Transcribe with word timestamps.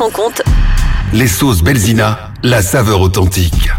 en 0.00 0.10
compte. 0.10 0.42
Les 1.12 1.26
sauces 1.26 1.62
Belzina, 1.62 2.30
la 2.42 2.62
saveur 2.62 3.00
authentique. 3.00 3.70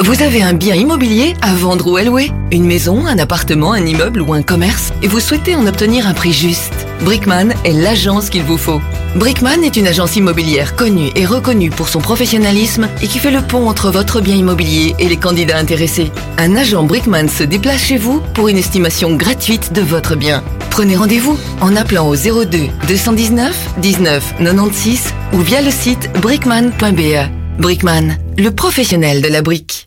Vous 0.00 0.22
avez 0.22 0.42
un 0.42 0.54
bien 0.54 0.74
immobilier 0.74 1.34
à 1.40 1.54
vendre 1.54 1.90
ou 1.90 1.96
à 1.96 2.02
louer 2.02 2.30
Une 2.50 2.64
maison, 2.64 3.06
un 3.06 3.18
appartement, 3.18 3.72
un 3.72 3.86
immeuble 3.86 4.20
ou 4.20 4.32
un 4.32 4.42
commerce? 4.42 4.92
Et 5.02 5.08
vous 5.08 5.20
souhaitez 5.20 5.54
en 5.54 5.66
obtenir 5.66 6.06
un 6.06 6.14
prix 6.14 6.32
juste? 6.32 6.74
Brickman 7.02 7.50
est 7.64 7.72
l'agence 7.72 8.28
qu'il 8.28 8.42
vous 8.42 8.58
faut. 8.58 8.80
Brickman 9.16 9.62
est 9.62 9.76
une 9.76 9.86
agence 9.86 10.16
immobilière 10.16 10.74
connue 10.74 11.10
et 11.14 11.24
reconnue 11.24 11.70
pour 11.70 11.88
son 11.88 12.00
professionnalisme 12.00 12.88
et 13.00 13.06
qui 13.06 13.20
fait 13.20 13.30
le 13.30 13.42
pont 13.42 13.68
entre 13.68 13.90
votre 13.90 14.20
bien 14.20 14.34
immobilier 14.34 14.96
et 14.98 15.08
les 15.08 15.16
candidats 15.16 15.56
intéressés. 15.56 16.10
Un 16.36 16.56
agent 16.56 16.82
Brickman 16.82 17.28
se 17.28 17.44
déplace 17.44 17.84
chez 17.84 17.96
vous 17.96 18.20
pour 18.34 18.48
une 18.48 18.56
estimation 18.58 19.14
gratuite 19.14 19.72
de 19.72 19.82
votre 19.82 20.16
bien. 20.16 20.42
Prenez 20.70 20.96
rendez-vous 20.96 21.38
en 21.60 21.76
appelant 21.76 22.08
au 22.08 22.16
02 22.16 22.68
219 22.88 23.74
19 23.78 24.34
96 24.40 25.14
ou 25.32 25.38
via 25.38 25.62
le 25.62 25.70
site 25.70 26.10
brickman.be. 26.20 27.60
Brickman, 27.60 28.16
le 28.36 28.50
professionnel 28.50 29.22
de 29.22 29.28
la 29.28 29.42
brique. 29.42 29.83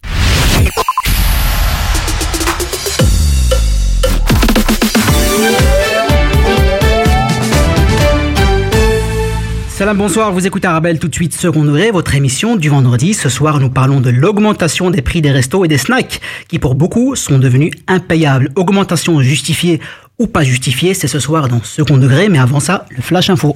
Salam, 9.78 9.96
bonsoir, 9.96 10.32
vous 10.32 10.48
écoutez 10.48 10.68
Arabelle 10.68 10.98
tout 10.98 11.08
de 11.08 11.14
suite 11.14 11.36
second 11.36 11.64
degré, 11.64 11.92
votre 11.92 12.16
émission 12.16 12.56
du 12.56 12.68
vendredi. 12.68 13.14
Ce 13.14 13.30
soir, 13.30 13.60
nous 13.60 13.70
parlons 13.70 14.02
de 14.02 14.10
l'augmentation 14.10 14.90
des 14.90 15.04
prix 15.04 15.22
des 15.22 15.30
restos 15.30 15.66
et 15.66 15.68
des 15.68 15.78
snacks, 15.78 16.20
qui 16.48 16.58
pour 16.58 16.74
beaucoup 16.74 17.16
sont 17.16 17.38
devenus 17.38 17.74
impayables. 17.88 18.50
Augmentation 18.56 19.22
justifiée 19.22 19.80
ou 20.18 20.26
pas 20.26 20.42
justifiée, 20.42 20.96
c'est 20.96 21.08
ce 21.08 21.20
soir 21.20 21.48
dans 21.48 21.62
second 21.62 21.98
degré, 21.98 22.28
mais 22.28 22.40
avant 22.40 22.60
ça, 22.60 22.88
le 22.90 23.04
flash 23.04 23.30
info. 23.30 23.56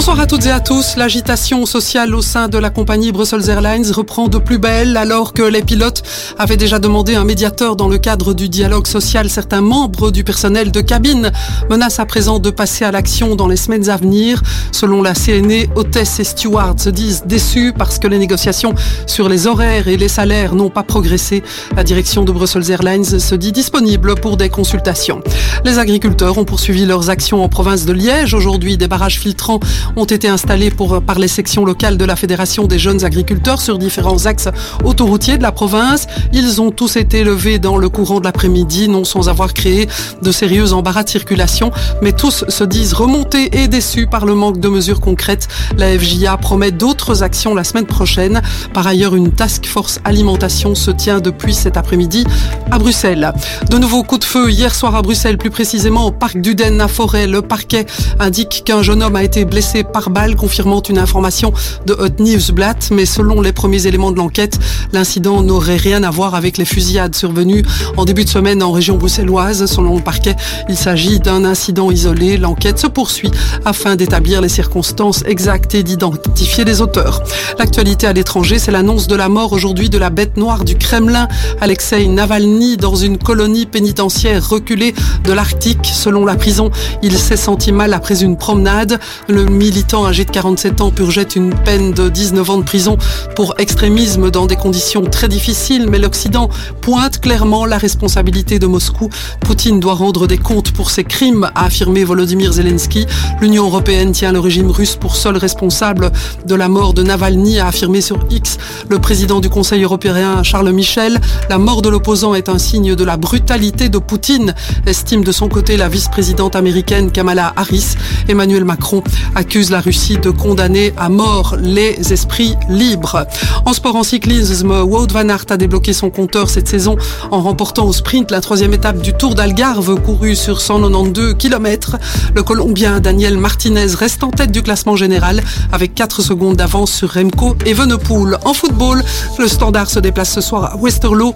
Bonsoir 0.00 0.18
à 0.18 0.26
toutes 0.26 0.46
et 0.46 0.50
à 0.50 0.60
tous. 0.60 0.96
L'agitation 0.96 1.66
sociale 1.66 2.14
au 2.14 2.22
sein 2.22 2.48
de 2.48 2.56
la 2.56 2.70
compagnie 2.70 3.12
Brussels 3.12 3.50
Airlines 3.50 3.92
reprend 3.92 4.28
de 4.28 4.38
plus 4.38 4.56
belle 4.56 4.96
alors 4.96 5.34
que 5.34 5.42
les 5.42 5.60
pilotes 5.60 6.02
avaient 6.38 6.56
déjà 6.56 6.78
demandé 6.78 7.16
un 7.16 7.24
médiateur 7.24 7.76
dans 7.76 7.86
le 7.86 7.98
cadre 7.98 8.32
du 8.32 8.48
dialogue 8.48 8.86
social. 8.86 9.28
Certains 9.28 9.60
membres 9.60 10.10
du 10.10 10.24
personnel 10.24 10.72
de 10.72 10.80
cabine 10.80 11.30
menacent 11.68 12.00
à 12.00 12.06
présent 12.06 12.38
de 12.38 12.48
passer 12.48 12.86
à 12.86 12.92
l'action 12.92 13.36
dans 13.36 13.46
les 13.46 13.58
semaines 13.58 13.90
à 13.90 13.98
venir. 13.98 14.40
Selon 14.72 15.02
la 15.02 15.12
CNE, 15.12 15.66
hôtesses 15.76 16.18
et 16.18 16.24
stewards 16.24 16.80
se 16.80 16.88
disent 16.88 17.24
déçus 17.26 17.74
parce 17.76 17.98
que 17.98 18.06
les 18.06 18.18
négociations 18.18 18.74
sur 19.06 19.28
les 19.28 19.46
horaires 19.46 19.86
et 19.86 19.98
les 19.98 20.08
salaires 20.08 20.54
n'ont 20.54 20.70
pas 20.70 20.82
progressé. 20.82 21.42
La 21.76 21.84
direction 21.84 22.24
de 22.24 22.32
Brussels 22.32 22.70
Airlines 22.70 23.04
se 23.04 23.34
dit 23.34 23.52
disponible 23.52 24.14
pour 24.14 24.38
des 24.38 24.48
consultations. 24.48 25.20
Les 25.66 25.78
agriculteurs 25.78 26.38
ont 26.38 26.46
poursuivi 26.46 26.86
leurs 26.86 27.10
actions 27.10 27.44
en 27.44 27.50
province 27.50 27.84
de 27.84 27.92
Liège. 27.92 28.32
Aujourd'hui, 28.32 28.78
des 28.78 28.88
barrages 28.88 29.20
filtrants 29.20 29.60
ont 29.96 30.04
été 30.04 30.28
installés 30.28 30.70
pour, 30.70 31.02
par 31.02 31.18
les 31.18 31.28
sections 31.28 31.64
locales 31.64 31.96
de 31.96 32.04
la 32.04 32.16
Fédération 32.16 32.66
des 32.66 32.78
jeunes 32.78 33.04
agriculteurs 33.04 33.60
sur 33.60 33.78
différents 33.78 34.26
axes 34.26 34.48
autoroutiers 34.84 35.38
de 35.38 35.42
la 35.42 35.52
province. 35.52 36.06
Ils 36.32 36.60
ont 36.60 36.70
tous 36.70 36.96
été 36.96 37.24
levés 37.24 37.58
dans 37.58 37.76
le 37.76 37.88
courant 37.88 38.20
de 38.20 38.24
l'après-midi, 38.24 38.88
non 38.88 39.04
sans 39.04 39.28
avoir 39.28 39.54
créé 39.54 39.88
de 40.22 40.32
sérieux 40.32 40.72
embarras 40.72 41.04
de 41.04 41.08
circulation, 41.08 41.70
mais 42.02 42.12
tous 42.12 42.44
se 42.48 42.64
disent 42.64 42.92
remontés 42.92 43.62
et 43.62 43.68
déçus 43.68 44.06
par 44.06 44.26
le 44.26 44.34
manque 44.34 44.60
de 44.60 44.68
mesures 44.68 45.00
concrètes. 45.00 45.48
La 45.76 45.98
FJA 45.98 46.36
promet 46.36 46.70
d'autres 46.70 47.22
actions 47.22 47.54
la 47.54 47.64
semaine 47.64 47.86
prochaine. 47.86 48.42
Par 48.72 48.86
ailleurs, 48.86 49.14
une 49.14 49.32
task 49.32 49.66
force 49.66 50.00
alimentation 50.04 50.74
se 50.74 50.90
tient 50.90 51.20
depuis 51.20 51.54
cet 51.54 51.76
après-midi 51.76 52.24
à 52.70 52.78
Bruxelles. 52.78 53.32
De 53.70 53.78
nouveaux 53.78 54.02
coups 54.02 54.20
de 54.20 54.24
feu 54.24 54.50
hier 54.50 54.74
soir 54.74 54.94
à 54.94 55.02
Bruxelles, 55.02 55.38
plus 55.38 55.50
précisément 55.50 56.06
au 56.06 56.10
parc 56.10 56.38
d'Uden 56.38 56.80
à 56.80 56.88
Forêt. 56.88 57.26
Le 57.26 57.42
parquet 57.42 57.86
indique 58.18 58.62
qu'un 58.64 58.82
jeune 58.82 59.02
homme 59.02 59.16
a 59.16 59.22
été 59.22 59.44
blessé 59.44 59.79
par 59.84 60.10
balle, 60.10 60.36
confirmant 60.36 60.82
une 60.82 60.98
information 60.98 61.52
de 61.86 61.94
Hot 61.94 62.22
Newsblatt. 62.22 62.90
Mais 62.90 63.06
selon 63.06 63.40
les 63.40 63.52
premiers 63.52 63.86
éléments 63.86 64.10
de 64.10 64.16
l'enquête, 64.16 64.58
l'incident 64.92 65.42
n'aurait 65.42 65.76
rien 65.76 66.02
à 66.02 66.10
voir 66.10 66.34
avec 66.34 66.58
les 66.58 66.64
fusillades 66.64 67.14
survenues 67.14 67.64
en 67.96 68.04
début 68.04 68.24
de 68.24 68.28
semaine 68.28 68.62
en 68.62 68.72
région 68.72 68.96
bruxelloise. 68.96 69.66
Selon 69.66 69.96
le 69.96 70.02
parquet, 70.02 70.36
il 70.68 70.76
s'agit 70.76 71.20
d'un 71.20 71.44
incident 71.44 71.90
isolé. 71.90 72.36
L'enquête 72.36 72.78
se 72.78 72.86
poursuit 72.86 73.30
afin 73.64 73.96
d'établir 73.96 74.40
les 74.40 74.48
circonstances 74.48 75.22
exactes 75.26 75.74
et 75.74 75.82
d'identifier 75.82 76.64
les 76.64 76.80
auteurs. 76.80 77.22
L'actualité 77.58 78.06
à 78.06 78.12
l'étranger, 78.12 78.58
c'est 78.58 78.72
l'annonce 78.72 79.06
de 79.06 79.16
la 79.16 79.28
mort 79.28 79.52
aujourd'hui 79.52 79.90
de 79.90 79.98
la 79.98 80.10
bête 80.10 80.36
noire 80.36 80.64
du 80.64 80.76
Kremlin, 80.76 81.28
Alexei 81.60 82.06
Navalny, 82.06 82.76
dans 82.76 82.94
une 82.94 83.18
colonie 83.18 83.66
pénitentiaire 83.66 84.48
reculée 84.48 84.94
de 85.24 85.32
l'Arctique. 85.32 85.90
Selon 85.92 86.24
la 86.24 86.36
prison, 86.36 86.70
il 87.02 87.18
s'est 87.18 87.36
senti 87.36 87.72
mal 87.72 87.92
après 87.92 88.22
une 88.22 88.36
promenade. 88.36 88.98
Le 89.28 89.44
militant 89.70 90.04
âgé 90.04 90.24
de 90.24 90.32
47 90.32 90.80
ans 90.80 90.90
purgeait 90.90 91.22
une 91.22 91.54
peine 91.54 91.92
de 91.92 92.08
19 92.08 92.50
ans 92.50 92.58
de 92.58 92.64
prison 92.64 92.98
pour 93.36 93.54
extrémisme 93.58 94.28
dans 94.32 94.46
des 94.46 94.56
conditions 94.56 95.02
très 95.02 95.28
difficiles, 95.28 95.86
mais 95.88 96.00
l'Occident 96.00 96.50
pointe 96.80 97.20
clairement 97.20 97.66
la 97.66 97.78
responsabilité 97.78 98.58
de 98.58 98.66
Moscou. 98.66 99.08
Poutine 99.38 99.78
doit 99.78 99.94
rendre 99.94 100.26
des 100.26 100.38
comptes 100.38 100.72
pour 100.72 100.90
ses 100.90 101.04
crimes, 101.04 101.48
a 101.54 101.66
affirmé 101.66 102.02
Volodymyr 102.02 102.52
Zelensky. 102.52 103.06
L'Union 103.40 103.66
européenne 103.66 104.10
tient 104.10 104.32
le 104.32 104.40
régime 104.40 104.72
russe 104.72 104.96
pour 104.96 105.14
seul 105.14 105.36
responsable 105.36 106.10
de 106.44 106.54
la 106.56 106.68
mort 106.68 106.92
de 106.92 107.04
Navalny, 107.04 107.60
a 107.60 107.68
affirmé 107.68 108.00
sur 108.00 108.18
X 108.28 108.58
le 108.88 108.98
président 108.98 109.38
du 109.38 109.50
Conseil 109.50 109.84
européen 109.84 110.42
Charles 110.42 110.72
Michel. 110.72 111.20
La 111.48 111.58
mort 111.58 111.80
de 111.80 111.88
l'opposant 111.88 112.34
est 112.34 112.48
un 112.48 112.58
signe 112.58 112.96
de 112.96 113.04
la 113.04 113.16
brutalité 113.16 113.88
de 113.88 113.98
Poutine, 113.98 114.52
estime 114.86 115.22
de 115.22 115.30
son 115.30 115.48
côté 115.48 115.76
la 115.76 115.88
vice-présidente 115.88 116.56
américaine 116.56 117.12
Kamala 117.12 117.52
Harris. 117.54 117.94
Emmanuel 118.28 118.64
Macron 118.64 119.04
a 119.36 119.44
accuse 119.50 119.70
la 119.72 119.80
Russie 119.80 120.16
de 120.16 120.30
condamner 120.30 120.92
à 120.96 121.08
mort 121.08 121.56
les 121.60 122.12
esprits 122.12 122.54
libres. 122.68 123.26
En 123.64 123.72
sport 123.72 123.96
en 123.96 124.04
cyclisme, 124.04 124.70
Wout 124.70 125.08
van 125.12 125.28
Aert 125.28 125.46
a 125.50 125.56
débloqué 125.56 125.92
son 125.92 126.08
compteur 126.08 126.48
cette 126.48 126.68
saison 126.68 126.96
en 127.32 127.42
remportant 127.42 127.84
au 127.84 127.92
sprint 127.92 128.30
la 128.30 128.40
troisième 128.40 128.72
étape 128.74 129.02
du 129.02 129.12
Tour 129.12 129.34
d'Algarve 129.34 130.00
couru 130.02 130.36
sur 130.36 130.60
192 130.60 131.34
km. 131.34 131.96
Le 132.32 132.44
Colombien 132.44 133.00
Daniel 133.00 133.38
Martinez 133.38 133.92
reste 133.98 134.22
en 134.22 134.30
tête 134.30 134.52
du 134.52 134.62
classement 134.62 134.94
général 134.94 135.42
avec 135.72 135.96
4 135.96 136.22
secondes 136.22 136.54
d'avance 136.54 136.92
sur 136.92 137.10
Remco 137.10 137.56
et 137.66 137.72
Venepool. 137.72 138.38
En 138.44 138.54
football, 138.54 139.02
le 139.36 139.48
Standard 139.48 139.90
se 139.90 139.98
déplace 139.98 140.32
ce 140.32 140.40
soir 140.40 140.74
à 140.74 140.76
Westerlo 140.76 141.34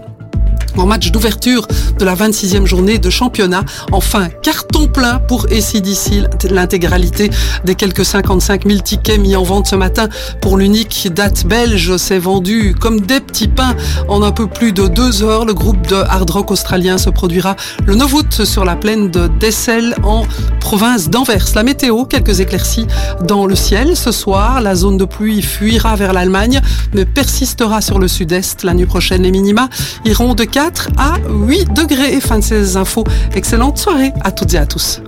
en 0.77 0.87
match 0.87 1.11
d'ouverture 1.11 1.67
de 1.99 2.05
la 2.05 2.15
26e 2.15 2.67
journée 2.67 2.99
de 2.99 3.11
championnat. 3.11 3.65
Enfin, 3.93 4.29
carton 4.43 4.87
plein 4.87 5.19
pour 5.19 5.47
ACDC, 5.47 6.25
l'intégralité 6.51 7.31
des 7.65 7.75
quelques 7.75 8.05
55 8.05 8.67
000 8.67 8.81
tickets 8.81 9.21
mis 9.21 9.37
en 9.37 9.43
vente 9.43 9.67
ce 9.67 9.77
matin 9.77 10.09
pour 10.41 10.57
l'unique 10.57 11.09
date 11.13 11.47
belge 11.47 11.97
s'est 11.97 12.19
vendu 12.19 12.75
comme 12.79 13.01
des 13.01 13.21
petits 13.21 13.49
pains 13.49 13.75
en 14.09 14.23
un 14.23 14.33
peu 14.33 14.47
plus 14.47 14.73
de 14.73 14.87
deux 14.87 15.23
heures. 15.23 15.45
Le 15.45 15.55
groupe 15.55 15.87
de 15.87 15.97
hard 15.97 16.31
rock 16.31 16.51
australien 16.51 16.99
se 16.99 17.11
produira 17.11 17.57
le 17.87 17.95
9 17.95 18.15
août 18.15 18.45
sur 18.45 18.65
la 18.65 18.77
plaine 18.77 19.11
de 19.11 19.29
Dessel 19.41 19.95
en 20.03 20.25
province 20.61 21.09
d'Anvers. 21.11 21.47
La 21.55 21.63
météo, 21.63 22.05
quelques 22.05 22.41
éclaircies 22.41 22.87
dans 23.23 23.47
le 23.47 23.55
ciel 23.55 23.97
ce 23.97 24.13
soir. 24.13 24.61
La 24.61 24.75
zone 24.75 24.97
de 24.97 25.05
pluie 25.05 25.43
fuira 25.43 25.97
vers 25.97 26.13
l'Allemagne 26.13 26.61
mais 26.93 27.05
persistera 27.05 27.81
sur 27.81 27.99
le 27.99 28.09
sud-est. 28.09 28.65
La 28.65 28.75
nuit 28.75 28.87
prochaine, 28.87 29.23
les 29.23 29.31
minima 29.31 29.69
iront 30.05 30.34
de 30.34 30.45
4 30.45 30.64
4 30.65 30.89
à 30.97 31.17
8 31.29 31.75
degrés. 31.75 32.15
Et 32.15 32.21
fin 32.21 32.39
de 32.39 32.43
ces 32.43 32.79
infos. 32.79 33.05
Excellente 33.35 33.77
soirée 33.77 34.13
à 34.23 34.33
toutes 34.33 34.55
et 34.55 34.57
à 34.57 34.65
tous. 34.65 35.03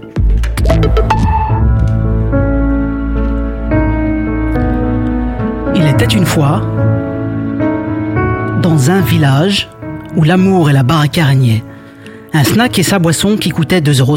Il 5.74 5.86
était 5.86 6.04
une 6.14 6.26
fois 6.26 6.60
dans 8.62 8.90
un 8.90 9.00
village 9.00 9.70
où 10.14 10.24
l'amour 10.24 10.68
et 10.68 10.74
la 10.74 10.82
baraque 10.82 11.20
régnaient. 11.22 11.64
Un 12.34 12.44
snack 12.44 12.78
et 12.78 12.82
sa 12.82 12.98
boisson 12.98 13.38
qui 13.38 13.48
coûtaient 13.48 13.80
2,50 13.80 14.00
euros. 14.00 14.16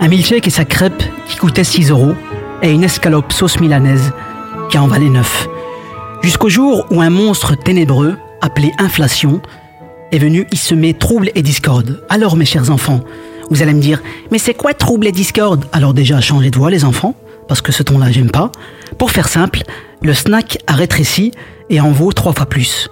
Un 0.00 0.06
milkshake 0.06 0.46
et 0.46 0.50
sa 0.50 0.64
crêpe 0.64 1.02
qui 1.26 1.38
coûtaient 1.38 1.64
6 1.64 1.90
euros. 1.90 2.14
Et 2.62 2.70
une 2.70 2.84
escalope 2.84 3.32
sauce 3.32 3.58
milanaise 3.58 4.12
qui 4.70 4.78
en 4.78 4.86
valait 4.86 5.08
9. 5.08 5.48
Jusqu'au 6.22 6.48
jour 6.48 6.86
où 6.92 7.00
un 7.00 7.10
monstre 7.10 7.56
ténébreux, 7.56 8.16
appelé 8.40 8.70
inflation, 8.78 9.40
est 10.12 10.18
venu 10.18 10.46
y 10.52 10.56
semer 10.56 10.94
trouble 10.94 11.30
et 11.34 11.42
discorde. 11.42 12.02
Alors 12.08 12.36
mes 12.36 12.44
chers 12.44 12.70
enfants, 12.70 13.00
vous 13.50 13.62
allez 13.62 13.74
me 13.74 13.80
dire, 13.80 14.02
mais 14.30 14.38
c'est 14.38 14.54
quoi 14.54 14.74
trouble 14.74 15.06
et 15.06 15.12
discorde? 15.12 15.64
Alors 15.72 15.94
déjà, 15.94 16.20
changez 16.20 16.50
de 16.50 16.58
voix 16.58 16.70
les 16.70 16.84
enfants, 16.84 17.14
parce 17.48 17.62
que 17.62 17.72
ce 17.72 17.82
ton-là, 17.82 18.10
j'aime 18.10 18.30
pas. 18.30 18.52
Pour 18.98 19.10
faire 19.10 19.28
simple, 19.28 19.62
le 20.02 20.14
snack 20.14 20.58
a 20.66 20.74
rétréci 20.74 21.32
et 21.70 21.80
en 21.80 21.90
vaut 21.90 22.12
trois 22.12 22.32
fois 22.32 22.46
plus. 22.46 22.88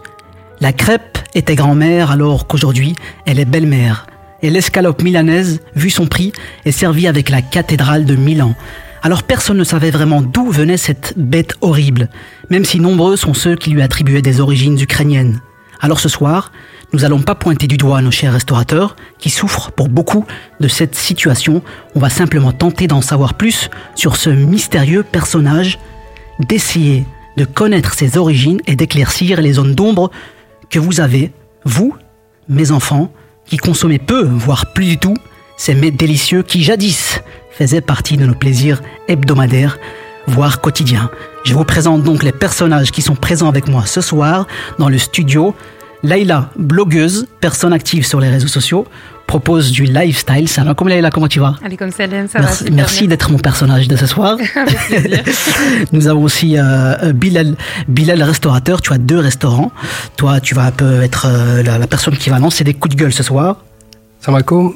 La 0.60 0.72
crêpe 0.72 1.18
était 1.34 1.54
grand-mère 1.54 2.10
alors 2.10 2.46
qu'aujourd'hui, 2.46 2.94
elle 3.26 3.38
est 3.38 3.44
belle-mère. 3.44 4.06
Et 4.42 4.50
l'escalope 4.50 5.02
milanaise, 5.02 5.60
vu 5.74 5.90
son 5.90 6.06
prix, 6.06 6.32
est 6.64 6.72
servie 6.72 7.06
avec 7.06 7.28
la 7.30 7.42
cathédrale 7.42 8.04
de 8.04 8.16
Milan. 8.16 8.54
Alors 9.02 9.22
personne 9.22 9.58
ne 9.58 9.64
savait 9.64 9.90
vraiment 9.90 10.22
d'où 10.22 10.50
venait 10.50 10.76
cette 10.76 11.14
bête 11.16 11.54
horrible, 11.60 12.08
même 12.50 12.64
si 12.64 12.80
nombreux 12.80 13.16
sont 13.16 13.34
ceux 13.34 13.56
qui 13.56 13.70
lui 13.70 13.82
attribuaient 13.82 14.22
des 14.22 14.40
origines 14.40 14.80
ukrainiennes. 14.80 15.40
Alors 15.80 16.00
ce 16.00 16.08
soir, 16.08 16.52
nous 16.96 17.04
allons 17.04 17.20
pas 17.20 17.34
pointer 17.34 17.66
du 17.66 17.76
doigt 17.76 18.00
nos 18.00 18.10
chers 18.10 18.32
restaurateurs 18.32 18.96
qui 19.18 19.28
souffrent 19.28 19.70
pour 19.70 19.90
beaucoup 19.90 20.24
de 20.60 20.66
cette 20.66 20.94
situation. 20.94 21.60
On 21.94 22.00
va 22.00 22.08
simplement 22.08 22.52
tenter 22.52 22.86
d'en 22.86 23.02
savoir 23.02 23.34
plus 23.34 23.68
sur 23.94 24.16
ce 24.16 24.30
mystérieux 24.30 25.02
personnage, 25.02 25.78
d'essayer 26.48 27.04
de 27.36 27.44
connaître 27.44 27.92
ses 27.92 28.16
origines 28.16 28.62
et 28.66 28.76
d'éclaircir 28.76 29.42
les 29.42 29.52
zones 29.52 29.74
d'ombre 29.74 30.10
que 30.70 30.78
vous 30.78 31.00
avez, 31.00 31.32
vous, 31.66 31.94
mes 32.48 32.70
enfants, 32.70 33.12
qui 33.44 33.58
consommez 33.58 33.98
peu, 33.98 34.22
voire 34.22 34.72
plus 34.72 34.86
du 34.86 34.96
tout, 34.96 35.18
ces 35.58 35.74
mets 35.74 35.90
délicieux 35.90 36.42
qui 36.42 36.62
jadis 36.62 37.20
faisaient 37.50 37.82
partie 37.82 38.16
de 38.16 38.24
nos 38.24 38.34
plaisirs 38.34 38.80
hebdomadaires, 39.06 39.76
voire 40.26 40.62
quotidiens. 40.62 41.10
Je 41.44 41.52
vous 41.52 41.64
présente 41.64 42.02
donc 42.02 42.22
les 42.22 42.32
personnages 42.32 42.90
qui 42.90 43.02
sont 43.02 43.16
présents 43.16 43.48
avec 43.48 43.68
moi 43.68 43.84
ce 43.84 44.00
soir 44.00 44.46
dans 44.78 44.88
le 44.88 44.96
studio. 44.96 45.54
Laïla, 46.02 46.50
blogueuse, 46.56 47.26
personne 47.40 47.72
active 47.72 48.06
sur 48.06 48.20
les 48.20 48.28
réseaux 48.28 48.48
sociaux, 48.48 48.86
propose 49.26 49.72
du 49.72 49.84
lifestyle. 49.84 50.48
Salam 50.48 50.74
comme 50.74 50.88
Laïla, 50.88 51.10
comment 51.10 51.26
tu 51.28 51.40
vas? 51.40 51.56
Allez 51.64 51.76
comme 51.76 51.90
Salam, 51.90 52.28
ça 52.28 52.38
Merci, 52.40 52.64
va. 52.64 52.70
merci 52.70 53.08
d'être 53.08 53.30
mon 53.30 53.38
personnage 53.38 53.88
de 53.88 53.96
ce 53.96 54.06
soir. 54.06 54.36
Nous 55.92 56.06
avons 56.06 56.22
aussi 56.22 56.56
euh, 56.58 57.12
Bilal, 57.12 57.56
Bilal 57.88 58.22
restaurateur. 58.22 58.80
Tu 58.82 58.92
as 58.92 58.98
deux 58.98 59.18
restaurants. 59.18 59.72
Toi, 60.16 60.40
tu 60.40 60.54
vas 60.54 60.64
un 60.66 60.70
peu 60.70 61.02
être 61.02 61.26
euh, 61.28 61.62
la, 61.62 61.78
la 61.78 61.86
personne 61.86 62.16
qui 62.16 62.30
va 62.30 62.38
lancer 62.38 62.62
des 62.64 62.74
coups 62.74 62.94
de 62.94 63.00
gueule 63.00 63.12
ce 63.12 63.22
soir. 63.22 63.64
Salam 64.20 64.36
alaikum. 64.36 64.74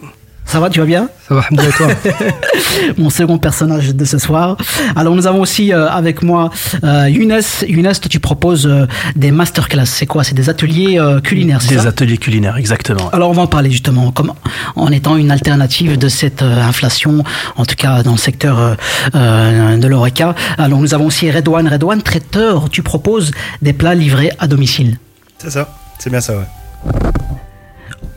Ça 0.51 0.59
va, 0.59 0.69
tu 0.69 0.81
vas 0.81 0.87
bien 0.87 1.09
Ça 1.29 1.37
va, 1.37 1.43
alhamdoulilah, 1.43 1.73
toi 1.77 1.87
Mon 2.99 3.09
second 3.09 3.39
personnage 3.39 3.95
de 3.95 4.05
ce 4.05 4.19
soir. 4.19 4.57
Alors 4.97 5.15
nous 5.15 5.29
avons 5.29 5.43
aussi 5.43 5.73
euh, 5.73 5.89
avec 5.89 6.25
moi 6.25 6.51
euh, 6.83 7.09
Younes. 7.09 7.41
Younes, 7.69 7.93
tu 8.09 8.19
proposes 8.19 8.67
euh, 8.67 8.87
des 9.15 9.31
masterclass. 9.31 9.87
C'est 9.87 10.07
quoi? 10.07 10.25
C'est 10.25 10.35
des 10.35 10.49
ateliers 10.51 10.99
euh, 10.99 11.21
culinaires, 11.21 11.63
c'est 11.63 11.77
Des 11.77 11.83
ça? 11.83 11.89
ateliers 11.91 12.19
culinaires, 12.19 12.57
exactement. 12.57 13.11
Alors 13.13 13.31
on 13.31 13.33
va 13.33 13.43
en 13.43 13.47
parler 13.47 13.71
justement 13.71 14.11
comme 14.11 14.33
en 14.75 14.91
étant 14.91 15.17
une 15.17 15.31
alternative 15.31 15.97
de 15.97 16.09
cette 16.09 16.43
euh, 16.43 16.63
inflation, 16.63 17.23
en 17.57 17.65
tout 17.65 17.77
cas 17.77 18.03
dans 18.03 18.13
le 18.13 18.19
secteur 18.19 18.77
de 19.15 19.87
l'ORECA. 19.87 20.35
Alors 20.59 20.81
nous 20.81 20.95
avons 20.95 21.07
aussi 21.07 21.31
Redouane. 21.31 21.69
Redouane, 21.69 22.03
traiteur, 22.03 22.71
tu 22.71 22.83
proposes 22.83 23.31
des 23.63 23.73
plats 23.73 23.95
livrés 23.95 24.33
à 24.41 24.49
domicile. 24.49 24.99
C'est 25.39 25.51
ça, 25.51 25.69
c'est 26.01 26.11
bien 26.11 26.21
ça, 26.21 26.33
ouais. 26.37 26.91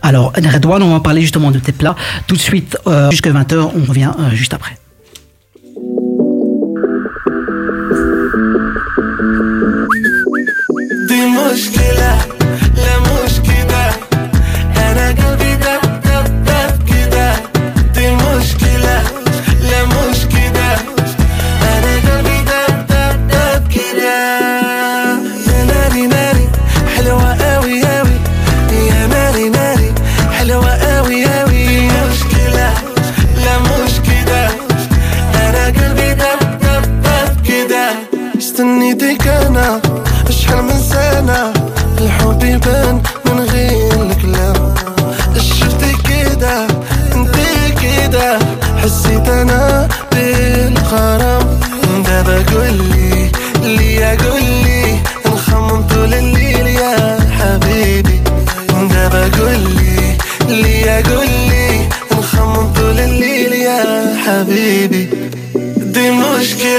Alors 0.03 0.33
Redouane, 0.35 0.83
on 0.83 0.91
va 0.91 1.00
parler 1.00 1.21
justement 1.21 1.50
de 1.50 1.59
tes 1.59 1.71
plats 1.71 1.95
tout 2.27 2.35
de 2.35 2.41
suite 2.41 2.77
euh, 2.88 3.09
jusqu'à 3.09 3.31
20h. 3.31 3.71
On 3.75 3.85
revient 3.85 4.11
euh, 4.19 4.31
juste 4.31 4.53
après. 4.53 4.77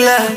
love. 0.05 0.34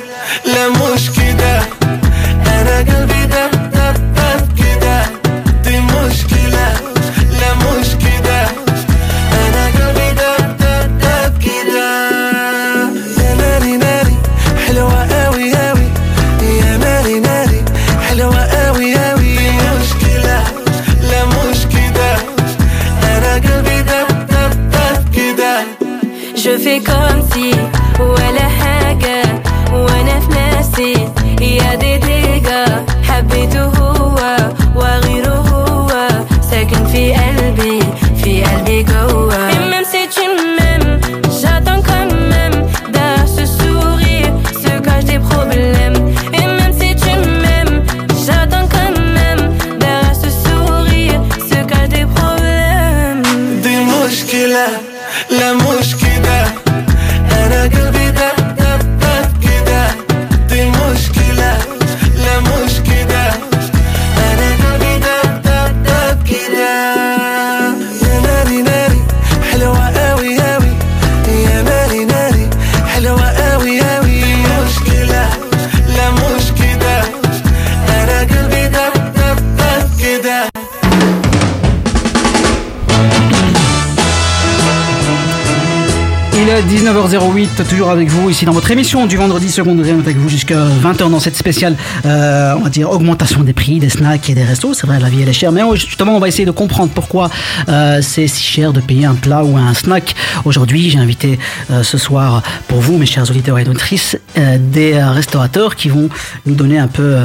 19h08, 87.37 87.67
toujours 87.69 87.91
avec 87.91 88.09
vous 88.09 88.29
ici 88.31 88.45
dans 88.45 88.51
votre 88.51 88.71
émission 88.71 89.05
du 89.05 89.15
vendredi 89.15 89.51
seconde 89.51 89.85
avec 89.85 90.17
vous 90.17 90.27
jusqu'à 90.27 90.65
20h 90.81 91.11
dans 91.11 91.19
cette 91.19 91.35
spéciale, 91.35 91.75
euh, 92.05 92.55
on 92.57 92.61
va 92.61 92.69
dire, 92.69 92.89
augmentation 92.89 93.43
des 93.43 93.53
prix, 93.53 93.79
des 93.79 93.89
snacks 93.89 94.29
et 94.29 94.33
des 94.33 94.43
restos. 94.43 94.73
C'est 94.73 94.87
vrai, 94.87 94.99
la 94.99 95.09
vie 95.09 95.21
elle 95.21 95.29
est 95.29 95.33
chère, 95.33 95.51
mais 95.51 95.61
justement, 95.75 96.15
on 96.15 96.19
va 96.19 96.27
essayer 96.27 96.45
de 96.45 96.51
comprendre 96.51 96.91
pourquoi 96.95 97.29
euh, 97.69 97.99
c'est 98.01 98.27
si 98.27 98.41
cher 98.41 98.73
de 98.73 98.79
payer 98.79 99.05
un 99.05 99.13
plat 99.13 99.43
ou 99.43 99.55
un 99.55 99.73
snack. 99.75 100.15
Aujourd'hui, 100.45 100.89
j'ai 100.89 100.97
invité 100.97 101.37
euh, 101.69 101.83
ce 101.83 101.99
soir 101.99 102.41
pour 102.67 102.79
vous, 102.79 102.97
mes 102.97 103.05
chers 103.05 103.29
auditeurs 103.29 103.59
et 103.59 103.67
auditrices, 103.67 104.17
des 104.35 105.01
restaurateurs 105.01 105.75
qui 105.75 105.89
vont 105.89 106.09
nous 106.45 106.55
donner 106.55 106.77
un 106.77 106.87
peu 106.87 107.15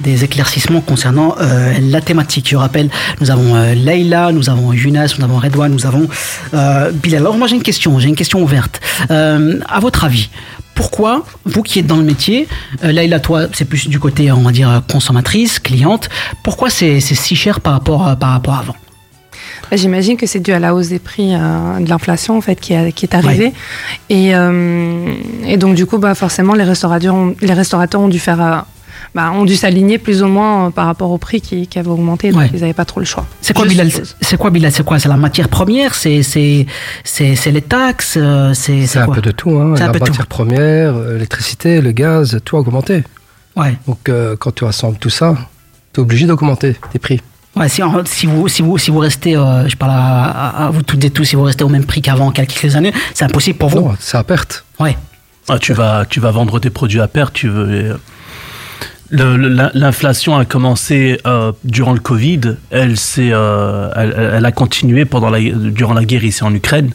des 0.00 0.24
éclaircissements 0.24 0.80
concernant 0.80 1.36
la 1.80 2.00
thématique. 2.00 2.48
Je 2.50 2.56
rappelle, 2.56 2.88
nous 3.20 3.30
avons 3.30 3.54
Leïla, 3.74 4.32
nous 4.32 4.48
avons 4.48 4.72
Younes, 4.72 5.06
nous 5.18 5.24
avons 5.24 5.38
Redouane, 5.38 5.72
nous 5.72 5.86
avons 5.86 6.08
Bilal. 6.94 7.22
Alors 7.22 7.36
moi 7.36 7.46
j'ai 7.46 7.56
une 7.56 7.62
question, 7.62 7.98
j'ai 7.98 8.08
une 8.08 8.16
question 8.16 8.42
ouverte. 8.42 8.80
À 9.68 9.80
votre 9.80 10.04
avis, 10.04 10.30
pourquoi, 10.74 11.24
vous 11.44 11.62
qui 11.62 11.78
êtes 11.80 11.86
dans 11.86 11.96
le 11.98 12.04
métier, 12.04 12.48
euh, 12.84 12.92
Leïla, 12.92 13.20
toi, 13.20 13.46
c'est 13.52 13.64
plus 13.66 13.88
du 13.88 13.98
côté, 13.98 14.32
on 14.32 14.42
va 14.42 14.52
dire, 14.52 14.82
consommatrice, 14.90 15.58
cliente, 15.58 16.08
pourquoi 16.42 16.70
c'est 16.70 17.00
si 17.00 17.36
cher 17.36 17.60
par 17.60 17.74
rapport, 17.74 18.06
à- 18.06 18.16
par 18.16 18.30
rapport 18.30 18.54
à 18.54 18.58
avant? 18.60 18.76
Bah, 19.70 19.76
J'imagine 19.76 20.16
que 20.16 20.26
c'est 20.26 20.40
dû 20.40 20.52
à 20.52 20.58
la 20.58 20.74
hausse 20.74 20.88
des 20.88 20.98
prix 20.98 21.34
euh, 21.34 21.78
de 21.80 21.88
l'inflation 21.88 22.36
en 22.36 22.40
fait 22.40 22.58
qui, 22.58 22.74
a- 22.74 22.90
qui 22.90 23.04
est 23.06 23.14
arrivée. 23.14 23.52
Et, 24.08 24.34
euh, 24.34 25.12
et 25.46 25.56
donc 25.58 25.74
du 25.76 25.86
coup 25.86 25.98
bah 25.98 26.14
forcément 26.14 26.54
les 26.54 26.64
restaurateurs 26.64 27.14
ont, 27.14 27.34
les 27.40 27.52
restaurateurs 27.52 28.00
ont 28.00 28.08
dû 28.08 28.18
faire 28.18 28.42
euh, 28.42 28.56
bah, 29.14 29.30
ont 29.32 29.44
dû 29.44 29.56
s'aligner 29.56 29.98
plus 29.98 30.22
ou 30.22 30.26
moins 30.28 30.66
euh, 30.66 30.70
par 30.70 30.86
rapport 30.86 31.10
au 31.10 31.18
prix 31.18 31.40
qui, 31.40 31.66
qui 31.66 31.78
avait 31.78 31.88
augmenté 31.90 32.30
donc 32.30 32.40
Ouais. 32.42 32.50
ils 32.54 32.60
n'avaient 32.60 32.72
pas 32.72 32.84
trop 32.84 33.00
le 33.00 33.06
choix. 33.06 33.26
C'est 33.40 33.54
quoi, 33.54 33.66
Bilal. 33.66 33.90
C'est 34.20 34.36
quoi, 34.36 34.50
Bilal 34.50 34.70
C'est 34.72 34.84
quoi? 34.84 34.98
C'est 34.98 35.08
la 35.08 35.16
matière 35.16 35.48
première? 35.48 35.94
C'est 35.94 36.22
c'est 36.22 36.66
c'est 37.04 37.34
c'est 37.36 37.50
les 37.50 37.62
taxes 37.62 38.14
euh, 38.16 38.54
C'est 38.54 38.86
C'est 38.86 38.98
un 39.00 39.06
quoi? 39.06 39.16
peu 39.16 39.20
de 39.22 39.30
tout, 39.32 39.50
hein. 39.58 39.74
C'est 39.76 39.82
un 39.82 39.86
La 39.86 39.92
peu 39.92 39.98
de 40.00 40.04
matière 40.04 40.26
première, 40.26 40.94
euh, 40.96 41.14
l'électricité, 41.14 41.80
le 41.80 41.92
gaz, 41.92 42.38
tout 42.44 42.56
a 42.56 42.60
augmenté. 42.60 43.02
Ouais. 43.56 43.76
Donc 43.88 44.08
euh, 44.08 44.36
quand 44.38 44.54
tu 44.54 44.64
rassembles 44.64 44.98
tout 44.98 45.10
ça, 45.10 45.34
tu 45.92 46.00
es 46.00 46.02
obligé 46.02 46.26
d'augmenter 46.26 46.76
tes 46.92 46.98
prix. 46.98 47.20
Ouais, 47.56 47.68
si, 47.68 47.82
en- 47.82 48.04
si, 48.04 48.26
vous, 48.26 48.46
si, 48.46 48.62
vous, 48.62 48.78
si 48.78 48.92
vous 48.92 49.00
restez, 49.00 49.34
euh, 49.36 49.66
je 49.68 49.74
parle 49.74 49.90
à, 49.90 50.24
à- 50.26 50.66
à 50.66 50.70
vous 50.70 50.82
toutes 50.82 51.04
et 51.04 51.10
tous, 51.10 51.24
si 51.24 51.34
vous 51.34 51.42
restez 51.42 51.64
au 51.64 51.68
même 51.68 51.84
prix 51.84 52.00
qu'avant, 52.00 52.30
quelques 52.30 52.76
années, 52.76 52.92
c'est 53.12 53.24
impossible 53.24 53.58
pour 53.58 53.70
vous. 53.70 53.80
Non, 53.80 53.96
c'est 53.98 54.16
à 54.16 54.22
perte. 54.22 54.64
Ouais. 54.78 54.96
Ah, 55.48 55.58
tu, 55.58 55.72
vas, 55.72 56.04
tu 56.08 56.20
vas 56.20 56.30
vendre 56.30 56.60
tes 56.60 56.70
produits 56.70 57.00
à 57.00 57.08
perte. 57.08 57.34
Tu 57.34 57.48
veux... 57.48 57.98
L'inflation 59.12 60.36
a 60.36 60.44
commencé 60.44 61.18
euh, 61.26 61.52
durant 61.64 61.92
le 61.92 62.00
Covid. 62.00 62.40
Elle, 62.70 62.96
s'est, 62.96 63.30
euh, 63.32 63.90
elle, 64.36 64.44
a 64.44 64.52
continué 64.52 65.04
pendant 65.04 65.30
la, 65.30 65.40
durant 65.40 65.94
la 65.94 66.04
guerre 66.04 66.24
ici 66.24 66.44
en 66.44 66.54
Ukraine. 66.54 66.90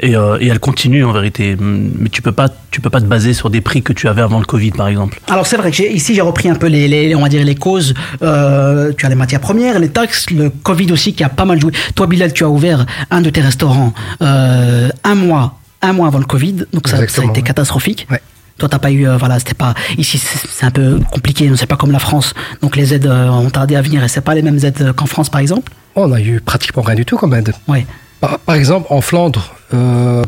Et, 0.00 0.16
euh, 0.16 0.38
et 0.40 0.48
elle 0.48 0.58
continue 0.58 1.04
en 1.04 1.12
vérité. 1.12 1.56
Mais 1.60 2.08
tu 2.08 2.22
peux 2.22 2.32
pas, 2.32 2.48
tu 2.70 2.80
peux 2.80 2.90
pas 2.90 3.00
te 3.00 3.06
baser 3.06 3.32
sur 3.34 3.50
des 3.50 3.60
prix 3.60 3.82
que 3.82 3.92
tu 3.92 4.08
avais 4.08 4.22
avant 4.22 4.40
le 4.40 4.44
Covid, 4.44 4.72
par 4.72 4.88
exemple. 4.88 5.20
Alors 5.28 5.46
c'est 5.46 5.56
vrai 5.56 5.70
que 5.70 5.82
ici 5.82 6.14
j'ai 6.14 6.20
repris 6.20 6.48
un 6.48 6.56
peu 6.56 6.66
les, 6.66 6.88
les- 6.88 7.14
on 7.14 7.22
va 7.22 7.28
dire 7.28 7.44
les 7.44 7.54
causes. 7.54 7.94
Euh, 8.22 8.92
tu 8.96 9.06
as 9.06 9.08
les 9.08 9.14
matières 9.14 9.40
premières, 9.40 9.78
les 9.78 9.90
taxes, 9.90 10.30
le 10.30 10.50
Covid 10.50 10.90
aussi 10.92 11.14
qui 11.14 11.22
a 11.22 11.28
pas 11.28 11.44
mal 11.44 11.60
joué. 11.60 11.72
Toi 11.94 12.06
Bilal, 12.08 12.32
tu 12.32 12.42
as 12.44 12.48
ouvert 12.48 12.84
un 13.10 13.20
de 13.20 13.30
tes 13.30 13.40
restaurants 13.40 13.92
euh, 14.22 14.88
un 15.04 15.14
mois, 15.14 15.60
un 15.82 15.92
mois 15.92 16.08
avant 16.08 16.18
le 16.18 16.24
Covid, 16.24 16.64
donc 16.72 16.88
ça, 16.88 17.06
ça 17.06 17.22
a 17.22 17.24
été 17.26 17.42
catastrophique. 17.42 18.06
Ouais. 18.10 18.20
Toi 18.58 18.68
t'as 18.68 18.78
pas 18.78 18.90
eu, 18.90 19.06
euh, 19.08 19.16
voilà, 19.16 19.38
c'était 19.38 19.54
pas 19.54 19.74
ici 19.98 20.18
c'est 20.18 20.64
un 20.66 20.70
peu 20.70 21.00
compliqué, 21.10 21.50
c'est 21.56 21.66
pas 21.66 21.76
comme 21.76 21.90
la 21.92 21.98
France, 21.98 22.34
donc 22.60 22.76
les 22.76 22.94
aides 22.94 23.06
euh, 23.06 23.28
ont 23.28 23.50
tardé 23.50 23.76
à 23.76 23.82
venir 23.82 24.04
et 24.04 24.08
c'est 24.08 24.20
pas 24.20 24.34
les 24.34 24.42
mêmes 24.42 24.58
aides 24.62 24.80
euh, 24.82 24.92
qu'en 24.92 25.06
France 25.06 25.28
par 25.30 25.40
exemple? 25.40 25.72
On 25.96 26.12
a 26.12 26.20
eu 26.20 26.40
pratiquement 26.40 26.82
rien 26.82 26.94
du 26.94 27.04
tout 27.04 27.16
comme 27.16 27.34
aide. 27.34 27.52
Ouais. 27.68 27.86
Par, 28.20 28.38
par 28.38 28.54
exemple, 28.54 28.86
en 28.90 29.00
Flandre, 29.00 29.54
euh, 29.74 30.22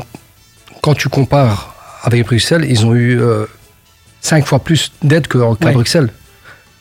quand 0.81 0.93
tu 0.95 1.07
compares 1.09 1.73
avec 2.03 2.25
Bruxelles, 2.25 2.65
ils 2.69 2.85
ont 2.85 2.93
eu 2.93 3.19
cinq 4.21 4.45
fois 4.45 4.59
plus 4.59 4.91
d'aide 5.01 5.27
que- 5.27 5.55
qu'à. 5.55 5.71
Bruxelles. 5.71 6.09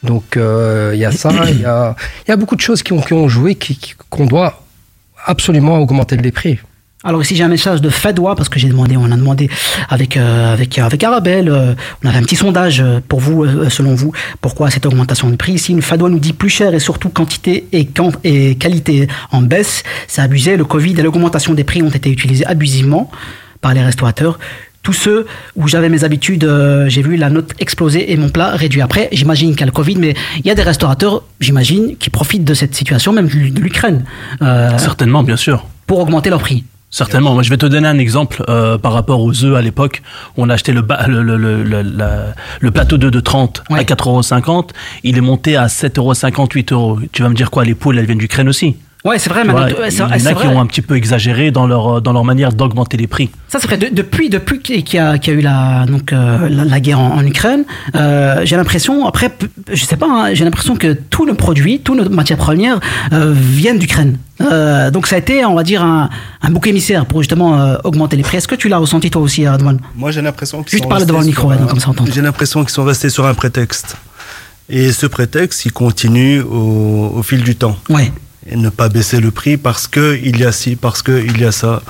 Donc 0.03 0.37
il 0.37 0.99
y 0.99 1.05
a 1.05 1.13
ça, 1.13 1.31
il 1.49 1.61
y 1.61 1.65
a, 1.65 1.95
y 2.29 2.31
a 2.33 2.37
beaucoup 2.37 2.57
de 2.57 2.61
choses 2.61 2.83
qui 2.83 2.93
ont, 2.93 3.01
qui 3.01 3.15
ont 3.15 3.29
joué 3.29 3.57
qu'on 4.11 4.27
doit 4.27 4.63
absolument 5.25 5.79
augmenter 5.79 6.17
les 6.19 6.33
prix. 6.33 6.59
Alors 7.07 7.21
ici 7.21 7.37
j'ai 7.37 7.45
un 7.45 7.49
message 7.49 7.83
de 7.83 7.91
Fadois 7.91 8.35
parce 8.35 8.49
que 8.49 8.59
j'ai 8.59 8.69
demandé, 8.69 8.97
on 8.97 9.05
a 9.13 9.17
demandé 9.17 9.51
avec 9.91 10.17
euh, 10.17 10.55
avec 10.55 10.79
avec 10.79 11.05
Arabelle, 11.05 11.51
euh, 11.51 11.75
on 12.03 12.09
avait 12.09 12.17
un 12.19 12.23
petit 12.23 12.35
sondage 12.37 12.81
euh, 12.81 13.01
pour 13.07 13.21
vous, 13.21 13.45
euh, 13.45 13.69
selon 13.69 13.95
vous, 13.95 14.13
pourquoi 14.41 14.71
cette 14.71 14.87
augmentation 14.87 15.29
de 15.29 15.37
prix 15.37 15.53
Ici, 15.53 15.73
une 15.73 15.83
Fadois 15.83 16.09
nous 16.09 16.19
dit 16.19 16.33
plus 16.33 16.49
cher 16.49 16.73
et 16.75 16.81
surtout 16.81 17.11
quantité 17.11 17.67
et, 17.73 17.85
quand, 17.85 18.13
et 18.25 18.55
qualité 18.55 19.07
en 19.33 19.43
baisse, 19.43 19.83
c'est 20.09 20.23
abusé. 20.23 20.57
Le 20.57 20.65
Covid 20.65 20.95
et 20.99 21.03
l'augmentation 21.03 21.53
des 21.53 21.63
prix 21.65 21.83
ont 21.83 21.91
été 21.91 22.11
utilisés 22.11 22.47
abusivement 22.47 23.11
par 23.61 23.75
les 23.75 23.83
restaurateurs. 23.83 24.39
Tous 24.83 24.93
ceux 24.93 25.27
où 25.57 25.67
j'avais 25.69 25.89
mes 25.89 26.05
habitudes, 26.05 26.45
euh, 26.45 26.89
j'ai 26.89 27.01
vu 27.03 27.17
la 27.17 27.31
note 27.31 27.53
exploser 27.59 28.13
et 28.13 28.17
mon 28.19 28.29
plat 28.29 28.51
réduit. 28.51 28.83
Après, 28.83 29.09
j'imagine 29.13 29.51
qu'il 29.53 29.61
y 29.61 29.63
a 29.63 29.67
le 29.67 29.73
Covid, 29.73 29.97
mais 29.97 30.15
il 30.39 30.47
y 30.47 30.51
a 30.51 30.55
des 30.55 30.63
restaurateurs, 30.63 31.23
j'imagine, 31.41 31.97
qui 31.99 32.11
profitent 32.11 32.45
de 32.45 32.53
cette 32.55 32.75
situation, 32.75 33.13
même 33.13 33.29
de 33.29 33.61
l'Ukraine, 33.61 34.05
euh, 34.43 34.77
Certainement, 34.79 35.23
bien 35.23 35.37
sûr. 35.37 35.67
pour 35.87 36.01
augmenter 36.01 36.29
leur 36.29 36.41
prix. 36.41 36.65
Certainement. 36.95 37.35
Moi, 37.35 37.43
je 37.43 37.51
vais 37.51 37.57
te 37.57 37.67
donner 37.67 37.89
un 37.89 37.99
exemple 37.99 38.45
euh, 38.49 38.79
par 38.79 38.93
rapport 38.93 39.21
aux 39.21 39.45
œufs 39.45 39.57
à 39.57 39.63
l'époque. 39.63 40.01
On 40.37 40.49
a 40.49 40.55
acheté 40.55 40.73
le, 40.73 40.81
ba- 40.81 41.07
le, 41.09 41.25
le, 41.25 41.37
le, 41.37 41.65
le- 41.65 41.83
la- 41.83 42.27
le 42.61 42.71
plateau 42.71 42.99
d'œufs 42.99 43.11
de 43.11 43.19
30 43.19 43.65
Ouais. 43.69 43.81
à 43.81 43.83
4,50 43.83 44.49
euros. 44.49 44.67
Il 45.03 45.19
est 45.19 45.21
monté 45.21 45.57
à 45.57 45.67
7,50 45.67 46.53
8 46.55 46.71
euros. 46.73 47.01
Tu 47.11 47.23
vas 47.23 47.29
me 47.31 47.35
dire 47.35 47.51
quoi 47.51 47.65
Les 47.65 47.75
poules, 47.75 47.99
elles 47.99 48.07
viennent 48.07 48.19
d'Ukraine 48.19 48.49
aussi. 48.49 48.77
Ouais, 49.05 49.19
c'est 49.19 49.29
vrai, 49.29 49.45
vois, 49.45 49.87
il 49.87 49.93
c'est- 49.93 49.99
y 49.99 50.03
en 50.03 50.09
c'est 50.19 50.29
a 50.29 50.33
qui 50.33 50.47
vrai. 50.47 50.47
ont 50.47 50.61
un 50.63 50.67
petit 50.67 50.81
peu 50.81 50.97
exagéré 50.97 51.51
dans 51.51 51.67
leur, 51.67 51.97
euh, 51.97 52.01
dans 52.01 52.15
leur 52.15 52.25
manière 52.25 52.55
d'augmenter 52.55 52.97
les 52.97 53.07
prix. 53.07 53.29
Ça, 53.49 53.59
c'est 53.61 53.67
vrai. 53.67 53.77
De- 53.77 53.91
depuis, 53.95 54.31
depuis 54.31 54.61
qu'il 54.61 54.79
y, 54.95 54.99
a, 54.99 55.19
qu'il 55.19 55.35
y 55.35 55.37
a 55.37 55.41
eu 55.41 55.43
la, 55.43 55.85
donc, 55.87 56.13
euh, 56.15 56.49
la, 56.49 56.65
la 56.65 56.81
guerre 56.81 57.01
en, 57.01 57.17
en 57.17 57.27
Ukraine, 57.27 57.65
euh, 57.97 58.41
j'ai 58.45 58.57
l'impression, 58.57 59.07
après, 59.07 59.31
je 59.71 59.85
sais 59.85 59.99
pas, 59.99 60.07
hein, 60.09 60.33
j'ai 60.33 60.45
l'impression 60.45 60.75
que 60.77 60.95
tous 60.95 61.27
nos 61.27 61.35
produits, 61.35 61.81
toutes 61.81 61.99
nos 61.99 62.09
matières 62.09 62.39
premières 62.39 62.81
euh, 63.13 63.35
viennent 63.37 63.79
d'Ukraine. 63.79 64.17
Euh, 64.41 64.91
donc 64.91 65.07
ça 65.07 65.17
a 65.17 65.19
été, 65.19 65.45
on 65.45 65.55
va 65.55 65.65
dire, 65.65 65.83
un, 65.83 66.09
un 66.41 66.51
bouc 66.51 66.67
émissaire 66.67 67.05
pour 67.05 67.21
justement 67.21 67.61
euh, 67.61 67.77
augmenter 67.85 68.17
les 68.17 68.23
prix. 68.23 68.39
Est-ce 68.39 68.49
que 68.49 68.55
tu 68.55 68.71
l'as 68.71 68.79
ressenti 68.79 69.11
toi 69.11 69.21
aussi, 69.21 69.45
Adwan 69.47 69.79
Moi, 69.95 70.13
j'ai 70.13 70.23
l'impression 70.23 70.63
qu'ils 70.63 70.71
Juste 70.73 70.85
sont 70.85 70.89
parler 70.89 71.05
devant 71.05 71.19
le 71.21 71.27
restés 71.27 71.31
micro, 71.43 71.51
un- 71.51 71.57
comme 71.67 71.79
ça 71.79 71.89
on 71.89 71.91
entend. 71.91 72.07
J'ai 72.11 72.23
l'impression 72.23 72.63
qu'ils 72.63 72.73
sont 72.73 72.85
restés 72.85 73.11
sur 73.11 73.27
un 73.27 73.35
prétexte. 73.35 73.97
Et 74.71 74.93
ce 74.93 75.05
prétexte, 75.05 75.67
il 75.67 75.73
continue 75.73 76.41
au, 76.41 77.13
au 77.17 77.23
fil 77.23 77.43
du 77.43 77.55
temps. 77.55 77.77
Ouais. 77.91 78.11
Et 78.51 78.57
ne 78.57 78.69
pas 78.69 78.89
baisser 78.89 79.21
le 79.21 79.31
prix 79.31 79.57
parce 79.57 79.87
que 79.87 80.19
il 80.23 80.39
y 80.39 80.45
a 80.45 80.53
ci, 80.53 80.77
parce 80.77 81.03
que 81.03 81.13
il 81.25 81.41
y 81.41 81.45
a 81.45 81.53
ça. 81.53 81.83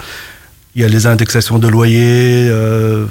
Il 0.77 0.83
y 0.83 0.85
a 0.85 0.89
les 0.89 1.07
indexations 1.07 1.61
de 1.61 1.69
loyer, 1.69 2.49
euh, 2.51 3.07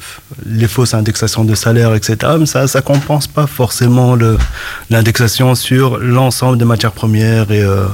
les 0.45 0.67
fausses 0.67 0.93
indexations 0.93 1.45
de 1.45 1.55
salaire, 1.55 1.95
etc. 1.95 2.17
Mais 2.37 2.45
ça, 2.45 2.67
ça 2.67 2.81
compense 2.81 3.25
pas 3.27 3.47
forcément 3.47 4.17
l'indexation 4.89 5.55
sur 5.55 5.97
l'ensemble 5.97 6.57
des 6.57 6.65
matières 6.65 6.91
premières 6.91 7.51
et, 7.51 7.61
euh, 7.63 7.85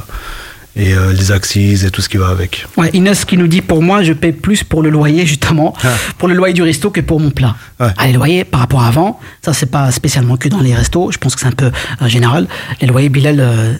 et 0.75 0.93
euh, 0.95 1.13
les 1.13 1.31
axes 1.31 1.55
et 1.57 1.91
tout 1.91 2.01
ce 2.01 2.09
qui 2.09 2.17
va 2.17 2.29
avec. 2.29 2.65
Ouais, 2.77 2.89
Inès 2.93 3.25
qui 3.25 3.37
nous 3.37 3.47
dit 3.47 3.61
pour 3.61 3.83
moi, 3.83 4.01
je 4.01 4.13
paie 4.13 4.31
plus 4.31 4.63
pour 4.63 4.81
le 4.81 4.89
loyer 4.89 5.25
justement, 5.27 5.75
Ah. 5.83 5.89
pour 6.17 6.27
le 6.27 6.33
loyer 6.33 6.53
du 6.55 6.63
resto 6.63 6.89
que 6.89 7.01
pour 7.01 7.19
mon 7.19 7.29
plat. 7.29 7.55
Ouais. 7.79 7.89
Ah, 7.95 8.07
les 8.07 8.13
loyers 8.13 8.43
par 8.45 8.61
rapport 8.61 8.81
à 8.81 8.87
avant, 8.87 9.19
ça 9.45 9.53
c'est 9.53 9.67
pas 9.69 9.91
spécialement 9.91 10.35
que 10.37 10.49
dans 10.49 10.61
les 10.61 10.73
restos. 10.73 11.11
Je 11.11 11.17
pense 11.19 11.35
que 11.35 11.41
c'est 11.41 11.47
un 11.47 11.51
peu 11.51 11.71
euh, 12.01 12.07
général. 12.07 12.47
Les 12.81 12.87
loyers, 12.87 13.09
Bilal, 13.09 13.39
euh, 13.39 13.73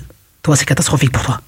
toi 0.44 0.56
c'est 0.56 0.66
catastrophique 0.66 1.12
pour 1.12 1.24
toi. 1.24 1.42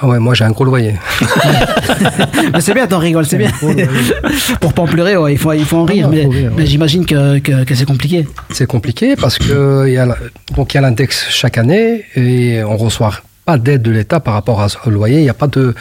Ah 0.00 0.06
ouais, 0.06 0.18
moi 0.20 0.32
j'ai 0.34 0.44
un 0.44 0.50
gros 0.52 0.64
loyer. 0.64 0.94
mais 2.52 2.60
c'est 2.60 2.72
bien, 2.74 2.86
t'en 2.86 2.98
rigoles, 2.98 3.26
c'est 3.26 3.36
bien. 3.38 3.50
pour 4.60 4.72
pas 4.72 4.82
en 4.82 4.86
pleurer, 4.86 5.16
ouais, 5.16 5.32
il 5.32 5.38
faut 5.38 5.52
il 5.52 5.64
faut 5.64 5.78
en 5.78 5.84
rire. 5.84 6.08
non, 6.08 6.30
mais 6.56 6.66
j'imagine 6.66 7.04
que, 7.04 7.38
que, 7.40 7.64
que 7.64 7.74
c'est 7.74 7.84
compliqué. 7.84 8.26
C'est 8.50 8.66
compliqué 8.66 9.16
parce 9.16 9.38
que 9.38 9.88
y 9.88 9.96
a 9.98 10.06
la- 10.06 10.16
donc 10.54 10.72
il 10.72 10.76
y 10.76 10.78
a 10.78 10.82
l'index 10.82 11.26
chaque 11.30 11.58
année 11.58 12.04
et 12.14 12.62
on 12.62 12.76
reçoit 12.76 13.12
pas 13.44 13.58
d'aide 13.58 13.82
de 13.82 13.90
l'État 13.90 14.20
par 14.20 14.34
rapport 14.34 14.60
à- 14.60 14.68
au 14.86 14.90
loyer. 14.90 15.18
Il 15.18 15.22
n'y 15.24 15.30
a 15.30 15.34
pas 15.34 15.48
de 15.48 15.74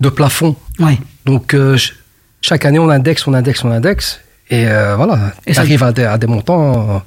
de 0.00 0.08
plafond. 0.10 0.54
Ouais. 0.78 0.98
Donc 1.24 1.54
euh, 1.54 1.78
ch- 1.78 1.94
chaque 2.42 2.66
année 2.66 2.78
on 2.78 2.90
indexe, 2.90 3.26
on 3.26 3.32
indexe, 3.32 3.64
on 3.64 3.70
indexe 3.70 4.20
et 4.50 4.66
euh, 4.68 4.94
voilà. 4.96 5.32
Et 5.46 5.52
ça- 5.54 5.56
ça 5.56 5.60
arrive 5.62 5.82
à 5.82 5.92
des, 5.92 6.04
à 6.04 6.18
des 6.18 6.26
montants. 6.26 6.96
euh, 6.96 6.98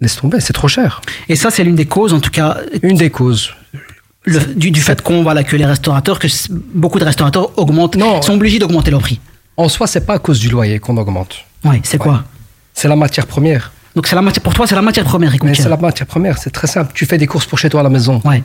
laisse 0.00 0.16
tomber, 0.16 0.40
c'est 0.40 0.52
trop 0.52 0.68
cher. 0.68 1.00
Et 1.28 1.36
ça 1.36 1.50
c'est 1.50 1.62
l'une 1.64 1.76
des 1.76 1.86
causes, 1.86 2.12
en 2.12 2.20
tout 2.20 2.30
cas, 2.32 2.58
Une 2.82 2.96
des 2.96 3.08
causes. 3.10 3.52
Le- 4.26 4.40
du, 4.54 4.70
du 4.70 4.80
fait 4.80 5.00
qu'on 5.02 5.22
voilà 5.22 5.42
que 5.44 5.56
les 5.56 5.64
restaurateurs, 5.64 6.18
que 6.18 6.26
beaucoup 6.74 6.98
de 6.98 7.04
restaurateurs 7.04 7.58
augmentent, 7.58 7.96
Non. 7.96 8.20
sont 8.22 8.34
obligés 8.34 8.58
d'augmenter 8.58 8.90
leur 8.90 9.00
prix. 9.00 9.20
En 9.56 9.68
soi, 9.70 9.86
c'est 9.86 10.04
pas 10.04 10.14
à 10.14 10.18
cause 10.18 10.38
du 10.38 10.48
loyer 10.50 10.78
qu'on 10.78 10.96
augmente. 10.98 11.36
Ouais, 11.64 11.80
c'est 11.84 11.96
quoi? 11.98 12.24
C'est 12.74 12.88
la 12.88 12.96
matière 12.96 13.26
première. 13.26 13.72
Donc 13.94 14.06
c'est 14.06 14.14
la 14.16 14.20
matière, 14.22 14.42
pour 14.42 14.52
toi, 14.52 14.66
c'est 14.66 14.74
la 14.74 14.82
matière 14.82 15.04
première 15.06 15.32
Mais 15.42 15.54
c'est 15.54 15.68
la 15.70 15.76
matière 15.78 16.06
première, 16.06 16.36
c'est 16.36 16.50
très 16.50 16.66
simple. 16.66 16.92
Tu 16.94 17.06
fais 17.06 17.16
des 17.16 17.26
courses 17.26 17.46
pour 17.46 17.58
chez 17.58 17.70
toi 17.70 17.80
à 17.80 17.82
la 17.82 17.88
maison. 17.88 18.20
Ouais. 18.26 18.42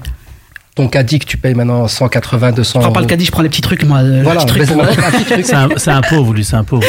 Ton 0.74 0.88
caddie 0.88 1.20
que 1.20 1.26
tu 1.26 1.36
payes 1.36 1.54
maintenant 1.54 1.86
180, 1.86 2.54
200 2.54 2.80
Je 2.80 2.84
prends 2.86 2.94
pas 2.94 3.00
le 3.02 3.04
euros. 3.04 3.10
caddie, 3.10 3.26
je 3.26 3.32
prends 3.32 3.42
les 3.42 3.50
petits 3.50 3.60
trucs, 3.62 3.84
moi. 3.84 4.02
le 4.04 4.22
Voilà, 4.24 4.46
mais 4.56 4.66
c'est 5.44 5.90
un 5.92 5.98
un, 5.98 6.02
pauvre, 6.02 6.34
lui, 6.34 6.46
c'est 6.46 6.56
un 6.56 6.64
pauvre. 6.64 6.88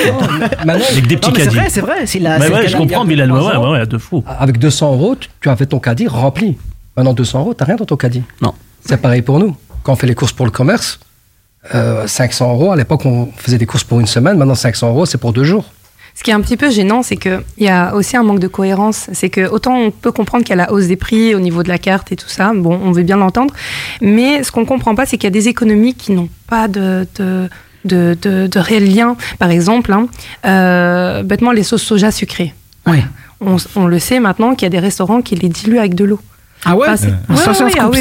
Avec 0.69 1.09
des 1.09 1.17
petits 1.17 1.33
mais 1.33 1.39
c'est 1.39 1.45
caddies. 1.47 1.57
vrai, 1.57 1.67
c'est 1.69 1.81
vrai. 1.81 2.07
c'est 2.07 2.19
la- 2.21 2.39
Mais 2.39 2.49
ouais, 2.49 2.63
le 2.63 2.69
je 2.69 2.77
comprends, 2.77 3.05
Bilal. 3.05 3.33
Ouais, 3.33 3.41
ouais, 3.41 3.57
ouais, 3.57 3.71
ouais, 3.71 3.87
de 3.87 3.99
fou. 3.99 4.23
avec 4.39 4.59
200 4.59 4.93
euros, 4.93 5.17
tu- 5.19 5.29
tu 5.41 5.49
avais 5.49 5.67
ton 5.67 5.81
caddie 5.81 6.07
rempli. 6.07 6.57
Maintenant, 6.97 7.15
200 7.15 7.41
euros, 7.41 7.55
t'as 7.55 7.65
rien 7.65 7.75
dans 7.77 7.85
ton 7.85 7.97
caddie. 7.97 8.23
Non. 8.41 8.55
C'est 8.85 9.01
pareil 9.01 9.23
pour 9.23 9.39
nous. 9.39 9.57
Quand 9.83 9.93
on 9.93 9.97
fait 9.97 10.07
les 10.07 10.15
courses 10.15 10.33
pour 10.33 10.47
le 10.47 10.53
commerce, 10.53 11.01
euh, 11.75 12.07
500 12.07 12.53
euros, 12.53 12.73
à 12.73 12.77
l'époque, 12.77 13.05
on 13.05 13.29
faisait 13.37 13.59
des 13.59 13.67
courses 13.67 13.85
pour 13.85 14.01
une 14.01 14.07
semaine. 14.07 14.37
Maintenant, 14.37 14.55
500 14.55 14.89
euros, 14.91 15.07
c'est 15.07 15.19
pour 15.19 15.33
deux 15.33 15.45
jours. 15.45 15.65
Ce 16.15 16.23
qui 16.23 16.31
est 16.31 16.35
un 16.35 16.41
petit 16.41 16.57
peu 16.59 16.71
gênant, 16.71 17.03
c'est 17.03 17.17
qu'il 17.17 17.43
y 17.59 17.69
a 17.69 17.95
aussi 17.95 18.17
un 18.17 18.23
manque 18.23 18.39
de 18.39 18.49
cohérence. 18.49 19.09
C'est 19.13 19.31
que 19.31 19.49
autant 19.49 19.75
on 19.77 19.91
peut 19.91 20.13
comprendre 20.13 20.45
qu'il 20.45 20.51
y 20.51 20.61
a 20.61 20.67
la 20.67 20.73
hausse 20.73 20.87
des 20.87 20.97
prix 20.97 21.35
au 21.35 21.41
niveau 21.41 21.63
de 21.63 21.69
la 21.69 21.79
carte 21.79 22.13
et 22.13 22.17
tout 22.17 22.29
ça, 22.29 22.53
bon, 22.55 22.79
on 22.85 22.93
veut 22.93 23.03
bien 23.03 23.17
l'entendre, 23.17 23.55
mais 24.03 24.43
ce 24.43 24.53
qu'on 24.53 24.67
comprend 24.67 24.95
pas, 24.95 25.07
c'est 25.07 25.17
qu'il 25.17 25.25
y 25.25 25.29
a 25.29 25.31
des 25.31 25.49
économies 25.49 25.95
qui 25.95 26.13
n'ont 26.13 26.29
pas 26.47 26.69
de, 26.69 27.07
de, 27.15 27.49
de. 27.85 29.17
Par 29.39 29.51
exemple, 29.51 29.93
hein, 29.93 30.07
euh, 30.45 31.23
bêtement, 31.23 31.53
les 31.53 31.63
sauces 31.63 31.83
soja 31.83 32.11
sucrées. 32.11 32.53
Ouais. 32.87 33.03
On, 33.41 33.57
on 33.77 33.87
le 33.87 33.99
sait 33.99 34.21
maintenant 34.21 34.55
qu'il 34.55 34.67
y 34.67 34.71
a 34.71 34.71
des 34.71 34.79
restaurants 34.79 35.23
qui 35.23 35.35
les 35.35 35.49
diluent 35.49 35.79
avec 35.79 35.95
de 35.95 36.05
l'eau. 36.05 36.21
Ah 36.65 36.77
ouais 36.77 36.87
Ça, 36.97 37.07
Ouais, 37.07 37.17
c'est 37.29 37.63
un 37.63 37.65
ouais, 37.65 37.71
scoop, 37.73 37.91
oui, 37.93 37.99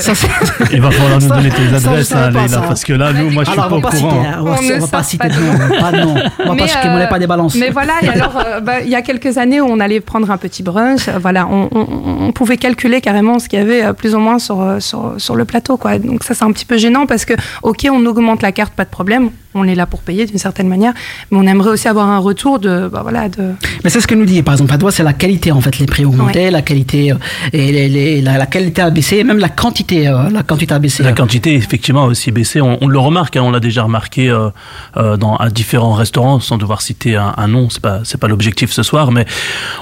ça. 0.00 0.12
Il 0.72 0.80
va 0.82 0.90
falloir 0.90 1.18
nous 1.20 1.28
donner 1.28 1.48
tes 1.50 1.74
adresses, 1.74 2.12
hein, 2.12 2.30
Leïla, 2.30 2.58
parce 2.60 2.84
que 2.84 2.92
là, 2.92 3.12
nous, 3.12 3.30
moi, 3.30 3.42
je 3.44 3.50
suis 3.50 3.58
Alors, 3.58 3.68
pas 3.70 3.74
on 3.74 3.78
au 3.78 3.80
va 3.80 3.90
pas 3.90 3.96
courant. 3.96 4.22
citer, 4.22 4.72
on 4.72 4.74
ne 4.76 4.80
va 4.80 4.86
pas 4.86 5.02
citer 5.02 5.28
de 5.28 5.34
nom, 5.34 5.80
pas 5.80 5.92
de 5.92 5.96
nom. 6.00 6.14
On 6.40 6.48
va 6.48 6.54
Mais, 6.54 6.66
pas 6.66 6.86
euh, 6.88 7.06
pas 7.06 7.18
des 7.18 7.26
balances. 7.26 7.54
Mais 7.54 7.70
voilà, 7.70 7.94
et 8.02 8.08
alors, 8.08 8.36
euh, 8.46 8.60
bah, 8.60 8.80
il 8.82 8.88
y 8.90 8.94
a 8.94 9.02
quelques 9.02 9.38
années 9.38 9.60
où 9.62 9.66
on 9.66 9.80
allait 9.80 10.00
prendre 10.00 10.30
un 10.30 10.36
petit 10.36 10.62
brunch, 10.62 11.08
voilà, 11.20 11.46
on, 11.50 11.68
on- 11.72 11.86
on 12.26 12.32
pouvait 12.32 12.56
calculer 12.58 13.00
carrément 13.00 13.38
ce 13.38 13.48
qu'il 13.48 13.58
y 13.58 13.62
avait 13.62 13.82
euh, 13.82 13.92
plus 13.94 14.14
ou 14.14 14.18
moins 14.18 14.38
sur, 14.38 14.60
euh, 14.60 14.78
sur, 14.80 15.14
sur 15.16 15.34
le 15.34 15.44
plateau, 15.46 15.76
quoi. 15.78 15.98
Donc 15.98 16.22
ça, 16.24 16.34
c'est 16.34 16.44
un 16.44 16.52
petit 16.52 16.66
peu 16.66 16.76
gênant 16.78 17.06
parce 17.06 17.24
que, 17.24 17.32
ok, 17.62 17.86
on 17.90 18.04
augmente 18.04 18.42
la 18.42 18.52
carte, 18.52 18.74
pas 18.74 18.84
de 18.84 18.90
problème, 18.90 19.30
on 19.54 19.64
est 19.66 19.74
là 19.74 19.86
pour 19.86 20.00
payer 20.00 20.24
d'une 20.26 20.38
certaine 20.38 20.68
manière, 20.68 20.92
mais 21.30 21.38
on 21.38 21.46
aimerait 21.46 21.70
aussi 21.70 21.88
avoir 21.88 22.08
un 22.08 22.18
retour 22.18 22.58
de, 22.58 22.88
bah, 22.88 23.00
voilà, 23.02 23.28
de. 23.28 23.52
Mais 23.84 23.90
c'est 23.90 24.00
ce 24.00 24.06
que 24.06 24.14
nous 24.14 24.24
dit, 24.26 24.42
par 24.42 24.54
exemple, 24.54 24.72
à 24.74 24.78
toi, 24.78 24.90
c'est 24.92 25.02
la 25.02 25.12
qualité, 25.14 25.50
en 25.52 25.60
fait, 25.62 25.78
les 25.78 25.86
prix 25.86 26.04
augmentés, 26.04 26.50
la 26.50 26.62
qualité, 26.62 27.12
et 27.52 27.72
les, 27.72 27.88
les- 27.88 28.01
et 28.02 28.20
la, 28.20 28.38
la 28.38 28.46
qualité 28.46 28.82
a 28.82 28.90
baissé, 28.90 29.18
et 29.18 29.24
même 29.24 29.38
la 29.38 29.48
quantité, 29.48 30.08
euh, 30.08 30.28
la 30.30 30.42
quantité 30.42 30.74
a 30.74 30.78
baissé. 30.78 31.02
La 31.02 31.12
quantité, 31.12 31.54
effectivement, 31.54 32.04
a 32.04 32.06
aussi 32.06 32.30
baissé. 32.32 32.60
On, 32.60 32.78
on 32.80 32.88
le 32.88 32.98
remarque, 32.98 33.36
hein, 33.36 33.42
on 33.42 33.50
l'a 33.50 33.60
déjà 33.60 33.84
remarqué 33.84 34.28
euh, 34.28 34.50
euh, 34.96 35.16
dans 35.16 35.36
à 35.36 35.50
différents 35.50 35.92
restaurants, 35.92 36.40
sans 36.40 36.58
devoir 36.58 36.82
citer 36.82 37.16
un, 37.16 37.34
un 37.36 37.48
nom. 37.48 37.68
C'est 37.70 37.80
pas 37.80 38.00
c'est 38.04 38.18
pas 38.18 38.28
l'objectif 38.28 38.72
ce 38.72 38.82
soir, 38.82 39.12
mais 39.12 39.24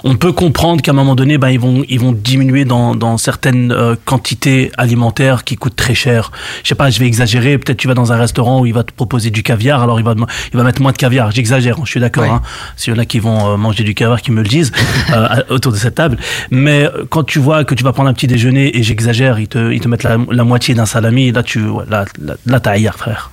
on 0.05 0.17
peut 0.17 0.33
comprendre 0.33 0.83
qu'à 0.83 0.93
un 0.93 0.95
moment 0.95 1.15
donné, 1.15 1.39
ben 1.39 1.49
ils 1.49 1.61
vont 1.61 1.83
ils 1.89 2.01
vont 2.01 2.13
diminuer 2.13 2.65
dans 2.65 2.95
dans 2.95 3.17
certaines 3.17 3.75
quantités 4.05 4.71
alimentaires 4.77 5.45
qui 5.45 5.57
coûtent 5.57 5.77
très 5.77 5.95
cher. 5.95 6.31
Je 6.63 6.69
sais 6.69 6.75
pas, 6.75 6.91
je 6.91 7.01
vais 7.01 7.07
exagérer. 7.07 7.59
Peut-être 7.59 7.79
tu 7.79 7.89
vas 7.89 7.95
dans 7.95 8.13
un 8.13 8.17
restaurant 8.17 8.61
où 8.61 8.67
il 8.67 8.75
va 8.75 8.85
te 8.85 8.93
proposer 8.93 9.31
du 9.31 9.43
caviar, 9.43 9.83
alors 9.83 9.99
il 9.99 10.05
va 10.05 10.15
il 10.53 10.57
va 10.57 10.65
mettre 10.65 10.83
moins 10.83 10.93
de 10.93 10.99
caviar. 10.99 11.31
J'exagère, 11.31 11.79
je 11.85 11.91
suis 11.91 12.01
d'accord. 12.01 12.25
Hein. 12.25 12.43
S'il 12.77 12.93
y 12.95 12.97
en 12.97 13.01
a 13.01 13.05
qui 13.07 13.19
vont 13.19 13.57
manger 13.57 13.85
du 13.85 13.95
caviar, 13.95 14.21
qui 14.21 14.31
me 14.31 14.43
le 14.43 14.49
disent 14.49 14.73
autour 15.51 15.73
de 15.73 15.77
cette 15.79 15.95
table. 15.95 16.19
Mais 16.51 16.87
quand 17.09 17.25
tu 17.25 17.39
vois 17.39 17.65
que 17.65 17.75
tu 17.75 17.85
vas 17.85 17.93
prendre 17.93 18.10
un 18.11 18.15
petit 18.15 18.27
déjeuner 18.27 18.77
et 18.77 18.83
j'exagère, 18.83 19.39
ils 19.39 19.49
te 19.49 19.73
ils 19.73 19.81
te 19.81 19.89
mettent 19.89 20.03
la, 20.03 20.19
la 20.31 20.45
moitié 20.45 20.75
d'un 20.75 20.87
salami, 20.87 21.33
là 21.33 21.43
tu 21.43 21.65
ouais, 21.67 21.85
là 21.89 22.05
là, 22.21 22.35
là 22.47 22.61
t'as 22.61 22.73
ailleurs, 22.73 22.97
frère. 22.97 23.31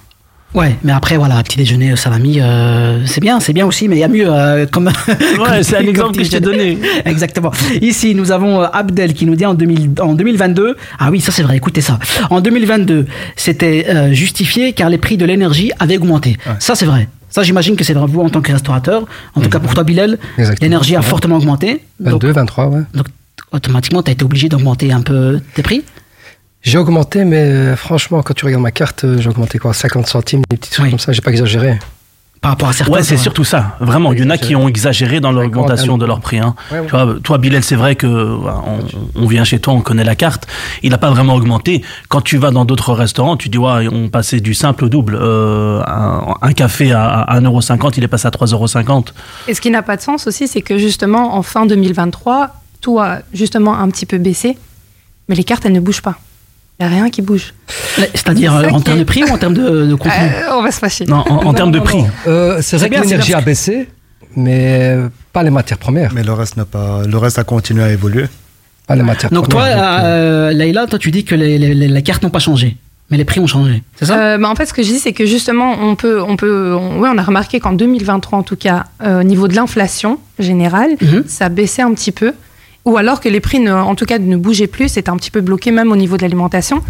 Ouais, 0.54 0.76
mais 0.84 0.94
après, 0.94 1.18
voilà, 1.18 1.44
petit 1.44 1.58
déjeuner, 1.58 1.96
salami, 1.98 2.40
euh, 2.40 3.06
c'est 3.06 3.20
bien, 3.20 3.40
c'est 3.42 3.52
bien 3.52 3.66
aussi, 3.66 3.90
mais 3.90 3.98
il 3.98 4.00
y 4.00 4.04
a 4.04 4.08
mieux 4.08 4.28
euh, 4.28 4.66
comme. 4.66 4.88
Ouais, 4.88 5.62
c'est 5.62 5.76
un 5.76 5.86
exemple 5.86 6.18
que 6.18 6.24
je 6.24 6.32
t'ai 6.32 6.40
donné. 6.40 6.78
Exactement. 7.06 7.52
Ici, 7.82 8.16
nous 8.16 8.32
avons 8.32 8.62
euh, 8.62 8.68
Abdel 8.72 9.14
qui 9.14 9.26
nous 9.26 9.36
dit 9.36 9.46
en, 9.46 9.54
2000 9.54 9.92
en 10.02 10.14
2022. 10.14 10.78
Ah 11.00 11.12
oui, 11.12 11.20
ça 11.20 11.34
c'est 11.34 11.44
vrai, 11.44 11.58
écoutez 11.58 11.82
ça. 11.82 12.00
En 12.30 12.40
2022, 12.40 13.06
c'était 13.36 13.88
euh, 13.90 14.14
justifié 14.14 14.72
car 14.72 14.90
les 14.90 14.98
prix 14.98 15.18
de 15.18 15.26
l'énergie 15.26 15.72
avaient 15.80 15.98
augmenté. 15.98 16.38
Ça 16.60 16.76
c'est 16.76 16.86
vrai. 16.86 17.10
Ça, 17.30 17.44
j'imagine 17.44 17.76
que 17.76 17.84
c'est 17.84 17.94
vrai 17.94 18.08
vous 18.08 18.22
en 18.22 18.30
tant 18.30 18.42
que 18.42 18.52
restaurateur. 18.52 19.06
En 19.36 19.42
tout 19.42 19.50
cas, 19.50 19.60
pour 19.60 19.74
toi, 19.74 19.84
Bilal, 19.84 20.18
l'énergie 20.62 20.96
a 20.96 21.02
fortement 21.02 21.36
augmenté. 21.36 21.84
Donc, 22.00 22.24
22, 22.24 22.32
23, 22.32 22.68
ouais. 22.68 22.82
donc, 22.94 23.08
automatiquement, 23.52 24.04
tu 24.04 24.10
as 24.10 24.14
été 24.14 24.24
obligé 24.26 24.50
d'augmenter 24.50 24.92
un 24.92 25.02
peu 25.02 25.40
tes 25.54 25.64
prix. 25.64 25.84
J'ai 26.64 26.78
augmenté, 26.78 27.24
mais 27.24 27.38
euh, 27.44 27.76
franchement, 27.76 28.22
quand 28.24 28.34
tu 28.34 28.46
regardes 28.46 28.64
ma 28.64 28.72
carte, 28.72 29.04
euh, 29.06 29.20
j'ai 29.20 29.30
augmenté 29.30 29.58
quoi 29.60 29.74
50 29.74 30.08
centimes, 30.08 30.42
des 30.50 30.58
petites 30.58 30.76
choses 30.76 30.84
Oui. 30.86 30.90
comme 30.90 31.00
ça, 31.00 31.14
j'ai 31.14 31.22
pas 31.22 31.32
exagéré. 31.32 31.80
Par 32.42 32.52
rapport 32.52 32.70
à 32.70 32.74
certains. 32.74 32.94
Ouais, 32.94 33.04
c'est 33.04 33.18
surtout 33.18 33.44
ça. 33.44 33.78
Vraiment, 33.80 34.14
il 34.14 34.20
y 34.20 34.24
en 34.24 34.30
a 34.30 34.38
qui 34.38 34.56
ont 34.56 34.68
exagéré 34.68 35.20
dans 35.20 35.32
l'augmentation 35.32 35.98
de 35.98 36.06
leur 36.06 36.20
prix. 36.20 36.38
Hein. 36.38 36.54
Ouais, 36.72 36.80
ouais. 36.80 36.86
Tu 36.86 36.92
vois, 36.92 37.16
toi, 37.24 37.38
Bilal, 37.40 37.64
c'est 37.64 37.76
vrai 37.76 37.96
que 37.96 38.06
on, 38.06 38.80
on 39.16 39.26
vient 39.26 39.44
chez 39.44 39.58
toi, 39.58 39.74
on 39.74 39.82
connaît 39.82 40.04
la 40.04 40.14
carte. 40.16 40.46
Il 40.84 40.92
n'a 40.92 41.00
pas 41.00 41.10
vraiment 41.10 41.34
augmenté. 41.34 41.84
Quand 42.10 42.22
tu 42.22 42.38
vas 42.38 42.52
dans 42.52 42.64
d'autres 42.64 42.94
restaurants, 42.94 43.38
tu 43.38 43.50
dis 43.50 43.58
ouais, 43.58 43.88
on 43.92 44.10
passait 44.10 44.40
du 44.40 44.54
simple 44.54 44.86
au 44.86 44.90
double. 44.90 45.18
Euh, 45.20 45.82
un, 45.88 46.36
un 46.44 46.54
café 46.54 46.92
à, 46.92 47.22
à 47.22 47.40
1,50€, 47.42 47.94
il 47.98 48.04
est 48.04 48.08
passé 48.08 48.28
à 48.28 48.32
3,50€. 48.32 49.08
Et 49.48 49.56
ce 49.56 49.62
qui 49.62 49.72
n'a 49.72 49.82
pas 49.82 49.98
de 49.98 50.02
sens 50.04 50.28
aussi, 50.28 50.48
c'est 50.48 50.62
que 50.62 50.78
justement, 50.78 51.36
en 51.36 51.42
fin 51.42 51.66
2023, 51.66 52.52
tout 52.82 53.00
a 53.00 53.20
justement 53.34 53.78
un 53.80 53.90
petit 53.90 54.06
peu 54.06 54.18
baissé, 54.18 54.58
mais 55.30 55.36
les 55.36 55.44
cartes, 55.44 55.66
elles 55.66 55.74
ne 55.74 55.80
bougent 55.80 56.02
pas. 56.02 56.18
Il 56.80 56.86
n'y 56.88 56.94
a 56.94 56.96
rien 56.96 57.10
qui 57.10 57.22
bouge. 57.24 57.54
C'est-à-dire 58.14 58.56
euh, 58.56 58.70
en 58.70 58.78
qui 58.78 58.84
termes 58.84 58.98
est- 58.98 59.00
de 59.00 59.06
prix 59.06 59.24
ou 59.24 59.30
en 59.30 59.38
termes 59.38 59.56
de, 59.56 59.86
de 59.88 59.96
contenu 60.04 60.14
Euh, 60.22 60.52
on 60.54 60.62
va 60.62 60.72
se 60.72 60.80
fâcher. 60.80 61.06
Non, 61.06 61.24
en, 61.28 61.46
en 61.48 61.54
termes 61.54 61.72
de 61.72 61.80
prix. 61.80 62.04
euh, 62.28 62.60
c'est 62.62 62.78
vrai 62.78 62.90
que 62.90 63.02
l'énergie 63.02 63.34
a 63.34 63.42
baissé, 63.42 63.90
mais 64.36 64.90
euh, 64.96 65.10
pas 65.34 65.42
les 65.44 65.50
matières 65.50 65.80
premières. 65.80 66.14
Mais 66.14 66.24
le 66.24 66.34
reste 66.34 66.56
n'a 66.58 66.66
pas, 66.66 67.02
le 67.06 67.18
reste 67.18 67.40
a 67.40 67.44
continué 67.44 67.84
à 67.84 67.92
évoluer. 67.92 68.26
Pas 68.86 68.96
les 68.96 69.02
matières 69.04 69.32
Donc 69.32 69.50
toi, 69.50 69.62
premières. 69.62 69.76
donc, 69.78 69.86
euh, 69.86 70.04
euh, 70.06 70.52
Leïla, 70.52 70.88
toi 70.88 71.00
tu 71.00 71.12
dis 71.12 71.24
que 71.26 71.36
les, 71.36 71.58
les- 71.58 71.74
les- 71.74 71.88
les 71.88 72.04
cartes 72.04 72.22
n'ont 72.24 72.30
pas 72.30 72.40
changé, 72.40 72.78
mais 73.10 73.18
les 73.18 73.26
prix 73.26 73.40
ont 73.42 73.48
changé, 73.48 73.84
c'est 73.98 74.06
ça? 74.06 74.18
Euh, 74.18 74.38
bah, 74.38 74.48
en 74.48 74.56
fait, 74.56 74.66
ce 74.68 74.74
que 74.74 74.82
je 74.84 74.88
dis, 74.88 75.00
c'est 75.00 75.12
que 75.12 75.26
justement, 75.26 75.76
on 75.82 75.96
peut, 75.96 76.22
on 76.22 76.38
peut, 76.38 76.74
on, 76.74 77.00
ouais, 77.00 77.10
on 77.12 77.18
a 77.18 77.24
remarqué 77.24 77.60
qu'en 77.60 77.74
2023, 77.74 78.40
en 78.40 78.44
tout 78.44 78.56
cas, 78.56 78.86
euh, 79.04 79.20
au 79.22 79.24
niveau 79.24 79.48
de 79.50 79.56
l'inflation 79.56 80.20
générale, 80.40 80.92
Mhm. 81.02 81.24
ça 81.28 81.50
baissait 81.50 81.82
un 81.82 81.94
petit 81.94 82.14
peu, 82.14 82.34
ou 82.88 82.98
alors 82.98 83.20
que 83.20 83.30
les 83.30 83.40
prix, 83.42 83.60
ne- 83.60 83.72
en 83.72 83.96
tout 83.96 84.06
cas, 84.06 84.18
ne 84.18 84.38
bougeaient 84.38 84.68
plus, 84.68 84.88
c'était 84.90 85.10
un 85.10 85.18
petit 85.18 85.30
peu 85.32 85.42
bloqué 85.42 85.72
même 85.72 85.92
au 85.92 85.96
niveau 85.96 86.18
de 86.18 86.22
l'alimentation. 86.24 86.82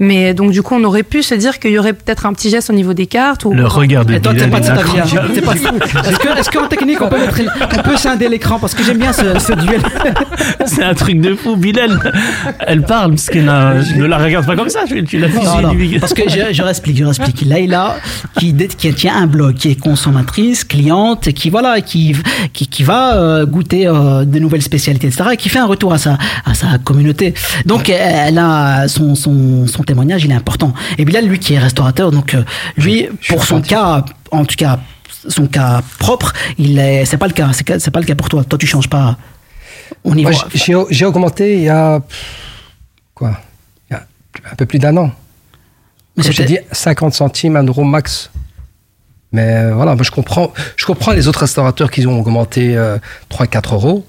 Mais 0.00 0.34
donc, 0.34 0.50
du 0.50 0.60
coup, 0.60 0.74
on 0.74 0.82
aurait 0.82 1.04
pu 1.04 1.22
se 1.22 1.36
dire 1.36 1.60
qu'il 1.60 1.70
y 1.70 1.78
aurait 1.78 1.92
peut-être 1.92 2.26
un 2.26 2.32
petit 2.32 2.50
geste 2.50 2.68
au 2.68 2.72
niveau 2.72 2.94
des 2.94 3.06
cartes. 3.06 3.44
Ou... 3.44 3.52
Le 3.54 3.64
regard 3.66 4.04
de 4.04 4.14
Et 4.14 4.20
toi, 4.20 4.32
t'es 4.34 4.46
Bilal, 4.46 4.50
pas 4.50 4.58
de 4.60 4.64
il 4.64 4.70
est 4.70 4.74
cet 4.74 4.78
avis, 4.78 4.98
hein. 4.98 5.04
incroyable. 5.04 5.34
T'es 5.34 5.40
pas 5.40 5.54
de- 5.54 6.08
Est-ce 6.08 6.18
que- 6.18 6.38
est-ce 6.40 6.50
qu'en 6.50 6.66
technique, 6.66 7.00
on 7.00 7.08
peut, 7.08 7.18
mettre- 7.20 7.40
on 7.78 7.82
peut 7.82 7.96
scinder 7.96 8.28
l'écran 8.28 8.58
Parce 8.58 8.74
que 8.74 8.82
j'aime 8.82 8.98
bien 8.98 9.12
ce, 9.12 9.38
ce 9.38 9.52
duel. 9.52 9.80
C'est 10.66 10.82
un 10.82 10.94
truc 10.94 11.20
de 11.20 11.36
fou. 11.36 11.54
Bilal, 11.54 12.00
elle 12.66 12.82
parle, 12.82 13.10
parce 13.10 13.30
qu'elle 13.30 13.44
n'a- 13.44 13.80
je 13.82 13.94
ne 13.94 14.06
la 14.06 14.18
regarde 14.18 14.44
pas 14.46 14.56
comme 14.56 14.68
ça. 14.68 14.80
je- 14.88 14.96
Tu 14.96 15.18
l'as 15.18 15.28
Non, 15.28 15.60
non, 15.62 15.74
parce 16.00 16.12
que 16.12 16.22
je, 16.28 16.52
je 16.52 16.62
réexplique, 16.62 16.96
je 16.96 17.04
réexplique. 17.04 17.42
Laïla, 17.46 17.94
qui, 18.36 18.52
dé- 18.52 18.66
qui 18.66 18.92
tient 18.94 19.14
un 19.14 19.28
blog, 19.28 19.54
qui 19.54 19.70
est 19.70 19.80
consommatrice, 19.80 20.64
cliente, 20.64 21.32
qui 21.32 21.50
voilà, 21.50 21.80
qui 21.80 22.16
qui, 22.52 22.66
qui 22.66 22.82
va 22.82 23.14
euh, 23.16 23.46
goûter 23.46 23.86
euh, 23.86 24.24
de 24.24 24.38
nouvelles 24.40 24.62
spécialités, 24.62 25.06
etc., 25.06 25.30
et 25.34 25.36
qui 25.36 25.48
fait 25.48 25.60
un 25.60 25.66
retour 25.66 25.92
à 25.92 25.98
sa 25.98 26.18
à 26.44 26.54
sa 26.54 26.78
communauté. 26.82 27.32
Donc, 27.64 27.88
elle 27.90 28.38
a 28.38 28.88
son 28.88 29.14
son 29.14 29.68
son 29.68 29.83
témoignage, 29.84 30.24
il 30.24 30.30
est 30.30 30.34
important. 30.34 30.72
Et 30.98 31.04
Bilal, 31.04 31.26
lui, 31.26 31.38
qui 31.38 31.54
est 31.54 31.58
restaurateur, 31.58 32.10
donc 32.10 32.34
euh, 32.34 32.44
lui, 32.76 33.08
pour 33.28 33.44
son 33.44 33.60
cas, 33.62 34.04
en 34.30 34.44
tout 34.44 34.56
cas, 34.56 34.80
son 35.28 35.46
cas 35.46 35.82
propre, 35.98 36.32
il 36.58 36.78
est, 36.78 37.04
c'est 37.04 37.16
pas 37.18 37.26
le 37.28 37.32
cas, 37.32 37.50
c'est 37.52 37.90
pas 37.90 38.00
le 38.00 38.06
cas 38.06 38.14
pour 38.14 38.28
toi. 38.28 38.44
Toi, 38.44 38.58
tu 38.58 38.66
changes 38.66 38.88
pas. 38.90 39.16
Au 40.02 40.14
niveau. 40.14 40.30
j'ai- 40.32 40.58
j'ai 40.58 40.74
j'ai 40.90 41.04
augmenté 41.06 41.54
il 41.56 41.62
y 41.64 41.68
a. 41.68 42.00
Quoi 43.14 43.38
Il 43.90 43.94
y 43.94 43.96
a 43.96 44.04
un 44.52 44.54
peu 44.56 44.66
plus 44.66 44.78
d'un 44.78 44.96
an. 44.96 45.10
mais 46.16 46.22
Comme 46.24 46.32
c'était- 46.32 46.44
dit, 46.46 46.58
50 46.72 47.14
centimes, 47.14 47.56
1 47.56 47.64
euro 47.64 47.84
max. 47.84 48.30
Mais 49.32 49.54
euh, 49.56 49.74
voilà, 49.74 49.94
moi 49.94 50.04
je 50.04 50.10
comprends, 50.12 50.52
je 50.76 50.84
comprends 50.86 51.12
les 51.12 51.26
autres 51.26 51.40
restaurateurs 51.40 51.90
qui 51.90 52.06
ont 52.06 52.18
augmenté 52.20 52.76
euh, 52.76 52.98
3-4 53.30 53.74
euros. 53.74 54.06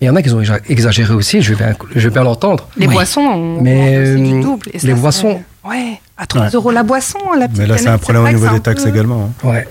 Il 0.00 0.06
y 0.06 0.10
en 0.10 0.16
a 0.16 0.22
qui 0.22 0.30
ont 0.30 0.40
exa- 0.40 0.60
exagéré 0.68 1.12
aussi, 1.12 1.42
je 1.42 1.52
vais 1.52 1.62
bien, 1.64 1.74
je 1.94 2.00
vais 2.08 2.12
bien 2.14 2.22
l'entendre. 2.22 2.68
Les 2.78 2.86
Oui. 2.86 2.94
boissons, 2.94 3.20
on 3.20 3.60
Mais, 3.60 3.98
on 3.98 4.02
aussi 4.02 4.22
du 4.32 4.38
euh, 4.38 4.42
double. 4.42 4.66
Et 4.72 4.78
ça, 4.78 4.86
les 4.86 4.94
boissons- 4.94 5.40
Ouais, 5.62 6.00
à 6.16 6.24
3 6.26 6.42
Ouais. 6.44 6.48
euros 6.54 6.70
la 6.70 6.82
boisson, 6.82 7.18
la 7.38 7.46
petite 7.46 7.58
Mais 7.60 7.66
là, 7.66 7.76
c'est 7.76 7.88
un 7.88 7.98
problème 7.98 8.24
au 8.24 8.28
niveau 8.28 8.48
des 8.48 8.60
taxes 8.60 8.84
peu- 8.84 8.88
également. 8.88 9.30
hein. 9.44 9.46
Ouais. 9.46 9.68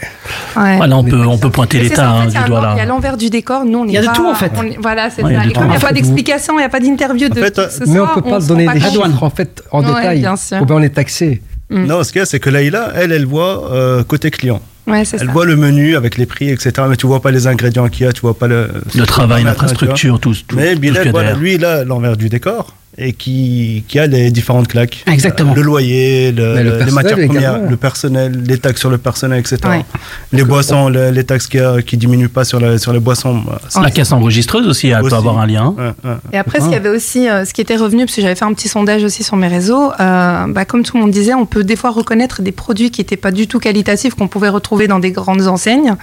Ouais. 0.56 0.78
Voilà, 0.78 0.98
on 0.98 1.04
peut, 1.04 1.26
on 1.26 1.40
peut 1.40 1.50
pointer 1.50 1.80
l'État 1.80 2.12
hein, 2.12 2.28
du 2.28 2.38
doigt 2.46 2.62
là. 2.62 2.74
Il 2.76 2.78
y 2.78 2.82
a 2.82 2.86
l'envers 2.86 3.18
du 3.18 3.32
décor. 3.32 3.66
Nous, 3.66 3.80
on 3.80 3.86
Il 3.86 3.94
y 3.94 3.98
a 3.98 4.02
de 4.02 4.06
pas- 4.06 4.14
tout, 4.14 4.28
en 4.28 4.36
fait. 4.36 4.52
on 4.56 4.80
voilà, 4.82 5.10
c'est 5.10 5.24
Ouais, 5.24 5.32
il 5.32 5.34
y 5.34 5.36
a 5.36 5.40
ça. 5.40 5.46
du 5.46 5.50
Et 5.50 5.54
comme 5.54 5.64
il 5.64 5.66
tout. 5.66 5.72
n'y 5.72 5.78
a 5.78 5.88
pas 5.88 5.94
d'explication, 5.94 6.54
il 6.54 6.58
n'y 6.60 6.64
a 6.66 6.70
pas 6.70 6.80
d'interview 6.80 7.28
de 7.30 7.34
fait, 7.34 7.56
ce 7.56 7.84
Mais 7.90 8.00
on 8.00 8.06
soit, 8.06 8.14
peut 8.22 8.30
pas 8.30 8.40
donner 8.40 8.68
des 8.68 8.80
chiffres 8.82 9.24
en 9.24 9.30
fait 9.32 9.64
en 9.72 9.82
détail. 9.82 10.20
bien 10.20 10.36
sûr. 10.36 10.62
Ou 10.62 10.66
bien 10.66 10.76
on 10.76 10.82
est 10.84 10.90
taxé. 10.94 11.42
Mm. 11.72 11.86
Non, 11.86 12.04
ce 12.04 12.12
qu'il 12.12 12.20
y 12.20 12.22
a, 12.22 12.26
c'est 12.28 12.40
que 12.40 12.52
Laïla, 12.52 12.92
elle, 12.96 13.12
elle 13.12 13.26
voit 13.26 13.72
euh, 13.74 14.04
côté 14.04 14.30
client. 14.30 14.62
Ouais, 14.90 15.04
Elle 15.14 15.20
ça. 15.20 15.26
voit 15.26 15.46
le 15.46 15.56
menu 15.56 15.96
avec 15.96 16.18
les 16.18 16.26
prix, 16.26 16.50
etc. 16.50 16.72
Mais 16.90 16.96
tu 16.96 17.08
vois 17.08 17.22
pas 17.22 17.32
les 17.32 17.48
ingrédients 17.48 17.88
qu'il 17.90 18.06
y 18.06 18.10
a, 18.10 18.14
tu 18.14 18.22
vois 18.22 18.38
pas 18.38 18.48
le. 18.48 18.70
Le 18.96 19.06
travail, 19.06 19.44
l'infrastructure, 19.44 20.20
tout, 20.20 20.34
tout, 20.48 20.56
Mais 20.56 20.70
tout 20.70 20.76
ce 20.76 20.80
Bilal, 20.80 21.10
voilà, 21.12 21.34
lui, 21.34 21.56
il 21.56 21.66
a 21.66 21.84
l'envers 21.84 22.18
du 22.18 22.30
décor 22.30 22.74
et 23.02 23.14
qui, 23.14 23.84
qui 23.88 23.98
a 23.98 24.08
les 24.08 24.30
différentes 24.32 24.68
claques. 24.68 25.04
Exactement. 25.08 25.54
Le 25.54 25.62
loyer, 25.62 26.32
le- 26.32 26.56
les 26.58 26.64
personnel 26.72 26.94
matières 26.94 27.14
premières, 27.28 27.52
également. 27.56 27.70
le 27.70 27.78
personnel, 27.78 28.44
les 28.46 28.58
taxes 28.58 28.80
sur 28.82 28.90
le 28.90 28.98
personnel, 28.98 29.40
etc. 29.40 29.58
Ouais. 29.66 29.86
Les 30.34 30.44
boissons, 30.44 30.90
le- 30.90 31.12
les 31.12 31.24
taxes 31.24 31.48
qui, 31.48 31.60
qui 31.86 31.98
diminuent 31.98 32.28
pas 32.30 32.44
sur, 32.44 32.60
la- 32.60 32.78
sur 32.78 32.92
les 32.94 33.00
boissons. 33.00 33.36
bah, 33.46 33.60
La 33.82 33.92
caisse 33.92 34.12
enregistreuse 34.12 34.68
aussi, 34.68 34.88
elle 34.90 35.02
Aussi. 35.02 35.10
peut 35.10 35.16
avoir 35.16 35.40
un 35.40 35.48
lien. 35.48 35.74
Ouais, 35.78 35.94
ouais. 36.04 36.16
Et 36.34 36.38
après, 36.38 36.60
ce 36.60 36.66
qu'il 36.66 36.74
y 36.74 36.76
avait 36.78 36.90
aussi, 36.90 37.30
euh, 37.30 37.46
ce 37.46 37.54
qui 37.54 37.62
était 37.62 37.78
revenu, 37.78 38.06
parce 38.06 38.16
que 38.16 38.22
j'avais 38.22 38.36
fait 38.36 38.46
un 38.46 38.54
petit 38.54 38.68
sondage 38.68 39.04
aussi 39.04 39.24
sur 39.24 39.38
mes 39.38 39.48
réseaux, 39.48 39.92
euh, 40.00 40.46
bah, 40.48 40.66
comme 40.66 40.84
tout 40.84 40.98
le 40.98 41.04
monde 41.04 41.12
disait, 41.12 41.34
on 41.34 41.46
peut 41.46 41.64
des 41.64 41.76
fois 41.76 41.92
reconnaître 41.92 42.42
des 42.42 42.52
produits 42.52 42.92
qui 42.92 43.02
n'étaient 43.02 43.18
pas 43.18 43.32
du 43.32 43.48
tout 43.48 43.60
qualitatifs, 43.60 44.14
qu'on 44.16 44.28
pouvait 44.28 44.50
retrouver 44.50 44.88
dans 44.88 45.00
des 45.00 45.12
grandes 45.12 45.48
enseignes, 45.48 45.96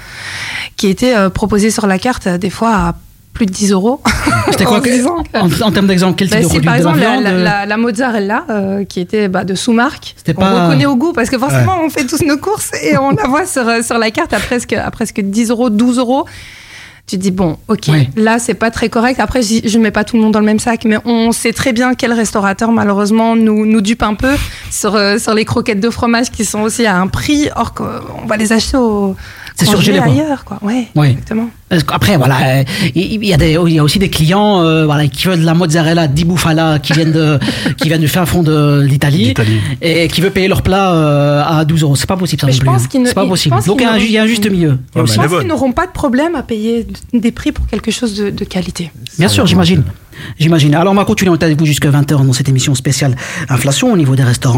qui 0.77 0.89
étaient 0.89 1.15
euh, 1.17 1.29
proposés 1.31 1.71
sur 1.71 1.87
la 1.87 1.99
carte, 1.99 2.27
euh, 2.27 2.39
des 2.39 2.51
fois 2.51 2.75
à 2.75 2.95
plus 3.37 3.47
de 3.47 3.53
10 3.53 3.73
euros. 3.73 4.01
C'était 4.51 4.65
quoi 4.65 4.81
En 5.35 5.41
en, 5.47 5.63
en 5.63 5.71
termes 5.73 5.87
d'exemple, 5.87 6.15
quel 6.17 6.29
type 6.29 6.37
Bah, 6.39 6.43
de 6.43 6.49
produit 6.49 6.65
par 6.67 6.75
de 6.75 6.79
exemple 6.79 6.99
la, 7.01 7.31
euh, 7.31 7.45
la- 7.45 7.67
la 7.67 7.77
mozzarella 7.77 8.45
euh, 8.51 8.85
qui 8.85 9.01
était 9.01 9.29
bah, 9.29 9.45
de 9.45 9.55
sous-marque, 9.55 10.17
on 10.29 10.33
pas- 10.33 10.67
reconnaît 10.67 10.87
au 10.87 10.97
goût 10.97 11.13
parce 11.13 11.31
que 11.31 11.39
forcément 11.39 11.79
on 11.85 11.91
fait 11.91 12.05
tous 12.07 12.25
nos 12.25 12.37
courses 12.39 12.71
et 12.83 12.97
on 12.99 13.11
la 13.11 13.29
voit 13.29 13.47
sur, 13.47 13.69
euh, 13.69 13.83
sur 13.83 13.99
la 13.99 14.11
carte 14.11 14.33
à 14.33 14.39
presque, 14.41 14.73
à 14.73 14.91
presque 14.91 15.21
10 15.21 15.51
euros, 15.51 15.71
12 15.71 15.99
euros. 15.99 16.25
Tu 17.07 17.17
te 17.19 17.23
dis 17.23 17.31
bon, 17.31 17.57
ok, 17.69 17.83
Oui. 17.89 18.09
là 18.17 18.41
c'est 18.41 18.55
pas 18.55 18.73
très 18.73 18.89
correct. 18.89 19.21
Après, 19.21 19.41
je 19.41 19.61
je 19.69 19.79
mets 19.79 19.93
pas 19.93 20.03
tout 20.03 20.17
le 20.17 20.23
monde 20.23 20.33
dans 20.33 20.41
le 20.41 20.45
même 20.47 20.59
sac, 20.59 20.85
mais 20.85 20.97
on 21.05 21.31
sait 21.31 21.53
très 21.53 21.73
bien 21.73 21.95
quel 21.95 22.13
restaurateur 22.13 22.73
malheureusement 22.73 23.37
nous, 23.37 23.65
nous 23.65 23.81
dupe 23.81 24.03
un 24.03 24.15
peu 24.15 24.33
sur, 24.71 24.95
euh, 24.95 25.19
sur 25.19 25.35
les 25.35 25.45
croquettes 25.45 25.81
de 25.81 25.91
fromage 25.91 26.31
qui 26.31 26.45
sont 26.45 26.61
aussi 26.61 26.87
à 26.87 26.97
un 27.01 27.07
prix, 27.09 27.49
or 27.57 27.75
qu'on 27.75 28.27
va 28.27 28.37
les 28.37 28.53
acheter 28.53 28.77
au 28.77 29.17
C'est 29.57 29.67
quoi. 29.67 29.79
ailleurs, 30.05 30.45
quoi. 30.45 30.59
Ouais, 30.63 30.89
Oui. 30.95 31.09
exactement. 31.11 31.49
Qu'après, 31.89 32.17
voilà, 32.17 32.61
euh, 32.61 32.65
il 32.95 33.25
y, 33.25 33.33
a 33.35 33.37
des, 33.37 33.59
il 33.67 33.73
y 33.73 33.79
a 33.81 33.83
aussi 33.83 33.99
des 33.99 34.09
clients 34.09 34.61
euh, 34.63 34.85
voilà, 34.87 35.09
qui 35.09 35.27
veulent 35.27 35.41
de 35.41 35.45
la 35.45 35.55
mozzarella 35.55 36.07
di 36.07 36.25
bufala 36.25 36.79
qui 36.79 36.93
viennent 36.93 37.11
de, 37.11 37.41
qui 37.77 37.89
viennent 37.89 38.01
du 38.01 38.07
fin 38.07 38.25
fond 38.25 38.45
de 38.45 38.83
l'Italie 38.83 39.35
et 39.83 40.07
qui 40.07 40.21
veut 40.21 40.31
payer 40.31 40.47
leur 40.47 40.63
plat 40.63 40.93
euh, 40.95 41.43
à 41.45 41.65
12 41.65 41.83
euros. 41.83 41.97
C'est 41.97 42.07
pas 42.07 42.17
possible 42.17 42.41
ça 42.41 42.47
Mais 42.47 42.53
non 42.53 42.57
je 42.57 42.61
plus. 42.61 42.67
pense 42.67 42.83
hein. 42.95 42.99
ne- 43.01 43.07
C'est 43.07 43.15
pas 43.15 43.27
possible. 43.27 43.57
Donc 43.67 43.81
il 43.81 43.85
y, 43.85 43.87
a 43.87 43.93
un 43.95 43.99
y 43.99 44.19
a 44.19 44.27
juste 44.29 44.49
milieu. 44.49 44.79
Ouais, 44.95 45.03
je 45.07 45.15
pense 45.15 45.39
qu'ils 45.39 45.49
n'auront 45.49 45.73
pas 45.73 45.87
de 45.89 45.93
problème 45.93 46.37
à 46.37 46.43
payer 46.45 46.87
des 47.13 47.33
prix 47.33 47.51
pour 47.51 47.67
quelque 47.67 47.91
chose 47.91 48.15
de, 48.17 48.31
de 48.31 48.45
qualité. 48.45 48.93
Bien 49.19 49.27
sûr, 49.29 49.45
j'imagine. 49.47 49.83
j'imagine. 50.39 50.75
Alors, 50.77 50.93
on 50.93 50.97
va 50.97 51.05
continuer, 51.05 51.31
on 51.31 51.35
est 51.35 51.43
avec 51.43 51.59
vous 51.59 51.67
jusqu'à 51.67 51.91
20h 51.91 52.25
dans 52.25 52.33
cette 52.33 52.49
émission 52.49 52.75
spéciale 52.77 53.17
inflation 53.49 53.93
au 53.93 53.97
niveau 53.97 54.15
des 54.15 54.23
restaurants 54.23 54.56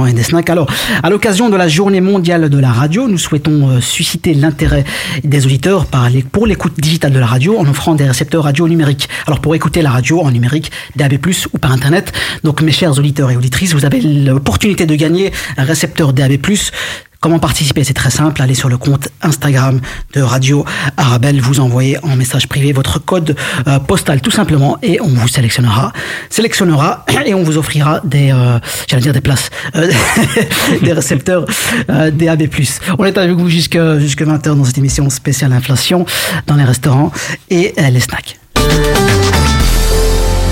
Alors, 0.49 0.69
à 1.03 1.11
l'occasion 1.11 1.51
de 1.51 1.57
la 1.57 1.69
journée 1.69 2.01
mondiale 2.01 2.49
de 2.49 2.59
la 2.59 2.71
radio, 2.71 3.09
nous 3.09 3.19
souhaitons 3.19 3.69
euh, 3.69 3.81
susciter 3.81 4.35
l'intérêt 4.35 4.85
des 5.25 5.45
auditeurs 5.45 5.87
pour 6.31 6.47
l'écoute 6.47 6.75
digitale 6.79 7.13
de 7.13 7.19
la 7.19 7.27
radio 7.27 7.59
en 7.59 7.67
offrant 7.67 7.95
des 7.95 8.05
récepteurs 8.05 8.45
radio 8.45 8.69
numériques. 8.69 9.09
Alors, 9.27 9.41
pour 9.41 9.55
écouter 9.55 9.83
la 9.83 9.91
radio 9.91 10.21
en 10.21 10.31
numérique, 10.31 10.71
DAB+, 10.97 11.15
ou 11.53 11.59
par 11.59 11.73
Internet, 11.73 12.13
donc 12.45 12.63
mes 12.63 12.73
chers 12.73 12.99
auditeurs 12.99 13.31
et 13.31 13.37
auditrices, 13.37 13.75
vous 13.75 13.85
avez 13.85 14.01
l'opportunité 14.01 14.87
de 14.87 14.95
gagner 14.95 15.33
un 15.57 15.65
récepteur 15.65 16.13
DAB+, 16.13 16.37
Comment 17.21 17.41
participer? 17.41 17.83
C'est 17.83 17.95
très 17.95 18.11
simple. 18.11 18.41
Allez 18.41 18.55
sur 18.55 18.69
le 18.69 18.77
compte 18.77 19.09
Instagram 19.23 19.81
de 20.15 20.23
Radio 20.23 20.65
Arabelle. 20.97 21.41
Vous 21.41 21.59
envoyez 21.59 21.99
en 22.05 22.15
message 22.15 22.47
privé 22.47 22.73
votre 22.73 23.01
code 23.01 23.35
euh, 23.67 23.81
postal 23.81 24.21
tout 24.21 24.31
simplement 24.31 24.79
et 24.83 25.01
on 25.01 25.09
vous 25.09 25.27
sélectionnera, 25.27 25.93
sélectionnera 26.31 27.05
et 27.27 27.35
on 27.35 27.43
vous 27.43 27.59
offrira 27.59 28.01
des, 28.05 28.31
euh, 28.31 28.61
j'allais 28.87 29.03
dire 29.03 29.13
des 29.13 29.21
places, 29.21 29.51
euh, 29.75 29.91
des 30.83 30.93
récepteurs 30.93 31.45
euh, 31.91 32.13
DAB+. 32.13 32.49
On 32.99 33.05
est 33.05 33.19
avec 33.19 33.37
vous 33.37 33.49
jusque 33.49 33.79
jusque 33.99 34.23
20h 34.23 34.57
dans 34.57 34.65
cette 34.65 34.79
émission 34.79 35.11
spéciale 35.11 35.53
inflation 35.53 36.07
dans 36.47 36.55
les 36.55 36.65
restaurants 36.65 37.11
et 37.51 37.75
les 37.91 38.01
snacks. 38.01 38.39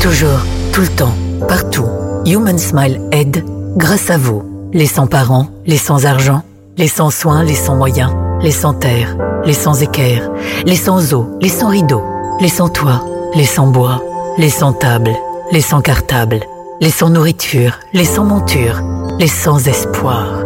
Toujours, 0.03 0.41
tout 0.73 0.81
le 0.81 0.89
temps, 0.89 1.17
partout. 1.49 1.87
Human 2.27 2.59
Smile 2.59 3.01
aide 3.13 3.45
grâce 3.77 4.11
à 4.11 4.19
vous. 4.19 4.71
Les 4.73 4.87
sans-parents, 4.87 5.49
les 5.65 5.79
sans-argent, 5.79 6.43
les 6.77 6.89
sans-soins, 6.89 7.43
les 7.43 7.55
sans-moyens, 7.55 8.13
les 8.43 8.51
sans-terre, 8.51 9.17
les 9.45 9.55
sans-équerre, 9.55 10.31
les 10.67 10.77
sans-eau, 10.77 11.27
les 11.41 11.49
sans-rideaux, 11.49 12.05
les 12.41 12.49
sans-toit, 12.49 13.03
les 13.35 13.45
sans-bois, 13.45 14.03
les 14.37 14.51
sans-table, 14.51 15.13
les 15.53 15.63
sans-cartable, 15.63 16.41
les 16.81 16.91
sans-nourriture, 16.91 17.79
les 17.95 18.05
sans-monture, 18.05 18.83
les 19.19 19.29
sans-espoir, 19.29 20.45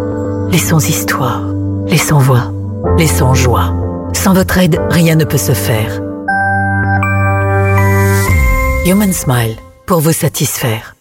les 0.51 0.59
sans-histoire, 0.59 1.43
les 1.87 1.99
sans-voix, 1.99 2.53
les 2.97 3.09
sans-joie. 3.09 3.75
Sans 4.12 4.33
votre 4.33 4.59
aide, 4.59 4.81
rien 4.90 5.16
ne 5.16 5.25
peut 5.25 5.38
se 5.38 5.53
faire. 5.53 6.01
Human 8.87 9.12
Smile, 9.12 9.57
pour 9.87 10.01
vous 10.01 10.12
satisfaire. 10.12 10.95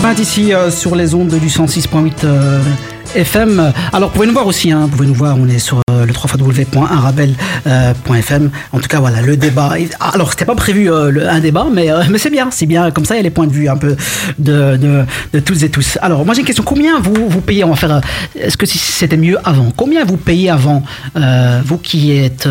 19h20 0.00 0.20
ici 0.20 0.52
euh, 0.54 0.70
sur 0.70 0.94
les 0.96 1.14
ondes 1.14 1.34
du 1.34 1.48
106.8 1.48 2.24
euh, 2.24 2.58
FM. 3.14 3.72
Alors, 3.92 4.10
pouvez 4.10 4.26
nous 4.26 4.32
voir 4.32 4.46
aussi, 4.46 4.70
hein, 4.70 4.88
pouvez 4.90 5.06
nous 5.06 5.12
voir, 5.14 5.36
on 5.38 5.46
est 5.46 5.58
sur 5.58 5.82
euh, 5.90 6.06
le 6.06 6.12
www.arabel.fm. 6.12 8.50
en 8.72 8.78
tout 8.78 8.88
cas, 8.88 9.00
voilà, 9.00 9.20
le 9.20 9.36
débat. 9.36 9.74
Alors, 10.00 10.30
c'était 10.30 10.46
pas 10.46 10.54
prévu 10.54 10.90
un 10.90 11.40
débat, 11.40 11.66
mais, 11.70 11.90
mais 12.08 12.16
c'est 12.18 12.30
bien, 12.30 12.48
c'est 12.50 12.64
bien, 12.64 12.90
comme 12.90 13.04
ça, 13.04 13.12
il 13.14 13.18
y 13.18 13.20
a 13.20 13.24
les 13.24 13.30
points 13.30 13.46
de 13.46 13.52
vue 13.52 13.68
un 13.68 13.76
peu 13.76 13.94
de, 14.38 14.78
de, 14.78 15.04
de 15.34 15.40
toutes 15.40 15.62
et 15.64 15.68
tous. 15.68 15.98
Alors, 16.00 16.24
moi 16.24 16.32
j'ai 16.34 16.40
une 16.40 16.46
question, 16.46 16.64
combien 16.64 16.98
vous, 16.98 17.28
vous 17.28 17.42
payez, 17.42 17.64
on 17.64 17.70
va 17.70 17.76
faire, 17.76 18.00
est-ce 18.38 18.56
que 18.56 18.64
c'était 18.64 19.18
mieux 19.18 19.36
avant 19.44 19.70
Combien 19.76 20.06
vous 20.06 20.16
payez 20.16 20.48
avant, 20.48 20.82
vous 21.64 21.78
qui 21.78 22.12
êtes 22.12 22.48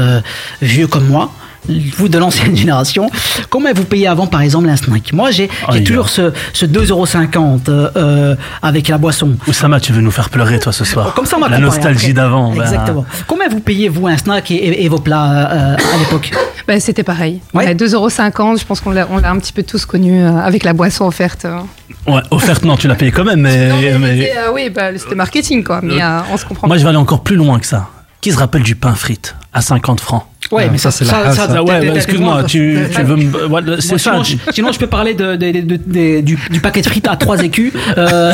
vieux 0.62 0.86
comme 0.88 1.08
moi 1.08 1.32
vous 1.68 2.10
de 2.10 2.18
l'ancienne 2.18 2.56
génération, 2.56 3.10
combien 3.50 3.74
vous 3.74 3.84
payez 3.84 4.08
avant 4.08 4.28
par 4.28 4.42
exemple 4.42 4.70
un 4.70 4.76
snack? 4.76 5.14
Moi 5.14 5.32
j'ai 5.32 5.50
toujours 5.86 6.10
ce, 6.10 6.32
ce 6.54 6.66
2,50€ 6.66 7.70
euh, 7.70 7.90
euh, 7.96 8.36
avec 8.62 8.88
la 8.88 8.98
boisson. 8.98 9.36
Oussama, 9.48 9.80
tu 9.80 9.94
veux 9.94 10.02
nous 10.02 10.12
faire 10.12 10.30
pleurer, 10.30 10.60
toi, 10.60 10.72
ce 10.72 10.86
soir 10.86 11.14
Comme 11.14 11.26
ça, 11.26 11.38
on 11.42 11.48
La 11.48 11.60
nostalgie 11.60 12.14
d'avant. 12.14 12.54
ben, 12.54 12.62
Exactement. 12.62 13.06
Combien 13.28 13.50
vous 13.50 13.60
payez 13.60 13.90
vous 13.90 14.08
un 14.08 14.18
snack 14.18 14.52
et, 14.52 14.56
et- 14.56 14.84
et 14.86 14.90
vos 14.90 15.00
plats 15.00 15.50
euh, 15.52 15.76
à 15.76 15.98
l'époque? 16.00 16.32
Bah, 16.68 16.80
C'était 16.80 17.02
pareil. 17.02 17.40
Ouais. 17.56 17.66
Ouais, 17.66 17.74
2,50€, 17.74 18.60
je 18.60 18.66
pense 18.66 18.80
qu'on 18.80 18.92
l'a 18.92 19.08
un 19.24 19.40
petit 19.40 19.52
peu 19.54 19.64
tous 19.64 19.88
connu 19.88 20.22
euh, 20.24 20.38
avec 20.38 20.64
la 20.64 20.74
boisson 20.74 21.06
offerte. 21.08 21.46
euh. 21.46 21.58
Ouais, 22.06 22.22
offerte, 22.30 22.64
non, 22.64 22.78
tu 22.78 22.88
l'as 22.88 22.94
payé 22.94 23.10
quand 23.12 23.24
même, 23.24 23.42
mais. 23.42 23.70
Non, 23.70 23.98
mais 24.00 24.32
euh, 24.38 24.52
oui, 24.54 24.70
bah, 24.70 24.96
c'était 24.96 25.16
marketing, 25.16 25.64
quoi. 25.64 25.80
Mais 25.82 26.00
euh, 26.00 26.20
on 26.32 26.38
se 26.38 26.46
comprend. 26.46 26.68
Moi, 26.68 26.78
je 26.78 26.84
vais 26.84 26.90
aller 26.90 26.98
encore 27.00 27.24
plus 27.24 27.36
loin 27.38 27.58
que 27.58 27.66
ça. 27.66 27.88
Qui 28.22 28.32
se 28.32 28.38
rappelle 28.38 28.62
du 28.62 28.76
pain 28.76 28.94
frites 28.94 29.36
à 29.52 29.62
50 29.62 30.00
francs? 30.00 30.26
Ouais, 30.52 30.64
Ah, 30.68 30.70
mais 30.72 30.78
ça, 30.78 30.90
ça, 30.90 31.06
c'est 31.06 31.12
la 31.12 31.32
ça. 31.34 31.64
Ouais, 31.64 31.80
t'es- 31.82 31.86
bah, 31.88 31.92
t'es- 31.92 31.96
excuse-moi, 31.98 32.44
tu, 32.46 32.80
tu 32.96 33.02
veux 33.04 33.16
me. 33.18 33.80
c'est 33.82 33.98
ça. 34.00 34.12
sinon, 34.12 34.24
je, 34.24 34.36
sinon, 34.52 34.72
je 34.72 34.80
peux 34.80 34.88
parler 34.88 35.14
de, 35.14 35.36
de- 35.36 35.52
de- 35.52 35.62
de- 35.62 35.80
de- 35.86 36.22
du, 36.22 36.40
du 36.50 36.60
paquet 36.62 36.82
de 36.82 36.88
frites 36.88 37.08
à 37.08 37.16
3 37.18 37.44
écus. 37.44 37.72
Euh, 37.98 38.34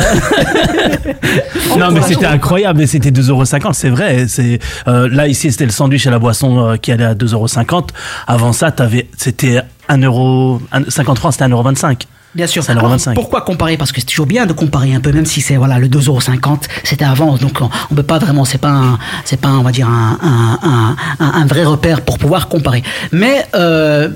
Non, 1.78 1.90
mais 1.90 2.00
c'était 2.02 2.26
incroyable, 2.36 2.78
mais 2.80 2.86
c'était 2.86 3.10
2,50€, 3.10 3.72
c'est 3.74 3.90
vrai. 3.90 4.26
C'est 4.28 4.58
euh, 4.88 5.08
Là, 5.10 5.26
ici, 5.26 5.50
c'était 5.50 5.64
le 5.66 5.72
sandwich 5.72 6.06
et 6.06 6.10
la 6.10 6.18
boisson 6.18 6.58
euh, 6.70 6.76
qui 6.76 6.92
allait 6.92 7.04
à 7.04 7.14
2,50€. 7.14 7.88
Avant 8.26 8.52
ça, 8.52 8.70
t'avais- 8.70 9.08
c'était 9.16 9.60
1 9.88 9.98
euro, 10.02 10.60
un- 10.72 10.88
50 10.88 11.18
francs, 11.18 11.32
c'était 11.32 11.44
1,25€. 11.44 12.06
Bien 12.36 12.46
sûr. 12.46 12.62
C'est 12.62 12.72
1,25. 12.74 12.76
Alors, 13.10 13.14
pourquoi 13.14 13.40
comparer? 13.40 13.76
Parce 13.76 13.90
que 13.92 14.00
c'est 14.00 14.06
toujours 14.06 14.26
bien 14.26 14.46
de 14.46 14.52
comparer 14.52 14.94
un 14.94 15.00
peu, 15.00 15.10
même 15.10 15.26
si 15.26 15.40
c'est 15.40 15.56
voilà 15.56 15.78
le 15.78 15.88
2,50€, 15.88 16.60
c'était 16.84 17.04
avant, 17.04 17.36
donc 17.36 17.58
on, 17.60 17.70
on 17.90 17.94
peut 17.94 18.02
pas 18.02 18.18
vraiment, 18.18 18.44
c'est 18.44 18.58
pas, 18.58 18.98
c'est 19.24 19.40
pas, 19.40 19.48
on 19.50 19.62
va 19.62 19.72
dire 19.72 19.88
un, 19.88 20.18
un, 20.22 20.58
un- 20.68 20.96
un- 21.18 21.32
un 21.42 21.46
vrai 21.46 21.64
repère 21.64 22.02
pour 22.02 22.18
pouvoir 22.18 22.48
comparer. 22.48 22.82
Mais 23.10 23.46
euh, 23.54 24.10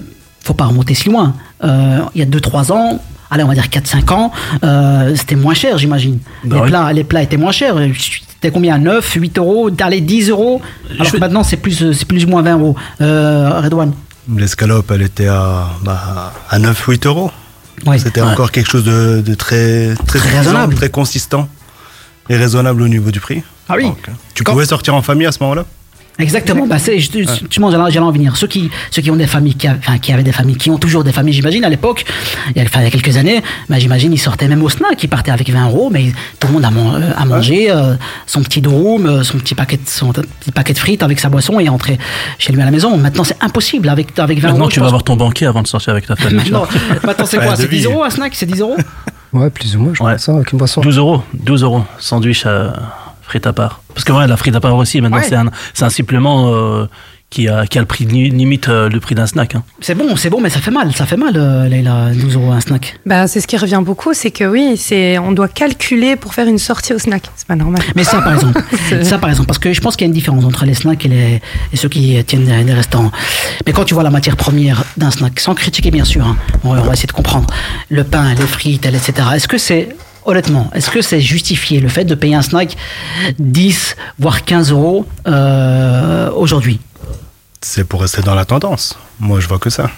faut 0.45 0.55
pas 0.55 0.67
remonter 0.67 0.95
si 0.95 1.09
loin. 1.09 1.35
Euh, 1.65 2.01
il 2.15 2.21
y 2.21 2.23
a 2.23 2.27
2-3 2.27 2.73
ans. 2.73 3.01
Allez, 3.33 3.45
on 3.45 3.49
va 3.49 3.55
dire 3.55 3.67
4-5 3.69 4.13
ans, 4.13 4.33
euh, 4.65 5.15
c'était 5.15 5.37
moins 5.37 5.55
cher, 5.55 5.79
j'imagine. 5.79 6.19
Bah 6.45 6.57
les, 6.57 6.63
oui. 6.63 6.69
plats, 6.69 6.93
les 6.93 7.05
plats 7.05 7.23
étaient 7.23 7.37
moins 7.37 7.53
chers. 7.53 7.77
C'était 7.97 8.51
combien? 8.51 8.77
9, 8.79 9.09
8 9.15 9.39
euros 9.39 9.71
Allez, 9.81 10.01
10 10.01 10.31
euros 10.31 10.61
Alors 10.95 11.05
Je 11.07 11.13
que 11.13 11.17
maintenant, 11.19 11.45
c'est 11.45 11.57
plus, 11.59 11.93
c'est 11.93 12.07
plus 12.07 12.25
ou 12.25 12.29
moins 12.29 12.43
20 12.43 12.59
euros. 12.59 12.77
Euh, 13.01 13.61
Redouane 13.61 13.93
L'escalope, 14.37 14.91
elle 14.93 15.03
était 15.03 15.29
à, 15.29 15.69
bah, 15.85 16.33
à 16.51 16.59
9-8 16.59 17.07
euros. 17.07 17.31
C'était 17.99 18.21
Ouais. 18.23 18.29
encore 18.29 18.51
quelque 18.53 18.71
chose 18.71 18.85
de, 18.85 19.23
de 19.25 19.35
très, 19.35 19.95
très, 20.07 20.19
Très 20.19 20.39
raisonnable. 20.39 20.75
très 20.75 20.91
consistant 20.91 21.49
et 22.29 22.37
raisonnable 22.37 22.83
au 22.83 22.89
niveau 22.89 23.11
du 23.11 23.21
prix. 23.21 23.43
Ah 23.69 23.75
oui. 23.77 23.85
Donc, 23.85 23.99
tu 24.35 24.45
Quand- 24.45 24.53
pouvais 24.53 24.67
sortir 24.67 24.95
en 24.95 25.03
famille 25.03 25.27
à 25.27 25.33
ce 25.33 25.39
moment-là? 25.43 25.65
Exactement, 26.21 26.67
bah 26.67 26.79
c'est, 26.79 26.99
je- 26.99 27.11
je- 27.13 27.29
justement, 27.41 27.71
j'allais 27.71 27.99
en 27.99 28.11
venir. 28.13 28.37
Ceux 28.37 28.47
qui, 28.47 28.71
ceux 28.91 29.03
qui 29.03 29.11
ont 29.11 29.17
des 29.17 29.27
familles, 29.27 29.55
qui, 29.55 29.67
a- 29.67 29.77
enfin, 29.79 29.99
qui 29.99 30.13
avaient 30.13 30.23
des 30.23 30.33
familles, 30.33 30.57
qui 30.57 30.71
ont 30.71 30.79
toujours 30.79 31.05
des 31.05 31.13
familles, 31.13 31.35
j'imagine, 31.35 31.65
à 31.65 31.69
l'époque, 31.69 32.05
il 32.51 32.57
y 32.57 32.61
a, 32.61 32.65
enfin, 32.65 32.81
il 32.81 32.85
y 32.85 32.87
a 32.87 32.91
quelques 32.91 33.17
années, 33.17 33.43
bah, 33.69 33.79
j'imagine, 33.79 34.13
ils 34.13 34.19
sortaient 34.19 34.49
même 34.49 34.63
au 34.63 34.69
snack, 34.69 35.03
ils 35.03 35.09
partaient 35.09 35.31
avec 35.31 35.51
20 35.51 35.67
euros, 35.67 35.91
mais 35.91 36.13
tout 36.39 36.47
le 36.49 36.53
monde 36.55 36.65
a, 36.65 36.71
man- 36.71 37.03
euh, 37.03 37.13
a 37.17 37.25
mangé 37.25 37.71
euh, 37.71 37.95
son 38.27 38.43
petit 38.43 38.61
durum, 38.61 39.07
euh, 39.07 39.23
son 39.23 39.39
petit 39.39 39.55
paquet, 39.55 39.77
de, 39.77 39.83
son 39.89 40.13
petit 40.13 40.53
paquet 40.53 40.73
de 40.73 40.79
frites 40.79 41.03
avec 41.03 41.21
sa 41.21 41.29
boisson 41.29 41.59
et 41.61 41.69
entrer 41.69 41.99
chez 42.39 42.53
lui 42.53 42.61
à 42.63 42.65
la 42.65 42.71
maison. 42.71 42.97
Maintenant, 42.97 43.25
c'est 43.25 43.43
impossible 43.43 43.89
avec, 43.89 44.19
avec 44.19 44.39
20 44.41 44.49
Maintenant, 44.49 44.61
euros. 44.65 44.71
tu 44.71 44.77
je 44.77 44.81
vas 44.81 44.87
pense- 44.87 44.91
voir 44.93 45.05
ton 45.05 45.17
banquier 45.17 45.47
avant 45.47 45.63
de 45.63 45.67
sortir 45.67 45.93
avec 45.93 46.07
ta 46.07 46.17
famille. 46.17 46.43
tu 46.45 46.53
maintenant, 46.53 47.27
c'est 47.27 47.39
quoi? 47.39 47.57
C'est 47.57 47.63
devis. 47.65 47.79
10 47.79 47.85
euros 47.87 48.05
un 48.05 48.11
snack? 48.11 48.33
C'est 48.35 48.47
10 48.47 48.61
euros? 48.61 48.77
Ouais, 49.33 49.49
plus 49.51 49.77
ou 49.77 49.81
moins, 49.81 49.93
je 49.95 50.03
Ouais. 50.03 50.13
pense, 50.13 50.23
ça, 50.23 50.33
avec 50.35 50.51
une 50.53 50.59
boisson. 50.59 50.81
12 50.81 50.99
euros, 50.99 51.23
12 51.35 51.63
euros, 51.63 51.83
sandwich 51.99 52.45
à 52.47 53.10
frites 53.31 53.47
à 53.47 53.53
part. 53.53 53.83
Parce 53.95 54.05
que 54.05 54.13
voilà, 54.13 54.27
la 54.27 54.37
frite 54.37 54.55
à 54.57 54.61
part 54.61 54.75
aussi, 54.77 55.01
maintenant, 55.01 55.19
Ouais. 55.19 55.27
c'est 55.29 55.37
un, 55.37 55.47
c'est 55.75 55.85
un 55.85 55.91
supplément 55.91 56.53
euh, 56.53 56.87
qui, 57.31 57.49
a, 57.49 57.65
qui 57.67 57.79
a 57.79 57.81
le 57.81 57.87
prix 57.87 58.07
de- 58.07 58.13
limite 58.13 58.69
euh, 58.69 58.89
le 58.89 58.99
prix 58.99 59.15
d'un 59.15 59.27
snack. 59.27 59.55
hein. 59.55 59.63
C'est 59.81 59.95
bon, 59.95 60.17
c'est 60.17 60.31
bon, 60.31 60.41
mais 60.41 60.51
ça 60.51 60.59
fait 60.61 60.73
mal, 60.73 60.93
ça 60.93 61.07
fait 61.07 61.17
mal, 61.17 61.35
euh, 61.37 61.69
Leïla, 61.69 62.11
12 62.13 62.35
euros 62.35 62.51
un 62.51 62.61
snack. 62.61 62.99
Bah, 63.07 63.29
c'est 63.29 63.41
ce 63.41 63.47
qui 63.47 63.57
revient 63.57 63.81
beaucoup, 63.85 64.15
c'est 64.15 64.33
que 64.33 64.43
oui, 64.45 64.77
c'est 64.77 65.17
on 65.19 65.31
doit 65.31 65.47
calculer 65.47 66.17
pour 66.17 66.35
faire 66.35 66.49
une 66.49 66.59
sortie 66.59 66.93
au 66.93 66.99
snack. 66.99 67.23
C'est 67.37 67.47
pas 67.47 67.55
normal. 67.55 67.83
Mais 67.95 68.03
ça, 68.03 68.21
par 68.21 68.33
exemple, 68.35 68.61
ça, 69.05 69.19
par 69.19 69.31
exemple, 69.31 69.47
parce 69.47 69.61
que 69.61 69.73
je 69.73 69.81
pense 69.81 69.95
qu'il 69.97 70.07
y 70.07 70.09
a 70.09 70.11
une 70.11 70.15
différence 70.21 70.45
entre 70.45 70.65
les 70.65 70.75
snacks 70.75 71.05
et, 71.07 71.09
les, 71.09 71.43
et 71.73 71.77
ceux 71.77 71.89
qui 71.89 72.23
tiennent 72.25 72.47
des, 72.65 72.75
restaurants. 72.75 73.13
Mais 73.65 73.73
quand 73.73 73.85
tu 73.85 73.95
vois 73.95 74.03
la 74.03 74.11
matière 74.11 74.37
première 74.37 74.83
d'un 74.97 75.13
snack, 75.13 75.39
sans 75.39 75.55
critiquer 75.55 75.93
bien 75.93 76.05
sûr, 76.05 76.27
hein, 76.27 76.37
on, 76.65 76.75
va, 76.75 76.81
on 76.81 76.85
va 76.87 76.93
essayer 76.95 77.07
de 77.07 77.13
comprendre, 77.13 77.47
le 77.91 78.03
pain, 78.03 78.35
les 78.35 78.47
frites, 78.47 78.87
etc. 78.87 79.13
Est-ce 79.37 79.47
que 79.47 79.59
c'est, 79.59 79.91
honnêtement, 80.25 80.71
est-ce 80.75 80.91
que 80.91 81.03
c'est 81.03 81.21
justifié 81.21 81.81
le 81.81 81.89
fait 81.89 82.05
de 82.05 82.15
payer 82.15 82.35
un 82.35 82.43
snack 82.43 82.77
10 83.39 83.97
voire 84.19 84.45
15 84.45 84.71
euros 84.73 85.07
euh, 85.27 86.31
aujourd'hui? 86.33 86.81
C'est 87.63 87.85
pour 87.85 88.01
rester 88.01 88.23
dans 88.23 88.35
la 88.35 88.45
tendance. 88.45 88.99
Moi, 89.19 89.41
je 89.41 89.49
vois 89.49 89.59
que 89.59 89.71
ça. 89.71 89.91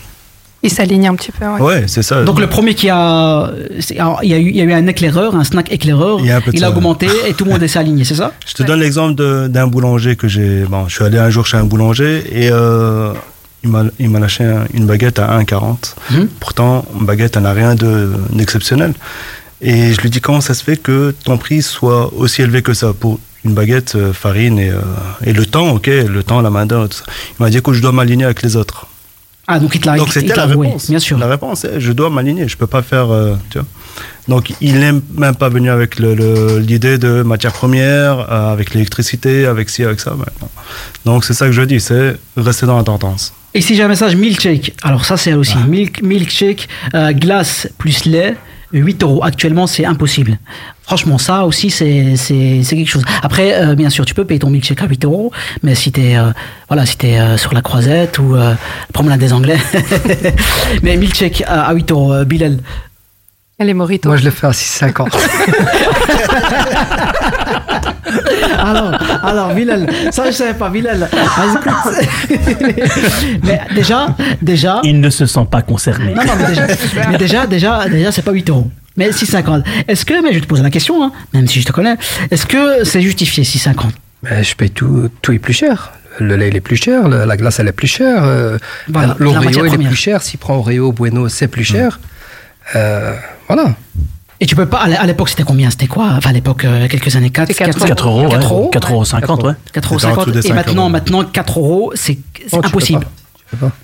Il 0.65 0.71
s'aligne 0.71 1.09
un 1.09 1.15
petit 1.17 1.33
peu. 1.33 1.45
ouais. 1.45 1.61
Ouais, 1.61 1.85
c'est 1.89 2.03
ça. 2.03 2.23
Donc 2.23 2.39
le 2.39 2.47
premier 2.49 2.75
qui 2.75 2.89
a, 2.89 3.51
alors, 3.99 4.21
il 4.23 4.31
y 4.31 4.35
a 4.35 4.39
eu, 4.39 4.49
il 4.49 4.57
y 4.57 4.61
a 4.61 4.65
eu 4.65 4.73
un 4.73 4.87
éclaireur, 4.87 5.35
un 5.35 5.43
snack 5.43 5.73
éclaireur, 5.73 6.21
Il 6.21 6.27
y 6.27 6.31
a 6.31 6.39
de 6.41 6.51
il 6.53 6.65
augmenté 6.65 7.09
et 7.29 7.35
tout 7.35 7.45
le 7.45 7.51
monde 7.51 7.67
s'est 7.67 7.79
aligné, 7.81 8.05
c'est 8.05 8.15
ça? 8.15 8.33
Je 8.47 8.55
te 8.55 8.63
donne 8.63 8.79
l'exemple 8.79 9.17
de- 9.17 9.49
d'un 9.49 9.67
boulanger 9.67 10.15
que 10.15 10.29
j'ai. 10.29 10.63
Bon, 10.65 10.87
je 10.89 10.95
suis 10.95 11.05
allé 11.05 11.19
un 11.19 11.31
jour 11.31 11.47
chez 11.47 11.57
un 11.57 11.65
boulanger 11.65 12.23
et 12.33 12.49
euh, 12.53 13.13
il 13.65 13.71
m'a 13.71 13.85
il 13.99 14.09
m'a 14.09 14.21
lâché 14.21 14.45
un- 14.45 14.67
une 14.73 14.87
baguette 14.87 15.19
à 15.19 15.37
1,40. 15.41 15.97
Mhm. 16.13 16.29
Pourtant, 16.39 16.85
une 16.99 17.07
baguette, 17.07 17.37
elle 17.37 17.43
n'a 17.43 17.53
rien 17.53 17.75
de- 17.75 18.13
d'exceptionnel. 18.31 18.95
Et 19.63 19.93
je 19.93 20.01
lui 20.01 20.11
dis 20.11 20.21
comment 20.21 20.41
ça 20.41 20.55
se 20.55 20.65
fait 20.65 20.77
que 20.77 21.15
ton 21.25 21.39
prix 21.39 21.63
soit 21.63 22.13
aussi 22.15 22.43
élevé 22.43 22.63
que 22.63 22.75
ça 22.75 22.93
pour 22.93 23.21
une 23.45 23.55
baguette, 23.55 23.95
euh, 23.97 24.13
farine 24.13 24.59
et, 24.59 24.71
euh, 24.71 24.81
et 25.25 25.33
le 25.33 25.47
temps, 25.47 25.71
ok, 25.71 25.87
le 25.87 26.23
temps, 26.23 26.41
la 26.41 26.51
main 26.51 26.67
d'œuvre. 26.67 26.89
tout 26.89 26.99
ça. 26.99 27.05
Il 27.39 27.43
m'a 27.43 27.51
dit 27.51 27.59
écoute, 27.59 27.75
je 27.75 27.81
dois 27.83 27.93
m'aligner 27.93 28.25
avec 28.25 28.43
les 28.43 28.57
autres. 28.57 28.87
Ah, 29.49 29.59
donc 29.59 29.75
il 29.75 29.81
te 29.81 29.87
l'a 29.87 29.97
Donc 29.97 30.13
c'était 30.13 30.35
la 30.37 30.47
réponse. 30.47 30.89
bien 30.89 31.01
sûr. 31.01 31.19
La 31.19 31.27
réponse, 31.27 31.65
est, 31.65 31.81
je 31.81 31.93
dois 31.93 32.11
m'aligner, 32.11 32.47
je 32.49 32.57
peux 32.57 32.69
pas 32.69 32.83
faire, 32.83 33.11
euh, 33.13 33.35
tu 33.51 33.59
vois. 33.59 33.67
Donc 34.29 34.53
il 34.61 34.79
n'est 34.79 34.93
même 35.17 35.35
pas 35.35 35.49
venu 35.49 35.69
avec 35.71 35.99
l'idée 35.99 36.97
de 36.99 37.23
matière 37.23 37.53
première, 37.53 38.31
avec 38.33 38.73
l'électricité, 38.75 39.47
avec 39.47 39.69
ci, 39.69 39.83
avec 39.85 39.99
ça. 39.99 40.15
Donc 41.05 41.25
c'est 41.25 41.35
ça 41.35 41.47
que 41.47 41.53
je 41.53 41.63
dis, 41.63 41.81
c'est 41.81 42.17
rester 42.37 42.67
dans 42.67 42.77
la 42.79 42.85
tendance. 42.85 43.35
Et 43.53 43.61
si 43.61 43.75
j'ai 43.75 43.83
un 43.83 43.89
message 43.89 44.15
milkshake, 44.15 44.75
alors 44.83 45.05
ça 45.05 45.17
c'est 45.17 45.35
aussi 45.35 45.57
Ah. 45.61 45.67
milk, 45.67 46.03
milkshake, 46.03 46.69
glace 47.15 47.67
plus 47.79 48.05
lait, 48.05 48.37
8 48.73 49.03
euros. 49.03 49.23
Actuellement, 49.23 49.67
c'est 49.67 49.85
impossible. 49.85 50.39
Franchement, 50.83 51.19
ça 51.19 51.45
aussi, 51.45 51.71
c'est 51.71 52.15
quelque 52.69 52.89
chose. 52.89 53.05
Après, 53.23 53.55
euh, 53.55 53.75
bien 53.75 53.91
sûr, 53.91 54.05
tu 54.05 54.15
peux 54.15 54.25
payer 54.25 54.41
ton 54.41 54.51
milkshake 54.51 54.83
à 54.83 54.87
8 54.87 55.05
euros, 55.05 55.33
mais 55.63 55.75
si 55.75 55.93
t'es 55.93 56.17
euh, 56.17 56.33
voilà, 56.69 56.87
si 56.87 56.97
t'es 56.97 57.19
euh, 57.19 57.37
sur 57.37 57.55
la 57.55 57.63
croisette 57.63 58.19
ou 58.19 58.35
euh, 58.35 58.55
promenade 58.93 59.21
des 59.21 59.33
Anglais, 59.33 59.59
mais 60.83 60.97
milkshake 60.97 61.43
à, 61.47 61.63
à 61.67 61.75
8 61.75 61.91
euros, 61.93 62.25
Bilal. 62.25 62.59
Et 63.59 63.65
les 63.65 63.75
mojitos. 63.75 64.09
Moi, 64.09 64.17
je 64.19 64.25
le 64.25 64.31
fais 64.31 64.47
à 64.47 64.51
6,50. 64.51 65.09
Alors, 68.59 68.93
alors, 69.25 69.55
Bilal, 69.55 69.87
ça 70.11 70.27
je 70.27 70.33
savais 70.37 70.55
pas, 70.55 70.69
Bilal. 70.69 71.09
Mais 73.43 73.61
déjà, 73.75 74.07
déjà. 74.41 74.81
Il 74.85 75.01
ne 75.01 75.11
se 75.11 75.27
sent 75.27 75.47
pas 75.51 75.63
concerné. 75.63 76.15
Non, 76.15 76.23
non, 76.25 76.33
mais 76.39 76.47
déjà, 76.49 76.67
mais 77.11 77.19
déjà, 77.19 77.47
déjà, 77.47 77.89
déjà 77.89 78.13
c'est 78.13 78.23
pas 78.23 78.31
8 78.33 78.51
euros. 78.51 78.71
Mais 78.97 79.11
6,50. 79.11 79.65
Est-ce 79.89 80.05
que, 80.05 80.23
mais 80.23 80.29
je 80.31 80.35
vais 80.37 80.41
te 80.43 80.47
poser 80.47 80.63
la 80.63 80.71
question, 80.71 81.03
hein, 81.03 81.13
même 81.33 81.47
si 81.49 81.61
je 81.61 81.67
te 81.67 81.73
connais, 81.73 81.97
est-ce 82.31 82.47
que 82.47 82.85
c'est 82.85 83.01
justifié 83.01 83.43
6,50 83.43 83.75
Mais 84.23 84.45
je 84.45 84.55
paye 84.55 84.71
tout, 84.71 85.09
tout 85.23 85.33
est 85.33 85.39
plus 85.39 85.55
cher. 85.55 85.93
Le 86.21 86.37
lait, 86.37 86.49
il 86.49 86.57
est 86.57 86.61
plus 86.61 86.77
cher, 86.77 87.09
le- 87.09 87.25
la 87.25 87.37
glace, 87.39 87.59
elle 87.59 87.69
est 87.69 87.73
plus 87.73 87.87
chère. 87.89 88.23
euh, 88.25 88.59
Voilà, 88.89 89.17
L'Oreo, 89.19 89.65
il 89.67 89.75
est 89.75 89.79
plus 89.87 89.97
cher. 89.97 90.23
S'il 90.23 90.39
prend 90.39 90.57
Oreo, 90.57 90.93
Bueno, 90.93 91.29
c'est 91.31 91.49
plus 91.49 91.65
cher. 91.65 91.99
Euh, 92.77 93.15
voilà. 93.55 93.75
Et 94.41 94.47
tu 94.47 94.57
peux 94.57 94.67
pas, 94.67 94.79
à 94.79 94.89
l'é- 94.89 94.97
à 94.97 95.07
l'époque 95.07 95.29
c'était 95.29 95.45
combien? 95.45 95.71
C'était 95.71 95.87
quoi? 95.87 96.15
Enfin 96.17 96.31
à 96.31 96.33
l'époque, 96.33 96.65
euh, 96.65 96.89
quelques 96.89 97.15
années 97.15 97.31
4, 97.31 97.49
C'est 97.49 97.55
4 97.55 97.85
4 97.87 98.07
euros, 98.09 98.23
ouais. 98.25 98.31
4 98.31 98.53
euros. 98.53 98.69
4 98.71 98.93
euros 98.93 99.05
50, 99.05 99.43
ouais. 99.45 99.53
4 99.73 99.89
euros 99.93 99.99
C'était 100.01 100.07
en 100.07 100.11
dessous 100.11 100.21
50. 100.21 100.31
des 100.35 100.39
Et 100.41 100.49
5 100.49 100.55
maintenant, 100.55 100.89
maintenant 100.89 101.25
4 101.25 101.59
euros, 101.61 101.93
c'est 101.95 102.19
peux 102.51 102.59
impossible. 102.67 103.07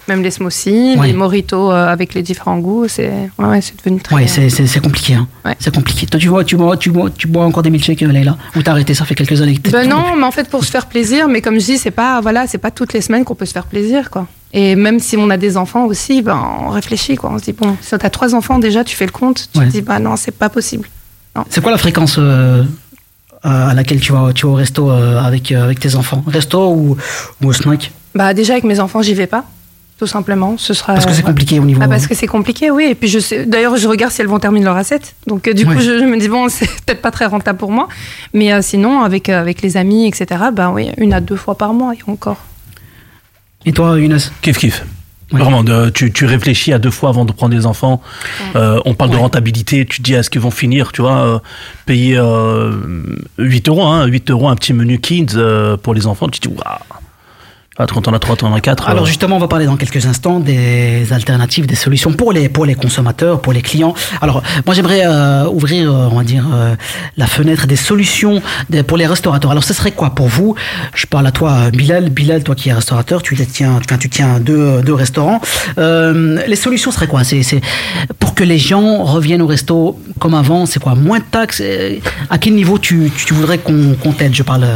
Même 0.08 0.22
les 0.22 0.30
smoothies, 0.30 0.96
Ouais. 0.96 1.08
les 1.08 1.12
mojitos 1.12 1.70
euh, 1.70 1.88
avec 1.88 2.14
les 2.14 2.22
différents 2.22 2.58
goûts, 2.58 2.86
c'est 2.88 3.10
ouais, 3.38 3.60
devenu 3.84 4.00
très. 4.00 4.14
Ouais, 4.14 4.26
c'est 4.26 4.80
compliqué. 4.82 5.14
Hein. 5.14 5.28
Ouais. 5.44 5.56
C'est 5.60 5.74
compliqué. 5.74 6.06
Toi, 6.06 6.18
tu 6.18 6.28
vois, 6.28 6.44
tu 6.44 6.56
bois, 6.56 6.76
tu 6.76 6.90
bois, 6.90 7.10
tu 7.10 7.26
bois 7.26 7.44
encore 7.44 7.62
des 7.62 7.70
milkshakes, 7.70 8.02
euh, 8.02 8.12
Leïla? 8.12 8.36
Ou 8.56 8.62
t'as 8.62 8.72
arrêté 8.72 8.94
Ça 8.94 9.04
fait 9.04 9.14
quelques 9.14 9.40
années 9.42 9.56
que 9.56 9.70
Ben 9.70 9.88
non, 9.88 10.16
mais 10.16 10.24
en 10.24 10.30
fait 10.30 10.48
pour 10.48 10.64
se 10.64 10.70
faire 10.70 10.86
plaisir, 10.86 11.28
mais 11.28 11.40
comme 11.42 11.58
je 11.60 11.64
dis, 11.64 11.78
c'est 11.78 11.90
pas 11.90 12.20
voilà, 12.20 12.46
c'est 12.46 12.58
pas 12.58 12.70
toutes 12.70 12.92
les 12.92 13.00
semaines 13.00 13.24
qu'on 13.24 13.34
peut 13.34 13.46
se 13.46 13.52
faire 13.52 13.66
plaisir 13.66 14.10
quoi. 14.10 14.26
Et 14.52 14.76
même 14.76 14.98
si 14.98 15.16
on 15.18 15.28
a 15.28 15.36
des 15.36 15.56
enfants 15.58 15.84
aussi, 15.84 16.22
ben 16.22 16.40
on 16.62 16.68
réfléchit 16.70 17.16
quoi. 17.16 17.30
On 17.32 17.38
se 17.38 17.44
dit 17.44 17.52
bon, 17.52 17.76
si 17.82 17.90
t'as 17.98 18.10
trois 18.10 18.34
enfants 18.34 18.58
déjà, 18.58 18.82
tu 18.84 18.96
fais 18.96 19.04
le 19.06 19.12
compte, 19.12 19.48
tu 19.52 19.58
te 19.60 19.64
dis 19.66 19.82
bah 19.82 19.98
non, 19.98 20.16
c'est 20.16 20.32
pas 20.36 20.48
possible. 20.48 20.88
C'est 21.50 21.60
quoi 21.60 21.70
la 21.70 21.78
fréquence 21.78 22.16
euh, 22.18 22.64
à 23.42 23.72
laquelle 23.74 24.00
tu 24.00 24.12
vas, 24.12 24.32
tu 24.32 24.46
vas 24.46 24.52
au 24.52 24.54
resto 24.56 24.90
avec, 24.90 25.52
avec 25.52 25.78
tes 25.78 25.94
enfants? 25.94 26.24
Resto 26.26 26.72
ou, 26.72 26.96
ou 27.42 27.46
au 27.46 27.52
snack? 27.52 27.92
Bah 28.14 28.32
déjà 28.34 28.54
avec 28.54 28.64
mes 28.64 28.80
enfants, 28.80 29.02
j'y 29.02 29.14
vais 29.14 29.26
pas, 29.28 29.44
tout 29.98 30.06
simplement. 30.06 30.56
Ce 30.58 30.74
sera 30.74 30.94
Parce 30.94 31.06
que 31.06 31.12
c'est 31.12 31.22
compliqué 31.22 31.58
au 31.58 31.64
niveau. 31.64 31.80
Ah, 31.82 31.88
parce 31.88 32.06
que 32.06 32.14
c'est 32.14 32.26
compliqué, 32.28 32.70
oui. 32.70 32.86
Et 32.90 32.94
puis, 32.94 33.08
je 33.08 33.18
sais, 33.18 33.44
d'ailleurs, 33.46 33.76
je 33.76 33.88
regarde 33.88 34.12
si 34.12 34.20
elles 34.20 34.28
vont 34.28 34.38
terminer 34.38 34.64
leur 34.64 34.76
assiette. 34.76 35.14
Donc, 35.26 35.48
euh, 35.48 35.52
du 35.54 35.66
Ouais. 35.66 35.74
coup, 35.74 35.80
je, 35.80 35.98
je 35.98 36.04
me 36.04 36.18
dis, 36.18 36.28
bon, 36.28 36.48
c'est 36.50 36.66
peut-être 36.86 37.02
pas 37.02 37.10
très 37.10 37.26
rentable 37.26 37.58
pour 37.58 37.72
moi. 37.72 37.88
Mais 38.32 38.52
euh, 38.52 38.62
sinon, 38.62 39.02
avec, 39.02 39.28
euh, 39.28 39.40
avec 39.40 39.60
les 39.60 39.76
amis, 39.76 40.06
etc., 40.06 40.40
ben 40.52 40.70
oui, 40.70 40.88
une 40.98 41.12
à 41.12 41.20
deux 41.20 41.36
fois 41.36 41.56
par 41.58 41.74
mois, 41.74 41.94
et 41.94 41.98
encore. 42.10 42.36
Et 43.66 43.72
toi, 43.72 43.98
Younes? 43.98 44.18
Kiff 44.40 44.56
kiff. 44.58 44.84
Oui. 45.32 45.40
Vraiment, 45.40 45.62
de- 45.62 45.90
tu, 45.90 46.10
tu 46.10 46.24
réfléchis 46.24 46.72
à 46.72 46.78
deux 46.78 46.90
fois 46.92 47.10
avant 47.10 47.26
de 47.26 47.32
prendre 47.32 47.54
des 47.54 47.66
enfants. 47.66 48.00
Euh, 48.56 48.80
on 48.86 48.94
parle 48.94 49.10
de 49.10 49.16
rentabilité, 49.16 49.84
tu 49.84 49.98
te 49.98 50.02
dis 50.02 50.14
est-ce 50.14 50.30
qu'ils 50.30 50.40
vont 50.40 50.50
finir, 50.50 50.90
tu 50.92 51.02
vois, 51.02 51.18
euh, 51.26 51.38
payer 51.84 52.16
euh, 52.16 52.72
8 53.36 53.68
euros, 53.68 53.82
hein, 53.84 54.06
8 54.06 54.30
euros 54.30 54.48
un 54.48 54.54
petit 54.54 54.72
menu 54.72 55.00
kids 55.00 55.34
euh, 55.34 55.76
pour 55.76 55.92
les 55.92 56.06
enfants, 56.06 56.28
tu 56.30 56.40
te 56.40 56.48
dis 56.48 56.54
waouh. 56.54 56.78
Ah, 57.80 57.86
Quand 57.86 58.08
on 58.08 58.12
a 58.12 58.18
3, 58.18 58.36
on 58.42 58.52
a 58.54 58.60
4. 58.60 58.88
Alors 58.88 59.06
justement, 59.06 59.36
on 59.36 59.38
va 59.38 59.46
parler 59.46 59.66
dans 59.66 59.76
quelques 59.76 60.04
instants 60.06 60.40
des 60.40 61.12
alternatives, 61.12 61.66
des 61.66 61.76
solutions 61.76 62.12
pour 62.12 62.32
les 62.32 62.48
pour 62.48 62.64
les 62.66 62.74
consommateurs, 62.74 63.40
pour 63.40 63.52
les 63.52 63.62
clients. 63.62 63.94
Alors 64.20 64.42
moi 64.66 64.74
j'aimerais 64.74 65.02
euh, 65.06 65.46
ouvrir, 65.48 65.92
euh, 65.92 66.08
on 66.10 66.16
va 66.16 66.24
dire, 66.24 66.44
euh, 66.52 66.74
la 67.16 67.26
fenêtre 67.28 67.68
des 67.68 67.76
solutions 67.76 68.42
des- 68.68 68.82
pour 68.82 68.96
les 68.96 69.06
restaurateurs. 69.06 69.52
Alors 69.52 69.62
ce 69.62 69.74
serait 69.74 69.92
quoi 69.92 70.10
pour 70.10 70.26
vous? 70.26 70.56
Je 70.94 71.06
parle 71.06 71.26
à 71.28 71.30
toi, 71.30 71.70
Bilal. 71.70 72.10
Bilal, 72.10 72.42
toi 72.42 72.56
qui 72.56 72.68
es 72.68 72.72
restaurateur, 72.72 73.22
tu 73.22 73.36
tiens, 73.46 73.78
tu 74.00 74.08
tiens 74.08 74.40
deux 74.40 74.82
deux 74.82 74.94
restaurants. 74.94 75.40
Les 75.76 76.56
solutions 76.56 76.90
seraient 76.90 77.06
quoi? 77.06 77.22
C'est 77.22 77.44
c'est 77.44 77.60
pour 78.18 78.34
que 78.34 78.42
les 78.42 78.58
gens 78.58 79.04
reviennent 79.04 79.42
au 79.42 79.46
resto 79.46 80.00
comme 80.18 80.34
avant. 80.34 80.66
C'est 80.66 80.80
quoi? 80.80 80.94
Moins 80.96 81.18
de 81.20 81.24
taxes? 81.30 81.62
À 82.28 82.38
quel 82.38 82.54
niveau 82.54 82.78
tu 82.78 83.10
tu, 83.26 83.34
voudrais 83.34 83.58
qu'on 83.58 83.94
qu'on 84.02 84.12
t'aide? 84.12 84.34
Je 84.34 84.42
parle. 84.42 84.66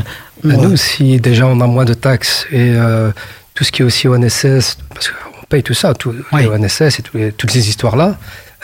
Nous, 0.44 0.76
si 0.76 1.20
déjà 1.20 1.46
on 1.46 1.60
a 1.60 1.66
moins 1.66 1.84
de 1.84 1.94
taxes 1.94 2.46
et 2.50 2.70
euh, 2.74 3.10
tout 3.54 3.64
ce 3.64 3.72
qui 3.72 3.82
est 3.82 3.84
aussi 3.84 4.08
ONSS, 4.08 4.78
parce 4.92 5.08
qu'on 5.10 5.46
paye 5.48 5.62
tout 5.62 5.74
ça, 5.74 5.94
tout, 5.94 6.14
Oui. 6.32 6.42
les 6.42 6.48
ONSS 6.48 6.98
et 6.98 7.02
les- 7.14 7.32
toutes 7.32 7.50
ces 7.50 7.68
histoires-là, 7.68 8.18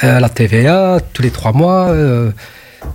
euh, 0.05 0.19
la 0.21 0.29
TVA, 0.29 0.99
tous 1.13 1.23
les 1.23 1.31
trois 1.31 1.53
mois, 1.53 1.89
euh, 1.89 2.31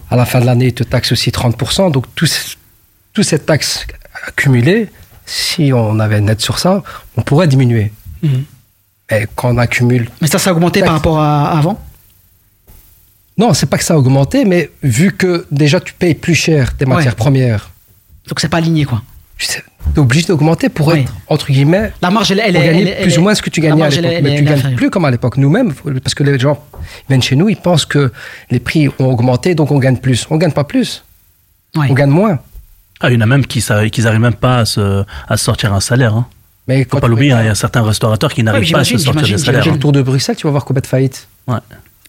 à 0.10 0.16
la 0.16 0.26
fin 0.26 0.40
de 0.42 0.46
l'année, 0.46 0.68
ils 0.68 0.74
te 0.74 0.84
taxent 0.84 1.12
aussi 1.12 1.32
30%. 1.32 1.90
Donc, 1.92 2.06
toutes 2.16 3.24
ces 3.24 3.40
taxes 3.40 3.86
accumulées, 4.28 4.90
si 5.26 5.72
on 5.74 6.00
avait 6.00 6.18
aide 6.24 6.42
sur 6.42 6.60
ça, 6.60 6.84
on 7.18 7.22
pourrait 7.22 7.48
diminuer. 7.48 7.92
Mhm. 8.22 8.44
Mais 9.12 9.28
quand 9.36 9.54
on 9.54 9.58
accumule. 9.58 10.10
Mais 10.22 10.28
ça, 10.28 10.40
ça 10.40 10.50
a 10.50 10.54
augmenté 10.54 10.82
par 10.82 10.94
rapport 10.94 11.20
à 11.20 11.58
avant? 11.58 11.80
Non, 13.38 13.54
c'est 13.54 13.66
pas 13.66 13.78
que 13.78 13.84
ça 13.84 13.96
a 13.96 13.98
augmenté, 13.98 14.46
mais 14.46 14.70
vu 14.84 15.12
que 15.12 15.46
déjà 15.52 15.80
tu 15.80 15.94
payes 15.94 16.14
plus 16.16 16.36
cher 16.36 16.76
tes 16.78 16.86
matières 16.86 17.14
Ouais. 17.14 17.18
premières, 17.18 17.72
Donc 18.28 18.40
c'est 18.40 18.50
pas 18.50 18.58
aligné 18.58 18.86
quoi. 18.86 19.02
tu 19.38 19.46
sais, 19.46 19.64
es 19.96 20.00
obligé 20.00 20.26
d'augmenter 20.28 20.70
pour 20.70 20.88
Oui. 20.88 21.02
être, 21.02 21.14
entre 21.28 21.48
guillemets, 21.52 21.92
La 22.02 22.10
marge, 22.10 22.32
elle, 22.32 22.40
elle, 22.40 22.54
pour 22.54 22.62
est- 22.62 22.66
gagner 22.66 22.90
elle 22.90 23.04
plus 23.04 23.14
elle 23.14 23.20
ou 23.20 23.24
moins 23.24 23.36
ce 23.36 23.42
que 23.42 23.50
tu 23.50 23.60
gagnais 23.62 23.74
à 23.74 23.86
marge, 23.86 23.96
l'époque. 24.00 24.12
Mais 24.24 24.30
tu 24.30 24.36
elle 24.38 24.42
est 24.58 24.62
gagnes 24.62 24.76
plus 24.76 24.90
comme 24.90 25.06
à 25.06 25.12
l'époque. 25.12 25.38
Nous-mêmes, 25.38 25.74
parce 26.02 26.14
que 26.16 26.24
les 26.24 26.40
gens 26.40 26.64
viennent 27.10 27.22
chez 27.22 27.36
nous, 27.36 27.50
ils 27.50 27.58
pensent 27.58 27.86
que 27.86 28.12
les 28.52 28.60
prix 28.60 28.88
ont 29.00 29.06
augmenté, 29.06 29.56
donc 29.56 29.72
on 29.72 29.80
gagne 29.80 29.98
plus. 29.98 30.26
On 30.30 30.38
gagne 30.38 30.52
pas 30.54 30.64
plus, 30.64 31.04
Ouais. 31.76 31.88
on 31.90 31.94
gagne 31.94 32.10
moins. 32.12 32.40
Ah, 33.02 33.10
il 33.10 33.16
y 33.16 33.18
en 33.18 33.22
a 33.22 33.26
même 33.26 33.46
qui 33.46 33.64
n'arrivent 33.70 34.20
même 34.22 34.34
pas 34.36 34.60
à 34.60 34.66
se, 34.66 35.04
à 35.28 35.36
se 35.36 35.44
sortir 35.44 35.74
un 35.74 35.82
salaire. 35.82 36.14
Hein. 36.16 36.28
Mais 36.70 36.88
Faut 36.90 37.00
pas 37.00 37.08
l'oublier, 37.10 37.34
hein, 37.34 37.42
il 37.42 37.48
y 37.48 37.50
a 37.50 37.56
certains 37.56 37.82
restaurateurs 37.84 38.32
qui 38.34 38.42
n'arrivent 38.44 38.64
Oui, 38.64 38.72
pas 38.72 38.80
à 38.80 38.84
se 38.86 38.98
sortir 38.98 39.24
des 39.24 39.38
salaires. 39.38 39.62
tu 39.62 39.66
fais 39.66 39.70
hein. 39.72 39.74
le 39.74 39.80
tour 39.80 39.92
de 39.92 40.02
Bruxelles, 40.02 40.38
tu 40.38 40.48
vas 40.48 40.52
voir 40.52 40.64
combien 40.64 40.80
de 40.80 40.88
faillites. 40.88 41.28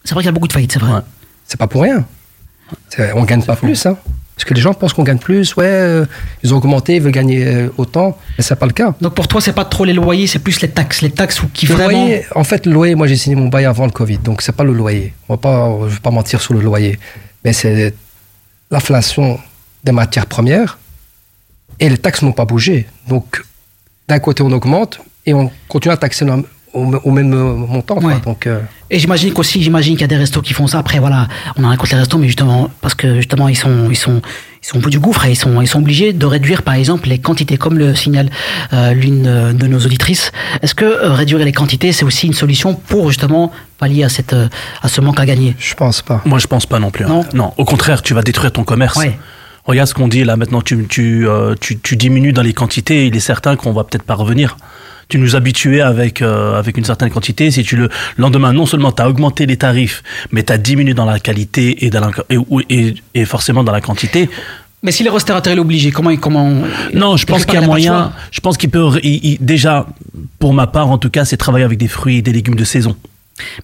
C'est 0.05 0.13
vrai 0.13 0.21
qu'il 0.23 0.27
y 0.27 0.29
a 0.29 0.33
beaucoup 0.33 0.47
de 0.47 0.53
faillites, 0.53 0.71
c'est 0.73 0.79
vrai. 0.79 0.93
Ouais. 0.93 1.01
C'est 1.49 1.59
pas 1.59 1.67
pour 1.67 1.83
rien. 1.83 2.05
On 3.17 3.25
gagne 3.25 3.43
pas 3.43 3.57
fou. 3.57 3.67
plus. 3.67 3.85
Hein. 3.87 3.97
Parce 4.37 4.45
que 4.45 4.55
les 4.55 4.61
gens 4.61 4.75
pensent 4.75 4.93
qu'on 4.93 5.05
gagne 5.05 5.19
plus. 5.19 5.57
Ouais, 5.57 5.65
euh, 5.67 6.07
ils 6.43 6.53
ont 6.53 6.57
augmenté, 6.57 6.97
ils 6.97 7.03
veulent 7.03 7.13
gagner 7.13 7.47
euh, 7.47 7.69
autant. 7.77 8.19
Mais 8.37 8.43
c'est 8.43 8.57
pas 8.57 8.67
le 8.67 8.73
cas. 8.73 8.95
Donc 9.01 9.15
pour 9.15 9.29
toi, 9.29 9.41
c'est 9.41 9.53
pas 9.53 9.65
trop 9.65 9.85
les 9.85 9.93
loyers, 9.93 10.27
c'est 10.27 10.41
plus 10.41 10.61
les 10.61 10.69
taxes. 10.71 11.03
Les 11.03 11.11
taxes 11.11 11.41
qui 11.53 11.67
Le 11.67 11.75
vraiment. 11.75 11.91
loyer, 12.07 12.25
en 12.35 12.45
fait, 12.45 12.67
le 12.67 12.73
loyer, 12.73 12.95
moi 12.97 13.07
j'ai 13.07 13.17
signé 13.17 13.37
mon 13.37 13.49
bail 13.49 13.65
avant 13.65 13.87
le 13.87 13.93
Covid, 13.93 14.19
donc 14.19 14.43
c'est 14.43 14.53
pas 14.57 14.65
le 14.65 14.73
loyer. 14.73 15.15
On 15.29 15.35
va 15.35 15.39
pas, 15.39 15.77
je 15.89 15.95
vais 15.95 16.01
pas 16.01 16.11
mentir 16.11 16.41
sur 16.41 16.53
le 16.55 16.61
loyer, 16.61 16.99
mais 17.45 17.53
c'est 17.53 17.95
l'inflation 18.71 19.39
des 19.85 19.93
matières 19.93 20.27
premières 20.27 20.79
et 21.79 21.89
les 21.89 21.99
taxes 21.99 22.23
n'ont 22.23 22.33
pas 22.33 22.45
bougé. 22.45 22.87
Donc 23.09 23.45
d'un 24.09 24.19
côté 24.19 24.43
on 24.43 24.51
augmente 24.53 25.01
et 25.27 25.35
on 25.35 25.51
continue 25.69 25.93
à 25.93 25.97
taxer 25.97 26.25
au, 26.75 26.85
au 27.05 27.11
même 27.11 27.31
montant. 27.31 27.95
quoi. 27.97 28.05
Ouais. 28.15 28.21
Donc 28.25 28.47
euh, 28.47 28.61
Et 28.91 28.99
j'imagine 28.99 29.33
qu'aussi, 29.33 29.63
j'imagine 29.63 29.95
qu'il 29.95 30.03
y 30.03 30.05
a 30.05 30.09
des 30.09 30.17
restos 30.17 30.43
qui 30.43 30.53
font 30.53 30.67
ça. 30.67 30.79
Après, 30.79 30.99
voilà, 30.99 31.29
on 31.57 31.65
en 31.65 31.69
raconte 31.69 31.91
les 31.91 31.97
restos, 31.97 32.19
mais 32.19 32.27
justement, 32.27 32.69
parce 32.81 32.95
que 32.95 33.17
justement, 33.17 33.49
ils 33.49 33.57
sont, 33.57 33.89
ils 33.91 33.97
sont, 33.97 34.21
ils 34.63 34.67
sont 34.67 34.79
au 34.79 34.81
bout 34.81 34.91
du 34.91 34.99
gouffre 34.99 35.25
et 35.27 35.31
ils 35.33 35.37
sont, 35.37 35.61
ils 35.63 35.67
sont 35.69 35.79
obligés 35.79 36.13
de 36.13 36.27
réduire, 36.27 36.63
par 36.63 36.75
exemple, 36.75 37.09
les 37.09 37.19
quantités, 37.19 37.57
comme 37.57 37.79
le 37.79 37.95
signale 37.95 38.29
euh, 38.73 38.93
l'une 38.93 39.27
euh, 39.27 39.53
de 39.53 39.67
nos 39.67 39.79
auditrices. 39.81 40.33
Est-ce 40.63 40.75
que 40.75 40.85
euh, 40.85 41.13
réduire 41.13 41.39
les 41.39 41.53
quantités, 41.53 41.93
c'est 41.93 42.05
aussi 42.05 42.27
une 42.27 42.33
solution 42.35 42.75
pour 42.75 43.09
justement 43.09 43.53
pallier 43.79 44.05
à 44.05 44.09
cette, 44.09 44.33
euh, 44.33 44.49
à 44.83 44.89
ce 44.89 45.01
manque 45.01 45.21
à 45.21 45.27
gagner? 45.27 45.55
Je 45.59 45.75
pense 45.75 46.03
pas. 46.03 46.23
Moi, 46.25 46.39
je 46.39 46.47
pense 46.47 46.67
pas 46.67 46.79
non 46.79 46.91
plus. 46.91 47.05
hein. 47.05 47.23
Non. 47.35 47.53
au 47.57 47.65
contraire, 47.65 48.03
tu 48.03 48.15
vas 48.15 48.23
détruire 48.23 48.53
ton 48.53 48.65
commerce. 48.65 48.97
Ouais. 48.97 49.19
Regarde 49.67 49.89
ce 49.89 49.95
qu'on 49.95 50.09
dit 50.09 50.25
là 50.25 50.37
maintenant, 50.37 50.61
tu, 50.61 50.87
tu, 50.87 51.27
euh, 51.27 51.55
tu, 51.59 51.79
tu 51.79 51.97
diminues 51.97 52.35
dans 52.35 52.43
les 52.43 52.53
quantités, 52.53 53.07
il 53.07 53.17
est 53.17 53.21
certain 53.21 53.57
qu'on 53.57 53.73
va 53.73 53.83
peut-être 53.85 54.03
pas 54.03 54.15
revenir. 54.15 54.59
Tu 55.09 55.19
nous 55.19 55.37
habituais 55.37 55.81
avec, 55.81 56.23
euh, 56.23 56.59
avec 56.59 56.77
une 56.79 56.85
certaine 56.85 57.11
quantité, 57.11 57.51
si 57.51 57.63
tu 57.63 57.77
le 57.77 57.89
lendemain, 58.17 58.53
non 58.53 58.67
seulement 58.67 58.93
tu 58.93 59.03
as 59.03 59.09
augmenté 59.09 59.47
les 59.47 59.57
tarifs, 59.57 60.03
mais 60.33 60.43
tu 60.43 60.53
as 60.53 60.59
diminué 60.59 60.95
dans 60.95 61.05
la 61.05 61.19
qualité 61.21 61.85
et, 61.85 61.91
dans 61.91 62.01
la, 62.01 62.11
et, 62.31 62.39
et, 62.71 62.95
et 63.15 63.25
forcément 63.25 63.63
dans 63.65 63.73
la 63.73 63.81
quantité. 63.81 64.29
Mais 64.83 64.93
si 64.93 65.03
le 65.03 65.11
restaurateur 65.11 65.55
est 65.55 65.59
obligé, 65.59 65.91
comment, 65.91 66.15
comment 66.17 66.51
Non, 66.93 67.17
je 67.17 67.25
pense 67.25 67.45
qu'il 67.47 67.55
y 67.55 67.57
a 67.57 67.67
moyen. 67.67 68.13
Je 68.31 68.41
pense 68.41 68.59
qu'il 68.59 68.69
peut. 68.71 68.99
il- 69.03 69.25
il- 69.25 69.39
déjà, 69.41 69.87
pour 70.39 70.53
ma 70.53 70.67
part, 70.67 70.91
en 70.91 70.99
tout 70.99 71.09
cas, 71.09 71.25
c'est 71.25 71.39
travailler 71.39 71.65
avec 71.65 71.79
des 71.79 71.89
fruits 71.89 72.19
et 72.19 72.23
des 72.23 72.33
légumes 72.33 72.55
de 72.57 72.65
saison. 72.65 72.95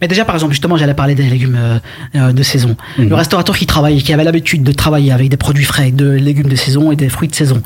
Mais 0.00 0.08
déjà, 0.08 0.24
par 0.24 0.34
exemple, 0.34 0.52
justement, 0.52 0.76
j'allais 0.76 0.94
parler 0.94 1.14
des 1.14 1.22
légumes 1.24 1.56
euh, 1.58 1.78
euh, 2.16 2.32
de 2.32 2.42
saison. 2.42 2.76
Mhm. 2.98 3.08
Le 3.08 3.14
restaurateur 3.14 3.56
qui 3.56 3.66
travaille, 3.66 4.02
qui 4.02 4.12
avait 4.12 4.24
l'habitude 4.24 4.62
de 4.62 4.72
travailler 4.72 5.12
avec 5.12 5.28
des 5.28 5.36
produits 5.36 5.64
frais, 5.64 5.90
de 5.92 6.10
légumes 6.10 6.48
de 6.48 6.56
saison 6.56 6.90
et 6.92 6.96
des 6.96 7.08
fruits 7.08 7.28
de 7.28 7.34
saison, 7.34 7.62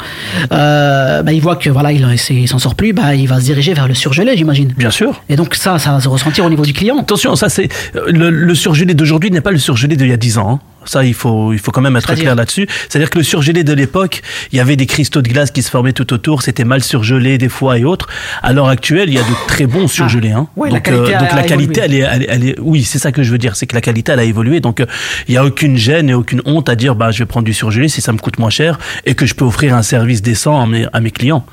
euh, 0.53 1.23
bah, 1.23 1.33
il 1.33 1.41
voit 1.41 1.57
que 1.57 1.71
voilà, 1.71 1.93
il, 1.93 2.07
il 2.31 2.49
s'en 2.49 2.59
sort 2.59 2.75
plus, 2.75 2.93
bah, 2.93 3.15
il 3.15 3.27
va 3.29 3.41
se 3.41 3.45
diriger 3.45 3.75
vers 3.75 3.89
le 3.89 3.95
surgelé, 3.95 4.37
j'imagine. 4.37 4.73
Bien 4.77 4.91
sûr. 4.91 5.23
Et 5.29 5.37
donc 5.37 5.55
ça, 5.55 5.79
ça 5.79 5.93
va 5.93 6.01
se 6.01 6.09
ressentir 6.09 6.45
au 6.45 6.51
niveau 6.51 6.65
du 6.65 6.73
client. 6.73 6.99
Attention, 7.01 7.37
ça 7.37 7.49
c'est 7.49 7.69
le, 8.09 8.31
le 8.31 8.55
surgelé 8.55 8.95
d'aujourd'hui 8.95 9.31
n'est 9.31 9.41
pas 9.41 9.53
le 9.53 9.59
surgelé 9.59 9.97
d'il 9.97 10.09
y 10.09 10.13
a 10.13 10.17
10 10.17 10.39
ans. 10.39 10.51
hein. 10.51 10.61
Ça, 10.87 11.05
il 11.05 11.15
faut, 11.15 11.53
il 11.53 11.59
faut 11.59 11.71
quand 11.71 11.81
même 11.81 11.97
être 11.97 12.15
clair 12.15 12.35
là-dessus. 12.35 12.67
C'est-à-dire 12.89 13.11
que 13.11 13.19
le 13.19 13.25
surgelé 13.25 13.65
de 13.65 13.73
l'époque, 13.73 14.23
il 14.53 14.57
y 14.57 14.61
avait 14.61 14.77
des 14.77 14.87
cristaux 14.87 15.23
de 15.23 15.29
glace 15.29 15.51
qui 15.51 15.63
se 15.63 15.71
formaient 15.71 15.93
tout 15.93 16.13
autour, 16.13 16.43
c'était 16.43 16.65
mal 16.65 16.83
surgelé 16.83 17.39
des 17.39 17.49
fois 17.49 17.79
et 17.79 17.85
autres. 17.85 18.09
À 18.43 18.53
l'heure 18.53 18.69
actuelle, 18.69 19.09
il 19.09 19.15
y 19.15 19.19
a 19.19 19.23
de 19.23 19.47
très 19.49 19.67
bons 19.67 19.89
surgelés. 19.89 20.33
Hein. 20.33 20.49
ouais, 20.57 20.69
la 20.71 20.77
donc, 20.77 20.85
qualité 20.85 21.15
a- 21.15 21.21
donc 21.21 21.33
la 21.33 21.43
qualité, 21.43 21.81
elle 21.85 21.95
est, 21.95 21.99
elle 22.01 22.23
est, 22.23 22.27
elle 22.29 22.45
est- 22.49 22.59
oui, 22.61 22.83
c'est 22.85 22.99
ça 22.99 23.13
que 23.13 23.23
je 23.23 23.31
veux 23.31 23.39
dire, 23.39 23.57
c'est 23.57 23.67
que 23.67 23.75
la 23.75 23.81
qualité, 23.81 24.13
elle 24.13 24.19
a 24.21 24.25
évolué. 24.25 24.61
Donc, 24.61 24.81
euh, 24.81 24.87
il 25.29 25.35
y 25.35 25.37
a 25.37 25.45
aucune 25.45 25.77
gêne 25.77 26.11
et 26.11 26.15
aucune 26.15 26.43
honte 26.45 26.69
à 26.69 26.75
dire, 26.77 26.95
bah, 26.95 27.11
je 27.11 27.19
vais 27.21 27.27
prendre 27.27 27.45
du 27.47 27.55
surgelé 27.55 27.89
si 27.89 28.01
ça 28.01 28.13
me 28.13 28.19
coûte 28.19 28.39
moins 28.39 28.51
cher 28.51 28.79
et 29.07 29.15
que 29.15 29.27
je 29.27 29.35
peux 29.35 29.45
offrir 29.45 29.75
un 29.75 29.83
service 29.83 30.23
décent 30.23 30.61
à 30.61 30.67
mes, 30.67 30.87
à 30.93 31.01
mes 31.01 31.11
clients. 31.11 31.45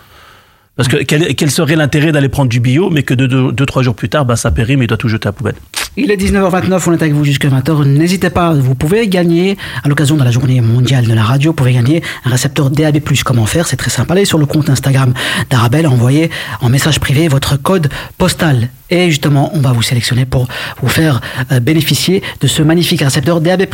Parce 0.77 0.87
que 0.87 0.97
quel, 0.97 1.35
quel 1.35 1.51
serait 1.51 1.75
l'intérêt 1.75 2.11
d'aller 2.11 2.29
prendre 2.29 2.49
du 2.49 2.59
bio, 2.59 2.89
mais 2.89 3.03
que 3.03 3.13
deux, 3.13 3.27
deux, 3.27 3.51
deux, 3.51 3.65
trois 3.65 3.83
jours 3.83 3.93
plus 3.93 4.09
tard, 4.09 4.25
bah, 4.25 4.35
ça 4.35 4.51
périme 4.51 4.81
et 4.81 4.87
doit 4.87 4.97
tout 4.97 5.09
jeter 5.09 5.27
à 5.27 5.29
la 5.29 5.33
poubelle. 5.33 5.55
Il 5.97 6.09
est 6.09 6.15
19h29, 6.15 6.83
on 6.87 6.93
est 6.93 7.01
avec 7.01 7.13
vous 7.13 7.25
jusqu'à 7.25 7.49
20h. 7.49 7.83
N'hésitez 7.85 8.29
pas, 8.29 8.53
vous 8.53 8.75
pouvez 8.75 9.09
gagner, 9.09 9.57
à 9.83 9.89
l'occasion 9.89 10.15
de 10.15 10.23
la 10.23 10.31
journée 10.31 10.61
mondiale 10.61 11.05
de 11.05 11.13
la 11.13 11.23
radio, 11.23 11.51
vous 11.51 11.55
pouvez 11.55 11.73
gagner 11.73 12.01
un 12.23 12.29
récepteur 12.29 12.69
DAB+. 12.69 12.99
Comment 13.25 13.45
faire? 13.45 13.67
C'est 13.67 13.75
très 13.75 13.89
simple. 13.89 14.09
Allez 14.13 14.23
sur 14.23 14.37
le 14.37 14.45
compte 14.45 14.69
Instagram 14.69 15.13
d'Arabelle, 15.49 15.87
envoyez 15.87 16.31
en 16.61 16.69
message 16.69 17.01
privé 17.01 17.27
votre 17.27 17.57
code 17.57 17.89
postal. 18.17 18.69
Et 18.89 19.09
justement, 19.09 19.51
on 19.53 19.59
va 19.59 19.73
vous 19.73 19.81
sélectionner 19.81 20.25
pour 20.25 20.47
vous 20.81 20.89
faire 20.89 21.19
euh, 21.51 21.59
bénéficier 21.59 22.23
de 22.39 22.47
ce 22.47 22.63
magnifique 22.63 23.01
récepteur 23.01 23.41
DAB+. 23.41 23.65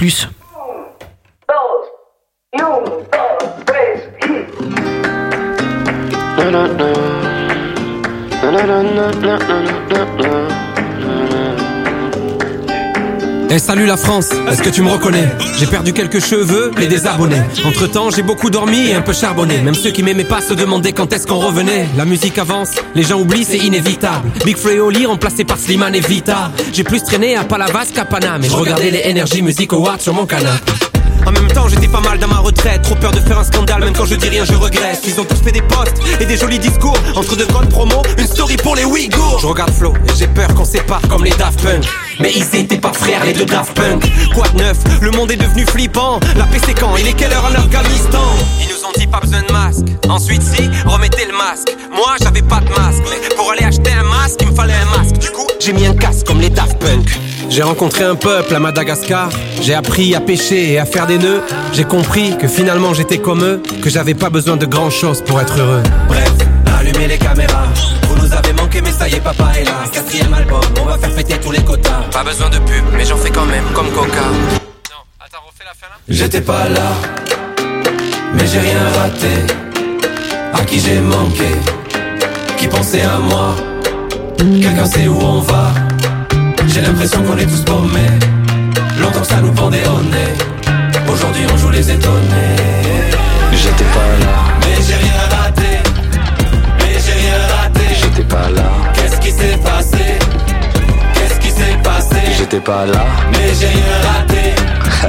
Eh 13.49 13.59
salut 13.59 13.85
la 13.85 13.97
France, 13.97 14.29
est-ce 14.51 14.61
que 14.61 14.69
tu 14.69 14.81
me 14.81 14.89
reconnais? 14.89 15.27
J'ai 15.57 15.65
perdu 15.65 15.93
quelques 15.93 16.19
cheveux 16.19 16.71
et 16.79 16.87
des 16.87 17.07
abonnés. 17.07 17.41
Entre 17.65 17.87
temps, 17.87 18.11
j'ai 18.11 18.21
beaucoup 18.21 18.49
dormi 18.49 18.89
et 18.89 18.93
un 18.93 19.01
peu 19.01 19.13
charbonné. 19.13 19.59
Même 19.59 19.73
ceux 19.73 19.89
qui 19.89 20.03
m'aimaient 20.03 20.25
pas 20.25 20.41
se 20.41 20.53
demandaient 20.53 20.93
quand 20.93 21.11
est-ce 21.11 21.25
qu'on 21.25 21.39
revenait. 21.39 21.87
La 21.97 22.05
musique 22.05 22.37
avance, 22.37 22.75
les 22.93 23.03
gens 23.03 23.19
oublient, 23.19 23.45
c'est 23.45 23.57
inévitable. 23.57 24.29
Big 24.45 24.57
Freoli 24.57 25.05
remplacé 25.05 25.43
par 25.43 25.57
Slimane 25.57 25.95
et 25.95 26.01
Vita. 26.01 26.51
J'ai 26.71 26.83
plus 26.83 27.01
traîné 27.01 27.35
à 27.35 27.45
Palavas 27.45 27.87
qu'à 27.95 28.05
Paname. 28.05 28.43
Et 28.43 28.49
je 28.49 28.55
regardais 28.55 28.91
les 28.91 29.09
Energy 29.09 29.41
Music 29.41 29.73
Awards 29.73 30.01
sur 30.01 30.13
mon 30.13 30.25
canapé. 30.25 30.86
En 31.27 31.31
même 31.31 31.47
temps, 31.47 31.67
j'étais 31.67 31.89
pas 31.89 31.99
mal 31.99 32.19
dans 32.19 32.29
ma 32.29 32.37
retraite. 32.37 32.83
Trop 32.83 32.95
peur 32.95 33.11
de 33.11 33.19
faire 33.19 33.37
un 33.37 33.43
scandale, 33.43 33.83
même 33.83 33.93
quand 33.93 34.05
je 34.05 34.15
dis 34.15 34.29
rien, 34.29 34.45
je 34.45 34.53
regrette. 34.53 35.01
Ils 35.05 35.19
ont 35.19 35.25
tous 35.25 35.41
fait 35.43 35.51
des 35.51 35.61
posts 35.61 35.97
et 36.21 36.25
des 36.25 36.37
jolis 36.37 36.57
discours. 36.57 36.97
Entre 37.15 37.35
deux 37.35 37.45
grandes 37.47 37.67
promos, 37.69 38.01
une 38.17 38.27
story 38.27 38.55
pour 38.55 38.77
les 38.77 38.85
Ouïghours. 38.85 39.39
Je 39.41 39.47
regarde 39.47 39.71
Flo 39.71 39.93
et 40.07 40.15
j'ai 40.17 40.27
peur 40.27 40.47
qu'on 40.55 40.63
sépare 40.63 41.01
comme 41.09 41.25
les 41.25 41.31
Daft 41.31 41.61
Punk. 41.61 41.83
Mais 42.21 42.31
ils 42.33 42.55
étaient 42.55 42.77
pas 42.77 42.93
frères, 42.93 43.25
les 43.25 43.33
deux 43.33 43.43
Daft 43.43 43.73
Punk. 43.73 44.05
Quoi 44.33 44.47
de 44.53 44.59
neuf? 44.59 44.77
Le 45.01 45.11
monde 45.11 45.29
est 45.31 45.35
devenu 45.35 45.65
flippant. 45.65 46.21
La 46.37 46.45
paix 46.45 46.61
c'est 46.65 46.73
quand? 46.73 46.95
Il 46.95 47.05
est 47.05 47.13
quelle 47.13 47.33
heure 47.33 47.43
en 47.51 47.55
Afghanistan 47.55 48.23
Ils 48.61 48.67
nous 48.69 48.85
ont 48.87 48.93
dit 48.97 49.07
pas 49.07 49.19
besoin 49.19 49.41
de 49.41 49.51
masque. 49.51 49.85
Ensuite, 50.07 50.41
si, 50.41 50.69
remettez 50.85 51.25
le 51.25 51.37
masque. 51.37 51.75
Moi, 51.93 52.15
j'avais 52.21 52.41
pas 52.41 52.61
de 52.61 52.69
masque. 52.69 53.03
Pour 53.35 53.51
aller 53.51 53.65
acheter 53.65 53.91
un 53.91 54.03
masque, 54.03 54.39
il 54.43 54.47
me 54.47 54.55
fallait 54.55 54.73
un 54.73 54.97
masque. 54.97 55.17
Du 55.17 55.29
coup, 55.31 55.47
j'ai 55.59 55.73
mis 55.73 55.85
un 55.85 55.93
casque 55.93 56.25
comme 56.25 56.39
les 56.39 56.49
Daft 56.49 56.79
Punk. 56.79 57.09
J'ai 57.49 57.63
rencontré 57.63 58.03
un 58.03 58.15
peuple 58.15 58.53
à 58.55 58.59
Madagascar. 58.59 59.29
J'ai 59.61 59.73
appris 59.73 60.13
à 60.15 60.19
pêcher 60.19 60.73
et 60.73 60.79
à 60.79 60.85
faire 60.85 61.07
des 61.07 61.17
nœuds. 61.17 61.41
J'ai 61.73 61.85
compris 61.85 62.37
que 62.37 62.47
finalement 62.47 62.93
j'étais 62.93 63.17
comme 63.17 63.43
eux, 63.43 63.61
que 63.81 63.89
j'avais 63.89 64.13
pas 64.13 64.29
besoin 64.29 64.57
de 64.57 64.65
grand 64.65 64.89
chose 64.89 65.21
pour 65.21 65.39
être 65.41 65.57
heureux. 65.57 65.83
Bref, 66.07 66.31
allumez 66.79 67.07
les 67.07 67.17
caméras. 67.17 67.67
Vous 68.03 68.15
nous 68.15 68.33
avez 68.33 68.53
manqué, 68.53 68.81
mais 68.81 68.91
ça 68.91 69.07
y 69.07 69.15
est, 69.15 69.19
papa 69.19 69.51
est 69.59 69.63
là. 69.63 69.83
Quatrième 69.91 70.33
album, 70.33 70.61
on 70.81 70.85
va 70.85 70.97
faire 70.97 71.13
péter 71.15 71.35
tous 71.41 71.51
les 71.51 71.63
quotas. 71.63 72.03
Pas 72.11 72.23
besoin 72.23 72.49
de 72.49 72.57
pub, 72.57 72.85
mais 72.93 73.05
j'en 73.05 73.17
fais 73.17 73.31
quand 73.31 73.45
même, 73.45 73.63
comme 73.73 73.89
Coca. 73.91 74.21
Non, 74.21 75.03
attends, 75.19 75.43
refais 75.47 75.65
la 75.65 75.73
fin 75.73 75.87
là. 75.89 75.97
J'étais 76.09 76.41
pas 76.41 76.67
là, 76.69 76.91
mais 78.33 78.45
j'ai 78.45 78.59
rien 78.59 78.83
raté. 78.99 79.53
À 80.53 80.63
qui 80.63 80.79
j'ai 80.79 80.99
manqué, 80.99 81.49
qui 82.57 82.67
pensait 82.67 83.01
à 83.01 83.17
moi? 83.19 83.55
Quelqu'un 84.37 84.85
sait 84.85 85.07
où 85.07 85.19
on 85.19 85.39
va? 85.41 85.73
J'ai 86.77 86.83
l'impression 86.83 87.23
qu'on 87.23 87.35
est 87.37 87.45
tous 87.47 87.63
paumés. 87.63 88.05
Longtemps 89.01 89.21
que 89.21 89.25
ça 89.25 89.41
nous 89.41 89.51
pendait 89.51 89.81
au 89.87 89.99
nez. 89.99 91.11
Aujourd'hui 91.11 91.41
on 91.51 91.57
joue 91.57 91.71
les 91.71 91.89
étonnés. 91.89 92.55
J'étais 93.51 93.83
pas 93.95 94.11
là, 94.21 94.35
mais 94.61 94.83
j'ai 94.85 94.93
rien 94.93 95.13
raté. 95.31 95.79
Mais 96.77 96.99
j'ai 97.03 97.13
rien 97.13 97.33
raté. 97.49 97.81
J'étais 97.99 98.23
pas 98.23 98.49
là. 98.51 98.69
Qu'est-ce 98.93 99.19
qui 99.19 99.31
s'est 99.31 99.57
passé? 99.57 100.19
Qu'est-ce 101.15 101.39
qui 101.39 101.49
s'est 101.49 101.77
passé? 101.83 102.15
J'étais 102.37 102.59
pas 102.59 102.85
là, 102.85 103.05
mais 103.31 103.55
j'ai 103.59 103.69
rien 103.69 103.97
raté. 104.11 104.53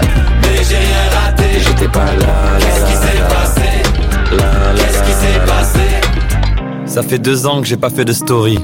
mais 0.41 0.65
j'ai 0.67 0.77
rien 0.77 1.21
raté. 1.21 1.45
J'étais 1.61 1.89
pas 1.89 2.07
là. 2.07 2.35
Qu'est-ce 2.61 2.85
qui 2.87 2.97
s'est 2.97 3.23
passé? 3.29 3.69
Qu'est-ce 4.75 5.03
qui 5.03 5.13
s'est 5.13 5.47
passé? 5.47 5.81
Ça 6.87 7.03
fait 7.03 7.19
deux 7.19 7.47
ans 7.47 7.61
que 7.61 7.67
j'ai 7.67 7.77
pas 7.77 7.91
fait 7.91 8.07
de 8.07 8.15
story. 8.15 8.59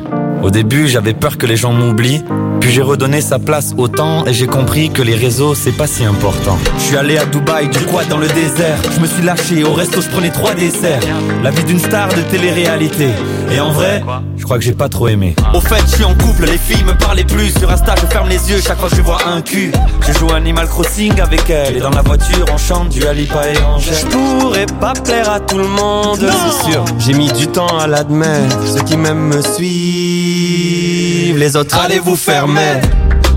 Au 0.44 0.50
début, 0.50 0.88
j'avais 0.88 1.14
peur 1.14 1.38
que 1.38 1.46
les 1.46 1.56
gens 1.56 1.72
m'oublient, 1.72 2.22
puis 2.60 2.70
j'ai 2.70 2.82
redonné 2.82 3.22
sa 3.22 3.38
place 3.38 3.72
au 3.78 3.88
temps 3.88 4.26
et 4.26 4.34
j'ai 4.34 4.46
compris 4.46 4.90
que 4.90 5.00
les 5.00 5.14
réseaux, 5.14 5.54
c'est 5.54 5.72
pas 5.72 5.86
si 5.86 6.04
important. 6.04 6.58
Je 6.76 6.82
suis 6.82 6.96
allé 6.98 7.16
à 7.16 7.24
Dubaï, 7.24 7.70
du 7.70 7.78
quad 7.86 8.06
dans 8.08 8.18
le 8.18 8.28
désert. 8.28 8.76
Je 8.94 9.00
me 9.00 9.06
suis 9.06 9.22
lâché, 9.22 9.64
au 9.64 9.72
resto, 9.72 10.02
je 10.02 10.08
prenais 10.10 10.28
trois 10.28 10.52
desserts. 10.52 11.00
La 11.42 11.50
vie 11.50 11.64
d'une 11.64 11.78
star 11.78 12.10
de 12.10 12.20
télé-réalité. 12.30 13.08
Et 13.50 13.58
en 13.58 13.70
vrai, 13.70 14.02
je 14.36 14.44
crois 14.44 14.58
que 14.58 14.64
j'ai 14.64 14.74
pas 14.74 14.90
trop 14.90 15.08
aimé. 15.08 15.34
Au 15.54 15.60
fait, 15.60 15.82
je 15.86 15.94
suis 15.94 16.04
en 16.04 16.14
couple, 16.14 16.44
les 16.44 16.58
filles 16.58 16.84
me 16.84 16.92
parlaient 16.92 17.24
plus. 17.24 17.50
Sur 17.58 17.70
Insta, 17.70 17.94
je 18.02 18.06
ferme 18.06 18.28
les 18.28 18.50
yeux 18.50 18.60
chaque 18.60 18.78
fois 18.78 18.90
que 18.90 18.96
je 18.96 19.02
vois 19.02 19.20
un 19.26 19.40
cul. 19.40 19.72
Je 20.06 20.12
joue 20.12 20.30
Animal 20.30 20.66
Crossing 20.66 21.18
avec 21.22 21.48
elle. 21.48 21.78
Et 21.78 21.80
dans 21.80 21.88
la 21.88 22.02
voiture, 22.02 22.44
on 22.52 22.58
chante 22.58 22.90
du 22.90 23.06
Alipa 23.06 23.48
et 23.48 23.56
Angèle. 23.64 23.94
Je 23.94 24.06
pourrais 24.08 24.66
pas 24.78 24.92
plaire 24.92 25.30
à 25.30 25.40
tout 25.40 25.56
le 25.56 25.68
monde, 25.68 26.18
c'est 26.20 26.70
sûr. 26.70 26.84
J'ai 26.98 27.14
mis 27.14 27.32
du 27.32 27.46
temps 27.46 27.78
à 27.78 27.86
l'admettre. 27.86 28.58
Ceux 28.66 28.82
qui 28.82 28.98
m'aiment 28.98 29.28
me 29.28 29.40
suivent. 29.40 30.33
Les 30.36 31.56
autres, 31.56 31.78
allez 31.78 31.98
vous 31.98 32.16
fermer. 32.16 32.80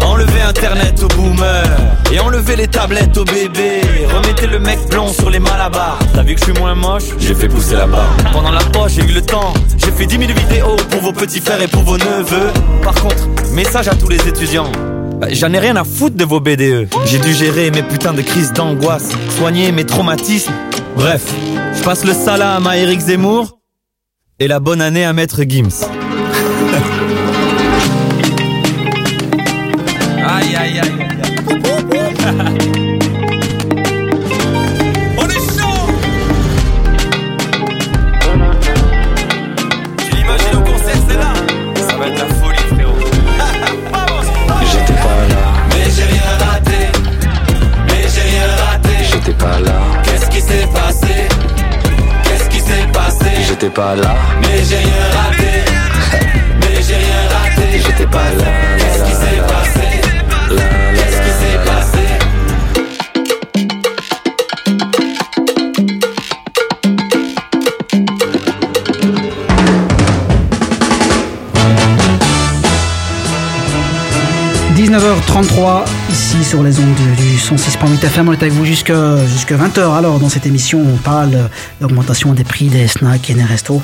Enlevez 0.03 0.41
internet 0.41 1.03
aux 1.03 1.07
boomers 1.09 1.63
Et 2.11 2.19
enlevez 2.19 2.55
les 2.55 2.67
tablettes 2.67 3.17
aux 3.17 3.25
bébés. 3.25 3.81
Remettez 4.13 4.47
le 4.47 4.59
mec 4.59 4.79
blond 4.89 5.09
sur 5.09 5.29
les 5.29 5.39
malabars. 5.39 5.99
T'as 6.13 6.23
vu 6.23 6.33
que 6.35 6.39
je 6.39 6.45
suis 6.45 6.59
moins 6.59 6.75
moche? 6.75 7.03
J'ai 7.19 7.35
fait 7.35 7.47
pousser 7.47 7.75
la 7.75 7.87
barre. 7.87 8.15
Pendant 8.31 8.51
la 8.51 8.63
poche 8.63 8.93
j'ai 8.93 9.03
eu 9.03 9.13
le 9.13 9.21
temps. 9.21 9.53
J'ai 9.77 9.91
fait 9.91 10.05
10 10.05 10.17
000 10.27 10.39
vidéos 10.39 10.75
pour 10.89 11.01
vos 11.01 11.11
petits 11.11 11.41
frères 11.41 11.61
et 11.61 11.67
pour 11.67 11.83
vos 11.83 11.97
neveux. 11.97 12.51
Par 12.83 12.95
contre, 12.95 13.27
message 13.51 13.87
à 13.87 13.95
tous 13.95 14.07
les 14.09 14.27
étudiants. 14.27 14.71
Bah, 15.19 15.27
J'en 15.31 15.51
ai 15.53 15.59
rien 15.59 15.75
à 15.75 15.83
foutre 15.83 16.15
de 16.15 16.25
vos 16.25 16.39
BDE 16.39 16.87
J'ai 17.05 17.19
dû 17.19 17.33
gérer 17.33 17.71
mes 17.71 17.81
putains 17.83 18.13
de 18.13 18.21
crises 18.21 18.53
d'angoisse 18.53 19.09
Soigner 19.37 19.71
mes 19.71 19.83
traumatismes. 19.85 20.53
Bref, 20.95 21.23
je 21.75 21.83
passe 21.83 22.05
le 22.05 22.13
salam 22.13 22.65
à 22.67 22.77
Eric 22.77 22.99
Zemmour 22.99 23.59
Et 24.39 24.47
la 24.47 24.59
bonne 24.59 24.81
année 24.81 25.05
à 25.05 25.13
Maître 25.13 25.41
Gims 25.43 25.87
Aïe 30.29 30.55
aïe 30.55 30.79
aïe. 30.79 30.87
On 35.17 35.27
est 35.27 35.33
chaud 35.33 35.87
Tu 39.97 40.11
l'imagines 40.15 40.55
au 40.55 40.61
concert, 40.61 40.95
c'est 41.07 41.17
là 41.17 41.33
Ça 41.87 41.95
va 41.97 42.07
être 42.07 42.19
la 42.19 42.27
folie, 42.35 42.65
frérot. 42.75 42.93
J'étais 44.71 44.93
pas 44.93 45.21
là, 45.29 45.43
mais 45.69 45.85
j'ai 45.95 46.03
rien 46.03 46.29
raté. 46.45 46.81
Mais 47.87 48.03
j'ai 48.13 48.21
rien 48.21 48.47
raté. 48.65 48.95
J'étais 49.11 49.33
pas 49.33 49.59
là. 49.59 49.77
Qu'est-ce 50.03 50.27
qui 50.29 50.41
s'est 50.41 50.67
passé? 50.73 51.15
Qu'est-ce 52.23 52.49
qui 52.49 52.59
s'est 52.59 52.87
passé? 52.93 53.29
J'étais 53.47 53.69
pas 53.69 53.95
là, 53.95 54.15
mais 54.41 54.63
j'ai 54.63 54.77
rien 54.77 55.07
raté. 55.15 55.46
J'étais 57.97 58.11
pas 58.11 58.31
là. 58.31 58.43
Qu'est-ce 58.77 59.03
qui 59.03 59.11
s'est 59.11 59.41
passé? 59.47 59.81
Qu'est-ce 60.93 61.21
qui 61.21 61.31
s'est 61.31 61.57
passé– 61.65 61.97
19h33, 74.77 75.85
ici 76.11 76.43
sur 76.43 76.61
les 76.61 76.79
ondes 76.79 76.93
du 77.17 77.35
106.8 77.35 78.05
FM. 78.05 78.29
On 78.29 78.33
est 78.33 78.43
avec 78.43 78.53
vous 78.53 78.63
jusqu'à 78.63 78.93
20h. 78.93 79.97
Alors, 79.97 80.19
dans 80.19 80.29
cette 80.29 80.45
émission, 80.45 80.79
on 80.79 80.97
parle 80.97 81.49
d'augmentation 81.81 82.33
des 82.33 82.43
prix 82.43 82.67
des 82.67 82.87
snacks 82.87 83.27
et 83.31 83.33
des 83.33 83.43
restos. 83.43 83.81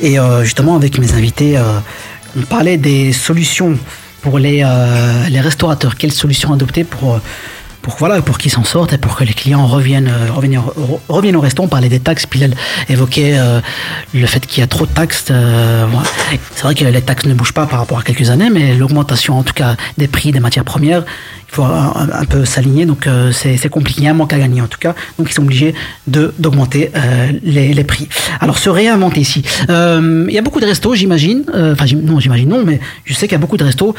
Et 0.00 0.18
euh, 0.18 0.42
justement, 0.42 0.74
avec 0.74 0.98
mes 0.98 1.12
invités, 1.12 1.56
euh, 1.56 1.78
on 2.36 2.42
parlait 2.42 2.76
des 2.76 3.12
solutions 3.12 3.76
pour 4.22 4.38
les, 4.38 4.62
euh, 4.64 5.28
les 5.28 5.40
restaurateurs. 5.40 5.96
Quelle 5.96 6.12
solution 6.12 6.52
adopter 6.52 6.84
pour, 6.84 7.14
euh, 7.14 7.18
pour, 7.82 7.96
voilà, 7.96 8.22
pour 8.22 8.38
qu'ils 8.38 8.52
s'en 8.52 8.62
sortent 8.64 8.92
et 8.92 8.98
pour 8.98 9.16
que 9.16 9.24
les 9.24 9.32
clients 9.34 9.66
reviennent, 9.66 10.08
euh, 10.08 10.32
reviennent, 10.32 10.60
re- 10.60 11.00
reviennent 11.08 11.34
au 11.36 11.40
restaurant. 11.40 11.66
On 11.66 11.68
parlait 11.68 11.88
des 11.88 11.98
taxes, 11.98 12.26
elle 12.40 12.54
évoquait 12.88 13.36
le 14.14 14.26
fait 14.26 14.46
qu'il 14.46 14.60
y 14.60 14.64
a 14.64 14.68
trop 14.68 14.86
de 14.86 14.92
taxes. 14.92 15.24
C'est 16.54 16.62
vrai 16.62 16.74
que 16.76 16.84
les 16.84 17.02
taxes 17.02 17.26
ne 17.26 17.34
bougent 17.34 17.52
pas 17.54 17.66
par 17.66 17.80
rapport 17.80 17.98
à 17.98 18.02
quelques 18.02 18.30
années, 18.30 18.50
mais 18.50 18.74
l'augmentation 18.76 19.38
en 19.38 19.42
tout 19.42 19.54
cas 19.54 19.74
des 19.98 20.06
prix 20.06 20.30
des 20.30 20.40
matières 20.40 20.64
premières, 20.64 21.04
faut 21.52 21.62
un, 21.64 22.24
peu 22.24 22.44
s'aligner, 22.46 22.86
donc 22.86 23.06
euh, 23.06 23.30
c'est 23.30 23.68
compliqué, 23.68 24.00
il 24.00 24.04
y 24.04 24.08
a 24.08 24.10
un 24.12 24.14
manque 24.14 24.32
à 24.32 24.38
gagner 24.38 24.62
en 24.62 24.66
tout 24.66 24.78
cas, 24.78 24.94
donc 25.18 25.28
ils 25.30 25.34
sont 25.34 25.42
obligés 25.42 25.74
de- 26.06 26.32
d'augmenter 26.38 26.90
euh, 26.96 27.30
les, 27.42 27.74
les 27.74 27.84
prix. 27.84 28.08
Alors 28.40 28.56
se 28.58 28.70
réinventer 28.70 29.20
ici. 29.20 29.42
Euh, 29.68 30.24
il 30.28 30.34
y 30.34 30.38
a 30.38 30.42
beaucoup 30.42 30.60
de 30.60 30.64
restos, 30.66 30.94
j'imagine, 30.94 31.44
euh, 31.54 31.74
enfin 31.74 31.84
non, 31.94 32.18
j'imagine 32.20 32.48
non, 32.48 32.64
mais 32.64 32.80
je 33.04 33.12
sais 33.12 33.26
qu'il 33.28 33.32
y 33.32 33.34
a 33.34 33.38
beaucoup 33.38 33.58
de 33.58 33.64
restos, 33.64 33.94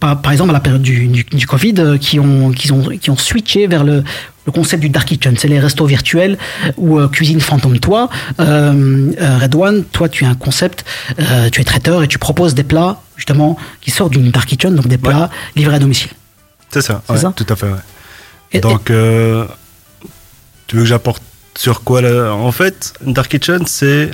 par, 0.00 0.20
par 0.20 0.32
exemple 0.32 0.50
à 0.50 0.52
la 0.52 0.60
période 0.60 0.82
du, 0.82 1.06
du, 1.08 1.24
du 1.24 1.46
Covid, 1.46 1.74
euh, 1.78 1.96
qui, 1.96 2.20
ont, 2.20 2.50
qui, 2.52 2.70
ont, 2.72 2.82
qui 3.00 3.08
ont 3.10 3.16
switché 3.16 3.66
vers 3.66 3.84
le, 3.84 4.04
le 4.44 4.52
concept 4.52 4.82
du 4.82 4.90
dark 4.90 5.08
kitchen. 5.08 5.34
C'est 5.38 5.48
les 5.48 5.60
restos 5.60 5.86
virtuels 5.86 6.36
ou 6.76 6.98
euh, 6.98 7.08
cuisine 7.08 7.40
fantôme. 7.40 7.78
Toi, 7.78 8.10
euh, 8.38 9.12
euh, 9.18 9.38
Red 9.38 9.54
One, 9.54 9.84
toi 9.92 10.10
tu 10.10 10.26
as 10.26 10.28
un 10.28 10.34
concept, 10.34 10.84
euh, 11.20 11.48
tu 11.50 11.62
es 11.62 11.64
traiteur 11.64 12.02
et 12.02 12.08
tu 12.08 12.18
proposes 12.18 12.54
des 12.54 12.64
plats 12.64 13.00
justement 13.16 13.56
qui 13.80 13.90
sortent 13.90 14.12
d'une 14.12 14.30
dark 14.30 14.46
kitchen, 14.46 14.74
donc 14.74 14.88
des 14.88 14.98
plats 14.98 15.30
livrés 15.56 15.76
à 15.76 15.78
domicile. 15.78 16.10
C'est 16.70 16.82
ça, 16.82 17.02
C'est 17.06 17.12
ouais, 17.14 17.18
ça 17.18 17.32
tout 17.34 17.46
à 17.48 17.56
fait. 17.56 17.66
ouais. 17.66 17.78
Et- 18.52 18.60
Donc, 18.60 18.90
euh, 18.90 19.44
tu 20.66 20.76
veux 20.76 20.82
que 20.82 20.88
j'apporte 20.88 21.22
sur 21.56 21.82
quoi 21.82 22.00
là 22.02 22.32
En 22.34 22.52
fait, 22.52 22.92
une 23.06 23.12
Dark 23.14 23.28
Kitchen, 23.30 23.66
c'est. 23.66 24.10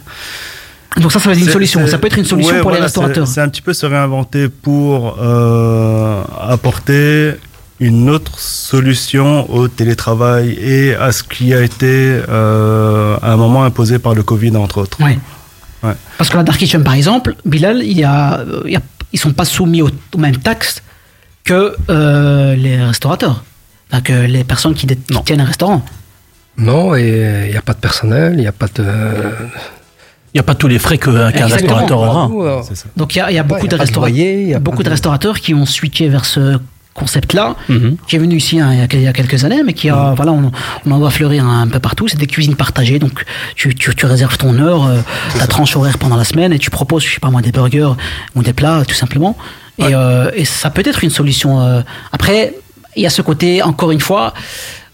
Donc 1.01 1.11
ça, 1.13 1.19
ça 1.19 1.29
va 1.29 1.35
être 1.35 1.41
une 1.43 1.49
solution. 1.51 1.87
Ça 1.89 1.99
peut 1.99 2.07
être 2.07 2.19
une 2.19 2.25
solution 2.25 2.55
ouais, 2.55 2.61
pour 2.61 2.71
les 2.71 2.77
voilà, 2.77 2.87
restaurateurs. 2.87 3.27
C'est 3.27 3.41
un 3.41 3.49
petit 3.49 3.63
peu 3.63 3.73
se 3.73 3.85
réinventer 3.87 4.49
pour 4.49 5.17
euh, 5.21 6.23
apporter 6.41 7.33
une 7.81 8.09
autre 8.09 8.39
solution 8.39 9.53
au 9.53 9.67
télétravail 9.67 10.51
et 10.53 10.95
à 10.95 11.11
ce 11.11 11.25
qui 11.25 11.53
a 11.53 11.61
été 11.63 12.21
euh, 12.29 13.17
à 13.21 13.33
un 13.33 13.37
moment 13.37 13.65
imposé 13.65 13.99
par 13.99 14.15
le 14.15 14.23
Covid, 14.23 14.57
entre 14.57 14.79
autres. 14.79 14.99
Ouais. 15.03 15.19
Parce 16.17 16.31
que 16.31 16.37
la 16.37 16.45
Dark 16.45 16.59
Kitchen, 16.59 16.83
par 16.85 16.95
exemple, 16.95 17.35
Bilal, 17.45 17.83
il 17.83 17.99
y 17.99 18.05
a, 18.05 18.43
il 18.65 18.71
y 18.71 18.77
a- 18.77 18.81
ils 19.13 19.19
sont 19.19 19.33
pas 19.33 19.45
soumis 19.45 19.83
aux, 19.83 19.91
aux 20.15 20.19
mêmes 20.19 20.39
taxes 20.39 20.83
que 21.45 21.77
euh, 21.91 22.55
les 22.57 22.83
restaurateurs. 22.83 23.45
Enfin, 23.91 24.01
que 24.03 24.13
les 24.13 24.45
personnes 24.45 24.75
qui, 24.75 24.87
tiennent 24.87 25.41
un 25.41 25.45
restaurant. 25.45 25.83
Non, 26.57 26.95
et 26.97 27.45
il 27.47 27.51
n'y 27.51 27.57
a 27.57 27.63
pas 27.63 27.75
de 27.75 27.79
personnel, 27.79 28.35
il 28.37 28.41
n'y 28.41 28.47
a 28.47 28.53
pas 28.53 28.67
de. 28.75 28.83
Il 28.85 30.39
n'y 30.39 30.41
a 30.41 30.43
pas 30.43 30.55
tous 30.57 30.67
les 30.67 30.81
frais 30.81 30.99
qu'un 30.99 31.31
restaurateur 31.47 31.99
aura. 31.99 32.29
Euh, 32.33 32.63
Donc 32.97 33.15
il 33.15 33.19
y 33.19 33.21
a, 33.21 33.31
il 33.31 33.35
y 33.35 33.39
a 33.39 33.43
Ouais, 33.43 33.49
beaucoup 33.49 33.67
y 33.67 33.69
a 33.69 33.71
de 33.71 33.71
pas 33.71 33.77
de 33.77 33.81
restaurateurs. 33.83 34.11
loyer, 34.15 34.43
il 34.43 34.49
y 34.49 34.55
a 34.55 34.59
beaucoup 34.59 34.79
de 34.79 34.85
de- 34.85 34.91
restaurateurs 34.91 35.39
qui 35.39 35.55
ont 35.55 35.65
switché 35.67 36.09
vers 36.09 36.25
ce 36.25 36.59
concept-là, 36.93 37.55
Mhm. 37.69 37.97
qui 38.09 38.17
est 38.17 38.19
venu 38.21 38.37
ici 38.37 38.59
hein, 38.61 38.71
il, 38.73 38.79
y 38.79 38.83
a, 38.83 38.87
il 38.93 39.03
y 39.03 39.07
a 39.09 39.13
quelques 39.13 39.45
années, 39.45 39.63
mais 39.65 39.73
qui 39.75 39.91
a, 39.91 40.11
Mhm. 40.11 40.15
voilà, 40.15 40.33
on, 40.33 40.51
on 40.87 40.91
en 40.91 40.99
voit 40.99 41.11
fleurir 41.11 41.45
un, 41.47 41.69
peu 41.69 41.79
partout. 41.81 42.09
C'est 42.09 42.19
des 42.19 42.27
cuisines 42.27 42.57
partagées, 42.57 42.99
donc 42.99 43.25
tu, 43.55 43.75
tu, 43.77 43.95
tu 43.95 44.07
réserves 44.07 44.37
ton 44.37 44.59
heure, 44.59 44.87
euh, 44.87 44.99
ta 45.39 45.47
tranche 45.47 45.77
horaire 45.77 45.99
pendant 45.99 46.17
la 46.17 46.25
semaine, 46.25 46.53
et 46.53 46.59
tu 46.59 46.71
proposes, 46.71 47.05
je 47.05 47.15
sais 47.15 47.21
pas 47.21 47.31
moi, 47.31 47.41
des 47.43 47.53
burgers 47.53 47.93
ou 48.35 48.43
des 48.43 48.53
plats, 48.53 48.83
tout 48.87 48.95
simplement. 48.95 49.37
Et, 49.79 49.95
euh, 49.95 50.31
et 50.35 50.45
ça 50.45 50.71
peut 50.71 50.83
être 50.85 51.03
une 51.05 51.11
solution. 51.11 51.61
euh. 51.61 51.81
Après, 52.13 52.55
il 52.97 53.03
y 53.03 53.07
a 53.07 53.11
ce 53.11 53.23
côté, 53.23 53.63
encore 53.63 53.91
une 53.91 54.01
fois. 54.01 54.33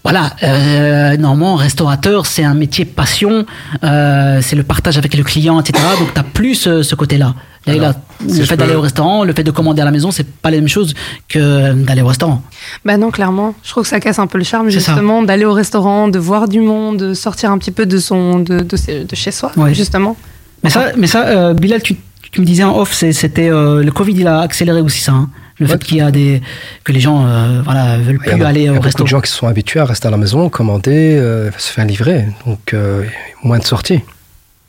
Voilà, 0.03 0.31
euh, 0.41 1.15
normalement, 1.17 1.53
restaurateur, 1.53 2.25
c'est 2.25 2.43
un 2.43 2.55
métier 2.55 2.85
passion, 2.85 3.45
euh, 3.83 4.39
c'est 4.41 4.55
le 4.55 4.63
partage 4.63 4.97
avec 4.97 5.13
le 5.13 5.21
client, 5.23 5.59
etc. 5.61 5.77
Donc, 5.99 6.11
tu 6.15 6.19
as 6.19 6.23
plus 6.23 6.55
ce, 6.55 6.81
ce 6.81 6.95
côté-là. 6.95 7.35
Là, 7.67 7.73
Alors, 7.73 7.81
là, 7.89 7.95
si 8.27 8.39
le 8.39 8.45
fait 8.45 8.57
d'aller 8.57 8.71
peux- 8.71 8.79
au 8.79 8.81
restaurant, 8.81 9.23
le 9.23 9.31
fait 9.33 9.43
de 9.43 9.51
commander 9.51 9.83
à 9.83 9.85
la 9.85 9.91
maison, 9.91 10.09
c'est 10.09 10.25
pas 10.25 10.49
la 10.49 10.57
même 10.57 10.67
chose 10.67 10.95
que 11.29 11.73
d'aller 11.73 12.01
au 12.01 12.07
restaurant. 12.07 12.41
Bah 12.83 12.97
non, 12.97 13.11
clairement. 13.11 13.53
Je 13.63 13.69
trouve 13.69 13.83
que 13.83 13.89
ça 13.89 13.99
casse 13.99 14.17
un 14.17 14.25
peu 14.25 14.39
le 14.39 14.43
charme, 14.43 14.69
justement, 14.71 15.21
d'aller 15.21 15.45
au 15.45 15.53
restaurant, 15.53 16.07
de 16.07 16.17
voir 16.17 16.47
du 16.47 16.61
monde, 16.61 16.97
de 16.97 17.13
sortir 17.13 17.51
un 17.51 17.59
petit 17.59 17.69
peu 17.69 17.85
de, 17.85 17.99
son, 17.99 18.39
de, 18.39 18.61
de, 18.61 19.15
chez 19.15 19.29
soi, 19.31 19.51
Ouais. 19.55 19.75
justement. 19.75 20.17
Mais 20.63 20.71
ça, 20.71 20.85
mais 20.97 21.05
ça 21.05 21.27
euh, 21.27 21.53
Bilal, 21.53 21.83
tu, 21.83 21.95
tu 22.31 22.41
me 22.41 22.45
disais 22.45 22.63
en 22.63 22.77
off, 22.77 22.93
c'était 22.93 23.49
euh, 23.49 23.83
le 23.83 23.91
Covid, 23.91 24.13
il 24.13 24.27
a 24.27 24.39
accéléré 24.41 24.81
aussi 24.81 25.01
ça. 25.01 25.11
hein. 25.13 25.29
Le 25.59 25.67
fait 25.67 25.83
qu'il 25.83 25.97
y 25.97 26.01
a 26.01 26.09
des 26.09 26.41
que 26.83 26.91
les 26.91 26.99
gens, 26.99 27.27
euh, 27.27 27.61
voilà, 27.63 27.97
veulent 27.99 28.17
Il 28.23 28.27
y 28.29 28.31
a, 28.31 28.35
plus 28.35 28.43
aller 28.45 28.61
il 28.61 28.65
y 28.65 28.67
a 28.67 28.71
au 28.71 28.75
beaucoup 28.75 28.85
resto. 28.85 29.03
de 29.03 29.07
gens 29.09 29.21
qui 29.21 29.29
se 29.29 29.37
sont 29.37 29.45
habitués 29.47 29.79
à 29.79 29.85
rester 29.85 30.07
à 30.07 30.11
la 30.11 30.17
maison, 30.17 30.49
commander, 30.49 31.17
euh, 31.19 31.51
se 31.59 31.71
faire 31.71 31.85
livrer. 31.85 32.25
Donc, 32.47 32.73
euh, 32.73 33.03
moins 33.43 33.59
de 33.59 33.63
sorties. 33.63 33.99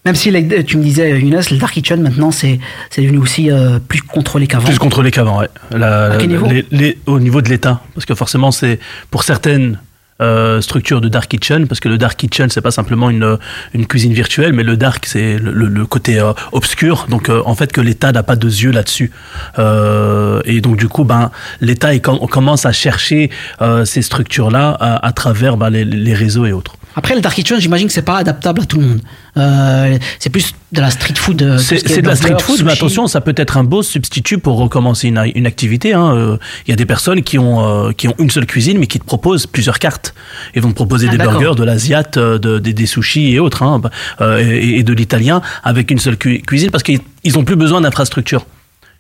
Même 0.05 0.17
si 0.17 0.31
les- 0.31 0.65
tu 0.65 0.77
me 0.77 0.83
disais, 0.83 1.19
Younes, 1.19 1.41
le 1.51 1.57
dark 1.57 1.73
kitchen 1.73 2.03
maintenant, 2.03 2.31
c'est 2.31 2.59
c'est 2.91 3.01
devenu 3.03 3.19
aussi 3.19 3.51
euh, 3.51 3.79
plus 3.79 4.03
contrôlé 4.03 4.47
qu'avant. 4.47 4.67
Plus 4.67 4.79
contrôlé 4.79 5.11
qu'avant, 5.11 5.39
ouais. 5.41 5.49
La- 5.71 6.13
À 6.13 6.17
quel 6.19 6.29
niveau 6.29 6.47
les- 6.47 6.67
les- 6.73 6.99
Au 7.07 7.19
niveau 7.21 7.41
de 7.41 7.49
l'État. 7.49 7.81
Parce 7.95 8.05
que 8.05 8.15
forcément, 8.15 8.51
c'est 8.51 8.79
pour 9.11 9.23
certaines 9.23 9.79
euh, 10.23 10.61
structures 10.61 11.01
de 11.01 11.09
dark 11.09 11.29
kitchen, 11.29 11.67
parce 11.67 11.81
que 11.81 11.89
le 11.89 11.99
dark 11.99 12.17
kitchen, 12.17 12.49
c'est 12.51 12.61
pas 12.61 12.71
simplement 12.71 13.11
une, 13.11 13.39
une 13.75 13.87
cuisine 13.87 14.13
virtuelle, 14.13 14.53
mais 14.53 14.63
le 14.63 14.77
dark, 14.77 15.05
c'est 15.07 15.37
le, 15.39 15.87
côté 15.87 16.19
euh, 16.19 16.33
obscur. 16.53 17.07
Donc, 17.09 17.29
euh, 17.29 17.43
en 17.45 17.55
fait, 17.55 17.73
que 17.73 17.81
l'État 17.81 18.13
n'a 18.13 18.23
pas 18.23 18.37
de 18.37 18.47
yeux 18.47 18.71
là-dessus. 18.71 19.11
Euh, 19.59 20.41
et 20.45 20.61
donc, 20.61 20.77
du 20.77 20.89
coup, 20.89 21.05
ben, 21.05 21.31
l'État, 21.61 21.91
on 22.07 22.27
commence 22.27 22.67
à 22.67 22.73
chercher 22.73 23.31
euh, 23.61 23.85
ces 23.85 24.03
structures-là 24.03 24.77
à, 24.79 25.07
à 25.07 25.13
travers 25.13 25.57
ben, 25.57 25.71
les 25.71 26.15
réseaux 26.15 26.47
et 26.47 26.53
autres. 26.53 26.77
Après, 26.95 27.15
le 27.15 27.21
dark 27.21 27.35
kitchen, 27.35 27.59
j'imagine 27.61 27.87
que 27.87 27.93
c'est 27.93 28.03
pas 28.03 28.19
adaptable 28.19 28.63
à 28.63 28.65
tout 28.65 28.79
le 28.79 28.87
monde. 28.87 29.01
Euh, 29.37 29.97
c'est 30.19 30.29
plus 30.31 30.55
de 30.73 30.81
la 30.81 30.91
street 30.91 31.15
food. 31.17 31.41
euh, 31.43 31.59
C'est 31.59 31.79
ce 31.79 32.01
de 32.01 32.07
la 32.07 32.17
street 32.17 32.37
food, 32.41 32.63
mais 32.65 32.73
attention, 32.73 33.07
ça 33.07 33.21
peut 33.21 33.35
être 33.37 33.57
un 33.57 33.65
beau 33.65 33.83
substitut 33.83 34.39
pour 34.39 34.59
recommencer 34.59 35.09
une, 35.09 35.23
une 35.35 35.47
activité. 35.47 35.95
hein. 35.95 36.15
Euh, 36.15 36.37
Il 36.67 36.71
y 36.71 36.73
a 36.73 36.77
des 36.77 36.85
personnes 36.87 37.23
qui 37.23 37.39
ont, 37.39 37.89
euh, 37.89 37.93
qui 37.93 38.09
ont 38.09 38.15
une 38.19 38.31
seule 38.31 38.47
cuisine, 38.47 38.79
mais 38.79 38.87
qui 38.87 38.99
te 39.01 39.05
proposent 39.05 39.47
plusieurs 39.47 39.79
cartes. 39.79 40.15
Ils 40.55 40.61
vont 40.63 40.71
te 40.71 40.75
proposer 40.75 41.07
Ah, 41.09 41.13
des 41.13 41.19
burgers, 41.19 41.55
de 41.57 41.65
l'asiat, 41.65 42.03
de, 42.03 42.59
des, 42.59 42.87
sushis 42.87 43.33
et 43.33 43.39
autres, 43.39 43.63
hein, 43.63 43.81
et, 44.39 44.79
et 44.79 44.83
de 44.83 44.93
l'italien 44.93 45.41
avec 45.65 45.91
une 45.91 45.99
seule 45.99 46.17
cu- 46.19 46.43
cuisine, 46.43 46.71
parce 46.71 46.83
qu'ils 46.83 47.01
ils 47.25 47.39
ont 47.39 47.45
plus 47.45 47.57
besoin 47.57 47.81
d'infrastructure. 47.81 48.45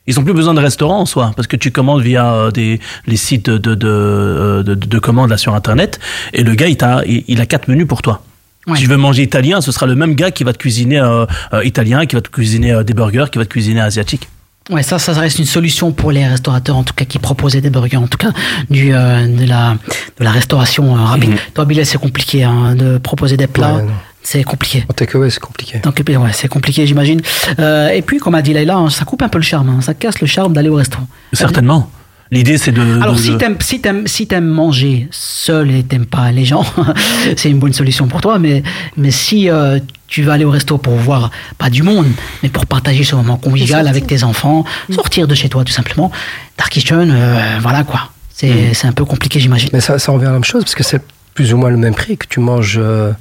Ils 0.06 0.18
ont 0.18 0.24
plus 0.24 0.32
besoin 0.34 0.52
de 0.54 0.60
restaurants 0.60 1.00
en 1.00 1.06
soi, 1.06 1.32
parce 1.36 1.46
que 1.46 1.56
tu 1.56 1.70
commandes 1.70 2.02
via 2.02 2.32
euh, 2.32 2.50
des, 2.50 2.80
les 3.06 3.16
sites 3.16 3.48
de, 3.48 3.56
de, 3.58 3.74
de, 3.76 3.86
euh, 3.88 4.62
de, 4.64 4.74
de 4.74 4.98
commandes 4.98 5.30
là 5.30 5.36
sur 5.36 5.54
Internet, 5.54 6.00
et 6.32 6.42
le 6.42 6.54
gars, 6.54 6.66
il, 6.68 6.76
t'a- 6.76 7.02
il, 7.06 7.22
il 7.28 7.40
a 7.40 7.46
quatre 7.46 7.68
menus 7.68 7.86
pour 7.86 8.02
toi. 8.02 8.22
Ouais. 8.66 8.76
Si 8.76 8.82
tu 8.82 8.88
veux 8.88 8.96
manger 8.96 9.22
italien, 9.22 9.60
ce 9.60 9.70
sera 9.72 9.86
le 9.86 9.94
même 9.94 10.14
gars 10.14 10.30
qui 10.30 10.44
va 10.44 10.52
te 10.52 10.58
cuisiner 10.58 10.98
euh, 11.00 11.24
euh, 11.52 11.64
italien, 11.64 12.06
qui 12.06 12.14
va 12.16 12.20
te 12.22 12.28
cuisiner 12.30 12.72
euh, 12.72 12.82
des 12.84 12.94
burgers, 12.94 13.26
qui 13.30 13.38
va 13.38 13.44
te 13.44 13.50
cuisiner 13.50 13.80
asiatique. 13.80 14.28
Ouais, 14.70 14.84
ça, 14.84 15.00
ça 15.00 15.12
reste 15.12 15.40
une 15.40 15.44
solution 15.44 15.90
pour 15.90 16.12
les 16.12 16.24
restaurateurs, 16.26 16.76
en 16.76 16.84
tout 16.84 16.94
cas, 16.94 17.04
qui 17.04 17.18
proposaient 17.18 17.60
des 17.60 17.70
burgers, 17.70 17.96
en 17.96 18.06
tout 18.06 18.18
cas, 18.18 18.30
du, 18.70 18.94
euh, 18.94 19.26
de, 19.26 19.44
la, 19.48 19.74
de 20.18 20.24
la 20.24 20.30
restauration 20.30 20.96
euh, 20.96 21.00
rapide. 21.00 21.30
Mhm. 21.30 21.36
Toi, 21.54 21.64
Bilal, 21.64 21.84
c'est 21.86 21.98
compliqué 21.98 22.44
hein, 22.44 22.76
de 22.76 22.98
proposer 22.98 23.36
des 23.36 23.48
plats. 23.48 23.74
Ouais. 23.74 23.84
C'est 24.22 24.42
compliqué. 24.44 24.84
En 24.88 24.92
takeaway, 24.92 25.30
c'est 25.30 25.40
compliqué. 25.40 25.78
Donc, 25.80 26.00
ouais, 26.06 26.30
c'est 26.32 26.48
compliqué, 26.48 26.86
j'imagine. 26.86 27.20
Euh, 27.58 27.88
et 27.88 28.02
puis, 28.02 28.18
comme 28.18 28.34
a 28.34 28.42
dit 28.42 28.52
Leïla, 28.54 28.76
hein, 28.76 28.90
ça 28.90 29.04
coupe 29.04 29.22
un 29.22 29.28
peu 29.28 29.38
le 29.38 29.44
charme. 29.44 29.68
hein, 29.68 29.80
ça 29.80 29.94
casse 29.94 30.20
le 30.20 30.26
charme 30.26 30.52
d'aller 30.52 30.68
au 30.68 30.76
restaurant. 30.76 31.08
Certainement. 31.32 31.90
L'idée, 32.30 32.56
c'est 32.56 32.72
de. 32.72 32.80
Alors, 33.02 33.14
de- 33.16 33.20
si 33.20 33.36
t'aimes 33.36 33.56
si 33.60 33.80
t'aimes 33.80 34.06
si 34.06 34.26
t'aimes 34.26 34.46
manger 34.46 35.06
seul 35.10 35.70
et 35.70 35.82
t'aimes 35.82 36.06
pas 36.06 36.32
les 36.32 36.46
gens, 36.46 36.64
c'est 37.36 37.50
une 37.50 37.58
bonne 37.58 37.74
solution 37.74 38.06
pour 38.08 38.22
toi. 38.22 38.38
Mais 38.38 38.62
mais 38.96 39.10
si 39.10 39.50
euh, 39.50 39.78
tu 40.06 40.22
vas 40.22 40.32
aller 40.32 40.46
au 40.46 40.50
resto 40.50 40.78
pour 40.78 40.94
voir 40.94 41.30
pas 41.58 41.68
du 41.68 41.82
monde, 41.82 42.06
mais 42.42 42.48
pour 42.48 42.64
partager 42.64 43.04
ce 43.04 43.14
moment 43.16 43.36
convivial 43.36 43.86
avec 43.86 44.06
tes 44.06 44.24
enfants, 44.24 44.64
sortir 44.88 45.28
de 45.28 45.34
chez 45.34 45.50
toi 45.50 45.62
tout 45.62 45.74
simplement, 45.74 46.10
Dark 46.56 46.72
Kitchen, 46.72 47.10
euh, 47.14 47.58
voilà 47.60 47.84
quoi. 47.84 48.08
C'est 48.30 48.72
c'est 48.72 48.86
un 48.86 48.92
peu 48.92 49.04
compliqué, 49.04 49.38
j'imagine. 49.38 49.68
Mais 49.74 49.80
ça, 49.80 49.98
ça 49.98 50.10
revient 50.12 50.24
à 50.24 50.28
la 50.28 50.34
même 50.34 50.44
chose, 50.44 50.62
parce 50.64 50.74
que 50.74 50.82
c'est 50.84 51.02
plus 51.34 51.52
ou 51.52 51.58
moins 51.58 51.68
le 51.68 51.76
même 51.76 51.94
prix 51.94 52.16
que 52.16 52.26
tu 52.26 52.40
manges 52.40 52.78
euh, 52.80 53.12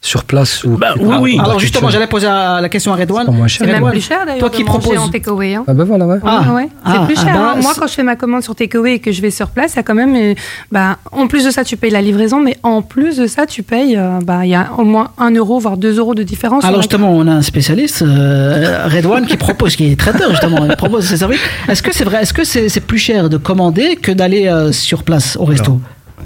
sur 0.00 0.22
place 0.24 0.62
ou. 0.62 0.76
Bah, 0.76 0.94
oui, 1.00 1.16
oui. 1.20 1.36
Ah, 1.40 1.44
Alors 1.46 1.58
justement, 1.58 1.90
j'allais 1.90 2.06
poser 2.06 2.26
la 2.26 2.68
question 2.68 2.92
à 2.92 2.96
Redouane. 2.96 3.26
C'est 3.48 3.66
même 3.66 3.84
plus 3.90 4.00
cher 4.00 4.20
d'ailleurs 4.24 4.38
Toi 4.40 4.48
de 4.50 4.54
qui 4.54 4.62
proposes. 4.64 4.98
en 4.98 5.08
takeaway. 5.08 5.54
Hein. 5.54 5.64
Ah 5.66 5.74
ben 5.74 5.84
voilà, 5.84 6.06
ouais. 6.06 6.18
Ah. 6.24 6.52
Ouais. 6.54 6.68
Ah, 6.84 6.92
c'est 7.00 7.06
plus 7.06 7.16
ah 7.22 7.24
cher. 7.24 7.34
bah, 7.34 7.52
hein. 7.56 7.60
Moi, 7.60 7.72
c'est- 7.74 7.80
quand 7.80 7.86
je 7.88 7.94
fais 7.94 8.02
ma 8.04 8.14
commande 8.14 8.42
sur 8.42 8.54
Takeaway 8.54 8.94
et 8.94 8.98
que 9.00 9.10
je 9.10 9.20
vais 9.20 9.30
sur 9.32 9.48
place, 9.48 9.72
il 9.72 9.76
y 9.76 9.78
a 9.80 9.82
quand 9.82 9.94
même, 9.96 10.14
euh, 10.14 10.34
bah, 10.70 10.98
en 11.10 11.26
plus 11.26 11.44
de 11.44 11.50
ça, 11.50 11.64
tu 11.64 11.76
payes 11.76 11.90
la 11.90 12.02
livraison, 12.02 12.40
mais 12.40 12.56
en 12.62 12.82
plus 12.82 13.16
de 13.16 13.26
ça, 13.26 13.46
tu 13.46 13.62
payes, 13.64 13.96
euh, 13.96 14.20
bah, 14.22 14.44
il 14.44 14.50
y 14.50 14.54
a 14.54 14.68
au 14.78 14.84
moins 14.84 15.10
1 15.18 15.32
euro, 15.32 15.58
voire 15.58 15.76
2 15.76 15.98
euros 15.98 16.14
de 16.14 16.22
différence. 16.22 16.64
Alors 16.64 16.80
justement, 16.82 17.10
on 17.10 17.26
a 17.26 17.32
un 17.32 17.42
spécialiste, 17.42 18.02
euh, 18.02 18.86
Redouane, 18.88 19.26
qui 19.26 19.36
propose, 19.36 19.74
qui 19.74 19.90
est 19.90 19.98
traiteur 19.98 20.30
justement, 20.30 20.64
il 20.66 20.76
propose 20.76 21.04
ses 21.06 21.16
services. 21.16 21.40
Est-ce 21.68 21.82
que 21.82 21.92
c'est 21.92 22.04
vrai 22.04 22.22
Est-ce 22.22 22.32
que 22.32 22.44
c'est 22.44 22.68
c'est 22.68 22.80
plus 22.80 22.98
cher 22.98 23.28
de 23.28 23.36
commander 23.38 23.96
que 23.96 24.12
d'aller 24.12 24.46
euh, 24.46 24.70
sur 24.72 25.02
place 25.02 25.36
au 25.36 25.44
resto? 25.46 25.80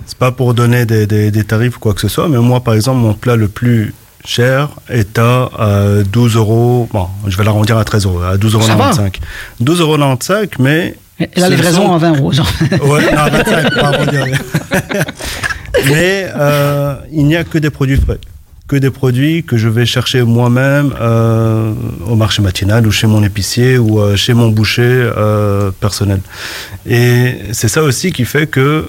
C'est 0.06 0.18
pas 0.18 0.32
pour 0.32 0.54
donner 0.54 0.86
des, 0.86 1.06
des, 1.06 1.30
des 1.30 1.44
tarifs 1.44 1.76
ou 1.76 1.80
quoi 1.80 1.94
que 1.94 2.00
ce 2.00 2.08
soit, 2.08 2.28
mais 2.28 2.38
moi, 2.38 2.60
par 2.60 2.74
exemple, 2.74 2.98
mon 3.00 3.14
plat 3.14 3.36
le 3.36 3.48
plus 3.48 3.92
cher 4.24 4.68
est 4.88 5.18
à 5.18 5.50
euh, 5.60 6.04
12 6.04 6.36
euros. 6.36 6.88
Bon, 6.92 7.06
je 7.26 7.36
vais 7.36 7.44
l'arrondir 7.44 7.76
à 7.78 7.84
13 7.84 8.06
euros, 8.06 8.20
à 8.22 8.36
12,95 8.36 8.52
euros. 8.54 8.62
Ça 8.62 8.74
va. 8.76 8.90
12,95 9.62 9.80
euros, 9.80 10.46
mais. 10.58 10.94
Et 11.20 11.28
la 11.40 11.48
livraison 11.50 11.86
sont- 11.86 11.92
à 11.94 11.98
20 11.98 12.16
euros. 12.18 12.32
genre. 12.32 12.48
Ouais, 12.82 13.02
non, 13.14 13.24
25, 13.30 13.74
pas 13.74 13.88
arrondir. 13.88 14.26
mais 15.86 16.26
euh, 16.36 16.94
il 17.12 17.26
n'y 17.26 17.36
a 17.36 17.44
que 17.44 17.58
des 17.58 17.70
produits 17.70 17.96
frais. 17.96 18.18
que 18.68 18.76
des 18.76 18.90
produits 18.90 19.42
que 19.44 19.56
je 19.56 19.68
vais 19.68 19.84
chercher 19.86 20.22
moi-même 20.22 20.94
euh, 21.00 21.72
au 22.06 22.14
marché 22.14 22.40
matinal 22.42 22.86
ou 22.86 22.90
chez 22.92 23.06
mon 23.06 23.22
épicier 23.24 23.78
ou 23.78 24.00
euh, 24.00 24.16
chez 24.16 24.32
mon 24.34 24.48
boucher 24.50 24.82
euh, 24.84 25.70
personnel. 25.80 26.20
Et 26.86 27.34
c'est 27.52 27.68
ça 27.68 27.82
aussi 27.82 28.12
qui 28.12 28.24
fait 28.24 28.46
que 28.46 28.86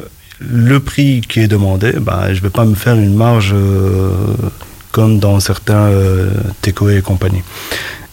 le 0.50 0.80
prix 0.80 1.22
qui 1.22 1.40
est 1.40 1.48
demandé, 1.48 1.94
bah, 2.00 2.26
je 2.34 2.38
ne 2.40 2.44
vais 2.44 2.50
pas 2.50 2.66
me 2.66 2.76
faire 2.76 2.96
une 2.96 3.16
marge 3.16 3.52
euh, 3.54 4.12
comme 4.92 5.20
dans 5.20 5.40
certains 5.40 5.86
euh, 5.86 6.30
takeaway 6.62 6.98
et 6.98 7.02
compagnie. 7.02 7.44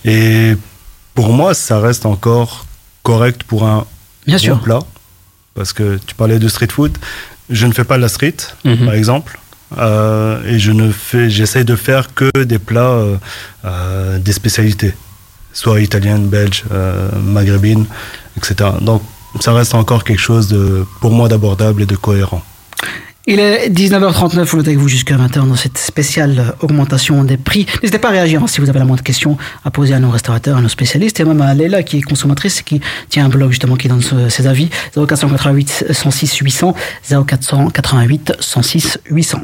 Et 0.05 0.55
pour 1.14 1.33
moi, 1.33 1.55
ça 1.55 1.81
reste 1.81 2.07
encore 2.07 2.66
correct 3.03 3.43
pour 3.45 3.64
un 3.66 3.87
Bien 4.26 4.37
bon 4.37 4.43
sûr. 4.43 4.61
plat. 4.61 4.81
Parce 5.55 5.72
que 5.72 5.99
tu 6.07 6.14
parlais 6.14 6.39
de 6.39 6.49
street 6.49 6.68
food. 6.70 6.97
Je 7.51 7.66
ne 7.66 7.72
fais 7.72 7.85
pas 7.85 7.97
de 7.97 8.03
la 8.03 8.09
street, 8.09 8.37
Mhm. 8.64 8.85
par 8.85 8.95
exemple. 8.95 9.39
Euh, 9.79 10.43
et 10.47 10.59
je 10.59 10.70
ne 10.72 10.91
fais, 10.91 11.29
j'essaie 11.31 11.64
de 11.64 11.76
faire 11.76 12.14
que 12.14 12.31
des 12.45 12.59
plats, 12.59 13.03
euh, 13.64 14.18
des 14.18 14.33
spécialités, 14.33 14.95
soit 15.53 15.81
italiennes, 15.81 16.29
belges, 16.29 16.64
maghrébines, 17.22 17.87
etc. 18.37 18.70
Donc, 18.81 19.03
ça 19.41 19.53
reste 19.53 19.74
encore 19.74 20.05
quelque 20.05 20.20
chose 20.20 20.49
de, 20.49 20.85
pour 21.01 21.11
moi, 21.11 21.29
d'abordable 21.29 21.83
et 21.83 21.87
de 21.87 21.97
cohérent. 21.97 22.43
Il 23.31 23.41
est 23.41 23.68
19h39, 23.68 24.49
on 24.55 24.59
est 24.59 24.68
avec 24.68 24.79
vous 24.79 24.89
jusqu'à 24.89 25.16
20h 25.18 25.47
dans 25.47 25.55
cette 25.55 25.76
spéciale 25.76 26.55
augmentation 26.62 27.24
des 27.24 27.37
prix. 27.37 27.66
N'hésitez 27.83 27.99
pas 27.99 28.09
à 28.09 28.12
réagir 28.12 28.43
hein, 28.43 28.47
si 28.47 28.62
vous 28.62 28.70
avez 28.70 28.79
la 28.79 28.87
moindre 28.87 29.03
question 29.03 29.37
à 29.66 29.70
poser 29.70 29.93
à 29.93 29.99
nos 29.99 30.09
restaurateurs, 30.09 30.57
à 30.57 30.62
nos 30.62 30.70
spécialistes 30.70 31.20
et 31.20 31.26
même 31.26 31.43
à 31.43 31.53
Leila 31.53 31.83
qui 31.83 31.99
est 31.99 32.01
consommatrice 32.01 32.61
et 32.61 32.62
qui 32.62 32.81
tient 33.11 33.26
un 33.26 33.29
blog 33.29 33.51
justement 33.51 33.76
qui 33.76 33.89
donne 33.89 34.01
ses 34.31 34.47
avis. 34.47 34.70
0488 34.97 35.85
106 35.91 36.37
800, 36.39 36.74
0488 37.26 38.33
106 38.41 38.99
800. 39.11 39.41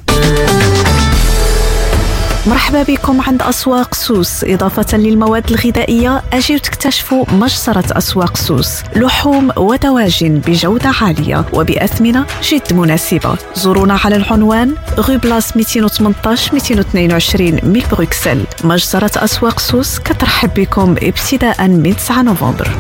مرحبا 2.47 2.83
بكم 2.83 3.21
عند 3.21 3.43
أسواق 3.43 3.95
سوس. 3.95 4.45
إضافة 4.45 4.99
للمواد 4.99 5.51
الغذائية 5.51 6.23
أجيو 6.33 6.59
تكتشفوا 6.59 7.25
مجزرة 7.33 7.99
أسواق 7.99 8.37
سوس. 8.37 8.83
لحوم 8.97 9.51
ودواجن 9.57 10.39
بجودة 10.39 10.93
عالية 11.01 11.45
وبأثمنة 11.53 12.27
جد 12.43 12.73
مناسبة. 12.73 13.37
زورونا 13.55 13.99
على 14.05 14.17
العنوان 14.17 14.75
غو 15.01 15.19
بلاس 15.19 15.57
218 15.57 16.55
222 16.55 17.55
من 17.63 17.83
بروكسل. 17.93 18.45
مجزرة 18.65 19.25
أسواق 19.25 19.61
سوس 19.61 19.99
كترحب 19.99 20.55
بكم 20.55 20.95
ابتداء 21.03 21.69
من 21.69 21.97
9 21.97 22.23
نوفمبر. 22.23 22.71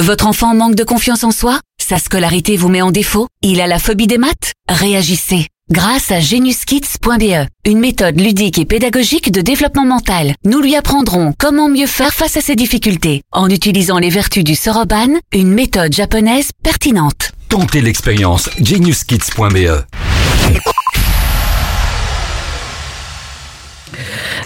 Votre 0.00 0.26
enfant 0.26 0.54
manque 0.54 0.74
de 0.74 0.84
confiance 0.84 1.24
en 1.24 1.30
soi? 1.30 1.58
Sa 1.88 1.98
scolarité 1.98 2.56
vous 2.56 2.68
met 2.68 2.82
en 2.82 2.90
défaut? 2.90 3.26
Il 3.42 3.60
a 3.60 3.66
la 3.66 3.78
phobie 3.78 4.06
des 4.06 4.18
maths? 4.18 4.52
Réagissez. 4.68 5.46
Grâce 5.70 6.12
à 6.12 6.20
genuskids.be, 6.20 7.46
une 7.64 7.80
méthode 7.80 8.20
ludique 8.20 8.58
et 8.58 8.64
pédagogique 8.64 9.32
de 9.32 9.40
développement 9.40 9.84
mental. 9.84 10.34
Nous 10.44 10.60
lui 10.60 10.76
apprendrons 10.76 11.34
comment 11.38 11.68
mieux 11.68 11.86
faire 11.86 12.14
face 12.14 12.36
à 12.36 12.40
ses 12.40 12.54
difficultés 12.54 13.22
en 13.32 13.50
utilisant 13.50 13.98
les 13.98 14.10
vertus 14.10 14.44
du 14.44 14.54
soroban, 14.54 15.08
une 15.32 15.50
méthode 15.50 15.92
japonaise 15.92 16.50
pertinente. 16.62 17.32
Tentez 17.48 17.80
l'expérience 17.80 18.48
geniuskids.be. 18.60 19.84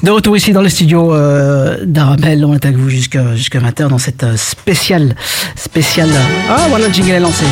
De 0.03 0.11
retour 0.11 0.35
ici 0.35 0.53
dans 0.53 0.63
le 0.63 0.71
studio 0.71 1.15
euh, 1.15 1.85
d'Arabelle, 1.85 2.43
on 2.47 2.55
est 2.55 2.65
avec 2.65 2.79
vous 2.79 2.89
jusqu'à 2.89 3.37
jusqu'à 3.37 3.59
20h 3.59 3.89
dans 3.89 3.99
cette 3.99 4.23
euh, 4.23 4.37
spéciale, 4.39 5.15
spéciale. 5.57 6.11
Ah 6.49 6.67
voilà, 6.71 6.89
le 6.89 6.95
jingle 6.95 7.11
est 7.11 7.21
lancé. 7.21 7.45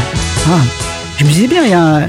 Ah, 0.48 0.58
je 1.18 1.24
me 1.24 1.28
disais 1.28 1.46
bien, 1.46 1.62
il 1.64 1.70
y 1.70 1.74
a, 1.74 2.08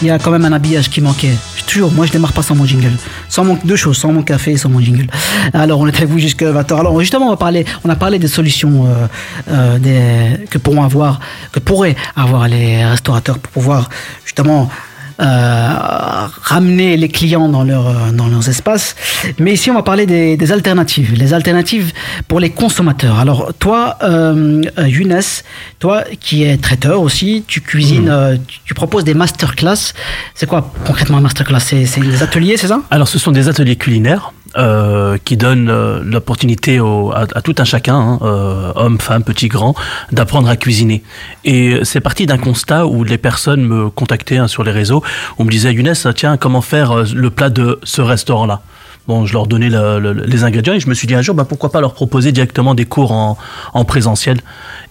il 0.00 0.08
y 0.08 0.10
a 0.10 0.18
quand 0.18 0.30
même 0.30 0.44
un 0.44 0.52
habillage 0.52 0.90
qui 0.90 1.00
manquait. 1.00 1.34
Toujours, 1.66 1.92
moi 1.92 2.06
je 2.06 2.12
démarre 2.12 2.32
pas 2.32 2.42
sans 2.42 2.54
mon 2.54 2.64
jingle. 2.64 2.92
Sans 3.28 3.44
mon, 3.44 3.58
deux 3.64 3.76
choses, 3.76 3.98
sans 3.98 4.12
mon 4.12 4.22
café 4.22 4.52
et 4.52 4.56
sans 4.56 4.68
mon 4.68 4.80
jingle. 4.80 5.06
Alors 5.52 5.80
on 5.80 5.86
est 5.86 5.96
avec 5.96 6.08
vous 6.08 6.18
jusqu'à 6.18 6.50
20h. 6.52 6.78
Alors 6.78 6.98
justement, 7.00 7.26
on 7.26 7.30
va 7.30 7.36
parler, 7.36 7.64
on 7.84 7.90
a 7.90 7.96
parlé 7.96 8.18
des 8.18 8.28
solutions 8.28 8.86
euh, 8.86 9.06
euh, 9.50 10.36
que 10.50 10.58
pourront 10.58 10.82
avoir, 10.82 11.20
que 11.52 11.60
pourraient 11.60 11.96
avoir 12.16 12.48
les 12.48 12.84
restaurateurs 12.84 13.38
pour 13.38 13.52
pouvoir 13.52 13.90
justement 14.24 14.70
ramener 15.18 16.96
les 16.96 17.08
clients 17.08 17.48
dans, 17.48 17.64
leur, 17.64 17.88
euh, 17.88 18.12
dans 18.12 18.28
leurs 18.28 18.48
espaces. 18.48 18.94
Mais 19.38 19.52
ici, 19.52 19.70
on 19.70 19.74
va 19.74 19.82
parler 19.82 20.06
des, 20.06 20.36
des 20.36 20.52
alternatives. 20.52 21.14
Les 21.14 21.34
alternatives 21.34 21.92
pour 22.28 22.40
les 22.40 22.50
consommateurs. 22.50 23.18
Alors, 23.18 23.52
toi, 23.58 23.96
euh, 24.02 24.62
euh, 24.78 24.88
Younes, 24.88 25.20
toi 25.78 26.04
qui 26.20 26.44
es 26.44 26.56
traiteur 26.56 27.00
aussi, 27.00 27.44
tu 27.46 27.60
cuisines, 27.60 28.08
euh, 28.08 28.36
tu, 28.46 28.60
tu 28.64 28.74
proposes 28.74 29.04
des 29.04 29.14
masterclass. 29.14 29.92
C'est 30.34 30.46
quoi 30.46 30.72
concrètement 30.86 31.18
un 31.18 31.22
masterclass? 31.22 31.60
C'est 31.60 31.86
c'est 31.86 32.00
des 32.00 32.22
ateliers, 32.22 32.56
c'est 32.56 32.68
ça? 32.68 32.80
Alors, 32.90 33.08
ce 33.08 33.18
sont 33.18 33.32
des 33.32 33.48
ateliers 33.48 33.76
culinaires 33.76 34.32
euh, 34.56 35.18
qui 35.24 35.36
donnent 35.36 35.68
euh, 35.68 36.00
l'opportunité 36.02 36.78
à, 36.78 37.26
à 37.34 37.42
tout 37.42 37.54
un 37.58 37.64
chacun, 37.64 37.96
hein, 37.96 38.18
euh, 38.22 38.72
homme, 38.76 38.98
femme, 38.98 39.22
petit, 39.22 39.48
grand, 39.48 39.74
d'apprendre 40.12 40.48
à 40.48 40.56
cuisiner. 40.56 41.02
Et 41.44 41.80
c'est 41.82 42.00
parti 42.00 42.26
d'un 42.26 42.38
constat 42.38 42.86
où 42.86 43.04
les 43.04 43.18
personnes 43.18 43.62
me 43.62 43.90
contactaient 43.90 44.38
hein, 44.38 44.48
sur 44.48 44.64
les 44.64 44.72
réseaux, 44.72 45.02
où 45.38 45.42
on 45.42 45.44
me 45.44 45.50
disait, 45.50 45.72
Younes, 45.72 45.94
tiens, 46.14 46.36
comment 46.36 46.62
faire 46.62 46.92
euh, 46.92 47.04
le 47.14 47.30
plat 47.30 47.50
de 47.50 47.78
ce 47.82 48.00
restaurant-là? 48.00 48.62
Bon, 49.08 49.24
je 49.24 49.32
leur 49.32 49.46
donnais 49.46 49.70
le- 49.70 49.98
le- 49.98 50.12
les 50.12 50.44
ingrédients 50.44 50.74
et 50.74 50.80
je 50.80 50.86
me 50.88 50.92
suis 50.92 51.06
dit 51.08 51.14
un 51.14 51.22
jour, 51.22 51.34
bah, 51.34 51.46
pourquoi 51.48 51.72
pas 51.72 51.80
leur 51.80 51.94
proposer 51.94 52.30
directement 52.30 52.74
des 52.74 52.84
cours 52.84 53.10
en, 53.10 53.38
en 53.72 53.84
présentiel. 53.86 54.38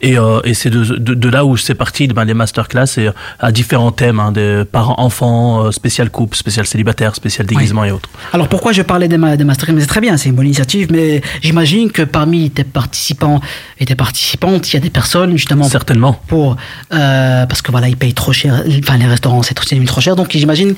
Et, 0.02 0.18
euh, 0.18 0.40
et 0.44 0.56
c'est 0.56 0.72
de, 0.72 0.84
de, 0.84 1.14
de 1.14 1.30
là 1.30 1.46
où 1.46 1.56
c'est 1.56 1.76
parti, 1.76 2.08
ben, 2.08 2.26
les 2.26 2.34
masterclass 2.34 2.98
et, 2.98 3.08
euh, 3.10 3.12
à 3.40 3.52
différents 3.52 3.92
thèmes, 3.92 4.20
hein, 4.20 4.32
des 4.32 4.64
parents-enfants, 4.72 5.66
euh, 5.66 5.72
spécial 5.72 6.10
couple, 6.10 6.36
spécial 6.36 6.66
célibataire, 6.66 7.16
spécial 7.16 7.46
déguisement 7.46 7.84
et 7.84 7.92
autres. 7.92 8.10
Alors 8.34 8.48
pourquoi 8.48 8.72
je 8.72 8.82
parlais 8.82 9.08
des, 9.08 9.18
ma- 9.20 9.38
des 9.38 9.44
masterclass? 9.44 9.82
C'est 9.82 9.86
très 9.88 10.02
bien, 10.02 10.18
c'est 10.18 10.30
une 10.30 10.36
bonne 10.36 10.46
initiative, 10.48 10.88
mais 10.92 11.22
j'imagine 11.44 11.92
que 11.92 12.02
parmi 12.02 12.50
tes 12.50 12.64
participants 12.64 13.40
et 13.80 13.86
tes 13.86 13.96
participantes, 13.96 14.68
il 14.72 14.74
y 14.74 14.78
a 14.78 14.82
des 14.82 14.90
personnes 14.90 15.38
justement 15.38 15.66
certainement 15.66 16.20
pour 16.28 16.58
euh, 16.92 17.46
parce 17.46 17.62
que 17.62 17.70
voilà 17.72 17.88
ils 17.88 17.98
payent 17.98 18.16
trop 18.16 18.34
cher, 18.34 18.64
enfin 18.80 18.98
les 18.98 19.06
restaurants 19.06 19.44
c'est 19.44 19.54
trop, 19.54 19.66
trop 19.86 20.02
cher, 20.02 20.16
donc 20.16 20.30
j'imagine 20.32 20.74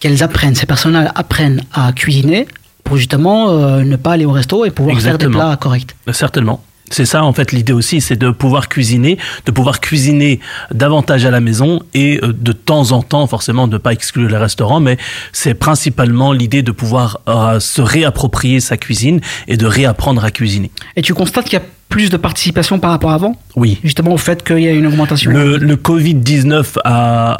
qu'elles 0.00 0.22
apprennent, 0.22 0.54
ces 0.54 0.64
personnes 0.64 1.10
apprennent 1.14 1.62
à 1.74 1.92
cuisiner 1.92 2.46
pour 2.90 2.96
justement 2.96 3.50
euh, 3.50 3.84
ne 3.84 3.94
pas 3.94 4.14
aller 4.14 4.24
au 4.24 4.32
resto 4.32 4.64
et 4.64 4.72
pouvoir 4.72 5.00
faire 5.00 5.16
des 5.16 5.28
plats 5.28 5.56
corrects. 5.56 5.94
Certainement. 6.10 6.60
C'est 6.90 7.04
ça 7.04 7.22
en 7.22 7.32
fait 7.32 7.52
l'idée 7.52 7.72
aussi, 7.72 8.00
c'est 8.00 8.16
de 8.16 8.30
pouvoir 8.30 8.68
cuisiner, 8.68 9.16
de 9.46 9.52
pouvoir 9.52 9.78
cuisiner 9.78 10.40
davantage 10.74 11.24
à 11.24 11.30
la 11.30 11.38
maison 11.38 11.78
et 11.94 12.18
euh, 12.20 12.32
de 12.32 12.50
temps 12.50 12.90
en 12.90 13.04
temps, 13.04 13.28
forcément, 13.28 13.68
de 13.68 13.74
ne 13.74 13.78
pas 13.78 13.92
exclure 13.92 14.28
les 14.28 14.36
restaurants, 14.36 14.80
mais 14.80 14.98
c'est 15.32 15.54
principalement 15.54 16.32
l'idée 16.32 16.64
de 16.64 16.72
pouvoir 16.72 17.20
euh, 17.28 17.60
se 17.60 17.80
réapproprier 17.80 18.58
sa 18.58 18.76
cuisine 18.76 19.20
et 19.46 19.56
de 19.56 19.66
réapprendre 19.66 20.24
à 20.24 20.32
cuisiner. 20.32 20.72
Et 20.96 21.02
tu 21.02 21.14
constates 21.14 21.44
qu'il 21.44 21.60
y 21.60 21.62
a 21.62 21.64
plus 21.90 22.08
de 22.08 22.16
participation 22.16 22.78
par 22.78 22.92
rapport 22.92 23.10
à 23.10 23.14
avant 23.14 23.34
Oui. 23.56 23.78
Justement 23.84 24.12
au 24.12 24.16
fait 24.16 24.42
qu'il 24.42 24.60
y 24.60 24.68
a 24.68 24.70
une 24.72 24.86
augmentation. 24.86 25.30
Le, 25.30 25.58
le 25.58 25.76
Covid-19 25.76 26.78
a, 26.84 27.32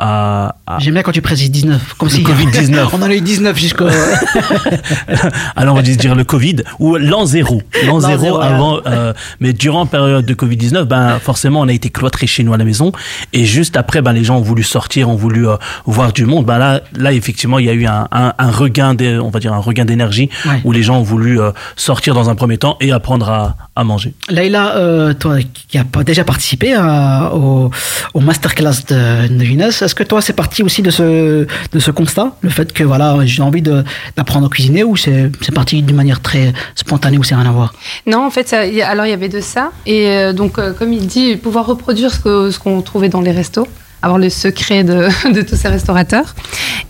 a- 0.45 0.55
a- 0.67 0.79
J'aime 0.81 0.95
bien 0.95 1.03
quand 1.03 1.13
tu 1.13 1.23
précises 1.23 1.51
19, 1.51 1.95
comme 1.95 2.09
Le 2.09 2.15
si 2.15 2.23
Covid-19. 2.23 2.89
on 2.93 2.97
en 3.01 3.03
a 3.03 3.15
eu 3.15 3.21
19 3.23 3.57
jusqu'au. 3.59 3.87
Alors 5.57 5.75
on 5.75 5.77
va 5.77 5.83
dire 5.83 6.15
le 6.15 6.25
Covid 6.25 6.57
ou 6.79 6.97
l'an 6.97 7.25
zéro. 7.27 7.63
L'an 7.87 8.01
zéro 8.01 8.23
zéro, 8.23 8.41
avant. 8.41 8.81
euh, 8.87 9.13
mais 9.41 9.53
durant 9.53 9.81
la 9.85 9.87
période 9.91 10.27
de 10.27 10.35
Covid 10.35 10.57
19, 10.57 10.87
ben 10.87 11.19
forcément 11.21 11.61
on 11.61 11.69
a 11.69 11.73
été 11.73 11.91
cloîtrés 11.91 12.27
chez 12.27 12.43
nous 12.43 12.53
à 12.53 12.57
la 12.59 12.65
maison 12.65 12.93
et 13.33 13.45
juste 13.45 13.77
après 13.77 14.03
ben 14.03 14.13
les 14.13 14.25
gens 14.25 14.39
ont 14.39 14.43
voulu 14.43 14.63
sortir, 14.63 15.09
ont 15.09 15.17
voulu 15.17 15.49
euh, 15.49 15.57
voir 15.87 16.13
du 16.13 16.27
monde. 16.27 16.45
Ben 16.45 16.59
là 16.59 16.81
là 16.97 17.13
effectivement 17.13 17.59
il 17.59 17.67
y 17.67 17.71
a 17.71 17.75
eu 17.75 17.87
un, 17.87 18.09
un, 18.13 18.33
un 18.39 18.51
regain 18.51 18.95
des, 18.95 19.19
on 19.19 19.31
va 19.31 19.41
dire 19.41 19.53
un 19.53 19.59
regain 19.59 19.85
d'énergie 19.85 20.29
Ouais. 20.47 20.61
où 20.65 20.73
les 20.73 20.83
gens 20.83 20.99
ont 20.99 21.03
voulu 21.05 21.41
euh, 21.41 21.53
sortir 21.77 22.15
dans 22.15 22.31
un 22.31 22.35
premier 22.35 22.57
temps 22.59 22.77
et 22.81 22.93
apprendre 22.93 23.29
à, 23.29 23.57
à 23.77 23.85
manger. 23.85 24.15
Laïla, 24.41 24.77
euh, 24.77 25.13
toi 25.13 25.37
qui 25.69 25.77
as 25.77 25.85
déjà 26.05 26.25
participé 26.25 26.73
à- 26.75 27.33
au, 27.35 28.21
masterclass 28.21 28.79
de, 28.89 29.29
de 29.29 29.61
est-ce 29.63 29.95
que 29.95 30.03
toi 30.03 30.23
c'est 30.23 30.33
parti 30.33 30.63
aussi 30.63 30.81
de 30.83 30.91
ce, 30.91 31.91
constat? 31.91 32.37
Le 32.41 32.51
fait 32.51 32.73
que 32.73 32.83
voilà, 32.83 33.17
j'ai 33.25 33.43
envie 33.43 33.63
d'apprendre 33.63 34.47
à 34.47 34.49
cuisiner 34.49 34.83
ou 34.83 34.97
c'est 34.97 35.31
parti 35.55 35.83
d'une 35.83 35.97
manière 35.97 36.21
très 36.21 36.53
spontanée 36.75 37.19
ou 37.19 37.23
c'est 37.23 37.35
rien 37.35 37.47
à 37.47 37.53
voir? 37.53 37.75
Non, 38.07 38.25
en 38.25 38.31
fait, 38.31 38.53
alors 38.53 39.07
il 39.07 39.11
y 39.11 39.13
avait 39.21 39.29
de 39.29 39.41
ça. 39.41 39.73
Et 39.85 40.09
euh, 40.09 40.33
donc, 40.33 40.59
euh, 40.59 40.73
comme 40.73 40.93
il 40.93 41.07
dit, 41.07 41.37
pouvoir 41.37 41.67
reproduire 41.67 42.13
ce 42.13 42.59
qu'on 42.59 42.81
trouvait 42.81 43.09
dans 43.11 43.21
les 43.21 43.33
restos, 43.33 43.67
avoir 44.03 44.19
le 44.19 44.31
secret 44.31 44.85
de, 44.85 45.43
tous 45.43 45.57
ces 45.57 45.69
restaurateurs. 45.69 46.35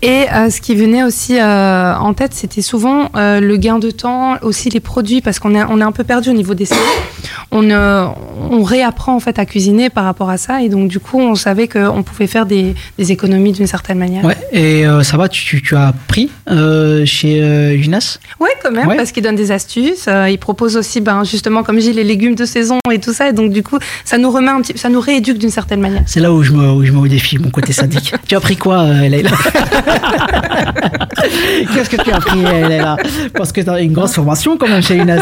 Et 0.01 0.25
euh, 0.33 0.49
ce 0.49 0.61
qui 0.61 0.75
venait 0.75 1.03
aussi 1.03 1.39
euh, 1.39 1.95
en 1.95 2.13
tête, 2.13 2.33
c'était 2.33 2.61
souvent 2.61 3.09
euh, 3.15 3.39
le 3.39 3.57
gain 3.57 3.79
de 3.79 3.91
temps, 3.91 4.37
aussi 4.41 4.69
les 4.69 4.79
produits, 4.79 5.21
parce 5.21 5.39
qu'on 5.39 5.53
est, 5.55 5.63
on 5.63 5.79
est 5.79 5.83
un 5.83 5.91
peu 5.91 6.03
perdu 6.03 6.29
au 6.29 6.33
niveau 6.33 6.53
des 6.53 6.65
saisons. 6.65 6.81
On, 7.51 7.69
euh, 7.69 8.05
on 8.49 8.63
réapprend 8.63 9.15
en 9.15 9.19
fait 9.19 9.39
à 9.39 9.45
cuisiner 9.45 9.89
par 9.89 10.03
rapport 10.05 10.29
à 10.29 10.37
ça. 10.37 10.61
Et 10.61 10.69
donc, 10.69 10.87
du 10.87 10.99
coup, 10.99 11.19
on 11.19 11.35
savait 11.35 11.67
qu'on 11.67 12.03
pouvait 12.03 12.27
faire 12.27 12.45
des, 12.45 12.75
des 12.97 13.11
économies 13.11 13.51
d'une 13.51 13.67
certaine 13.67 13.97
manière. 13.97 14.23
Ouais, 14.23 14.37
et 14.51 14.85
euh, 14.85 15.03
ça 15.03 15.17
va, 15.17 15.27
tu, 15.29 15.61
as 15.75 15.87
appris 15.87 16.29
euh, 16.49 17.05
chez 17.05 17.37
Younes 17.75 17.99
Ouais, 18.39 18.49
quand 18.61 18.71
même, 18.71 18.87
Ouais. 18.87 18.95
parce 18.97 19.11
qu'il 19.11 19.23
donne 19.23 19.35
des 19.35 19.51
astuces. 19.51 20.07
il 20.29 20.37
propose 20.37 20.77
aussi, 20.77 21.01
ben, 21.01 21.23
justement, 21.23 21.63
comme 21.63 21.77
dis, 21.79 21.93
les 21.93 22.03
légumes 22.03 22.35
de 22.35 22.45
saison 22.45 22.77
et 22.91 22.99
tout 22.99 23.13
ça. 23.13 23.29
Et 23.29 23.33
donc, 23.33 23.51
du 23.51 23.63
coup, 23.63 23.77
ça 24.05 24.17
nous 24.17 24.31
remet 24.31 24.49
un 24.49 24.61
petit, 24.61 24.77
ça 24.77 24.89
nous 24.89 24.99
rééduque 25.01 25.37
d'une 25.37 25.49
certaine 25.49 25.81
manière. 25.81 26.03
C'est 26.05 26.19
là 26.19 26.31
où 26.31 26.43
je 26.43 26.51
me, 26.51 26.69
où 26.71 26.83
je 26.85 26.91
me 26.91 27.07
défie, 27.07 27.37
mon 27.37 27.49
côté 27.49 27.73
sadique. 27.73 28.13
tu 28.27 28.35
as 28.35 28.37
appris 28.37 28.57
quoi, 28.57 28.85
Leïla 28.85 29.29
Qu'est-ce 31.73 31.89
que 31.89 32.01
tu 32.01 32.11
as 32.11 32.15
appris, 32.17 32.41
Leïla 32.41 32.97
Parce 33.33 33.51
que 33.51 33.61
tu 33.61 33.69
as 33.69 33.79
une 33.81 33.93
grosse 33.93 34.13
formation 34.13 34.57
quand 34.57 34.67
même 34.67 34.81
chez 34.81 34.95
Younes. 34.97 35.21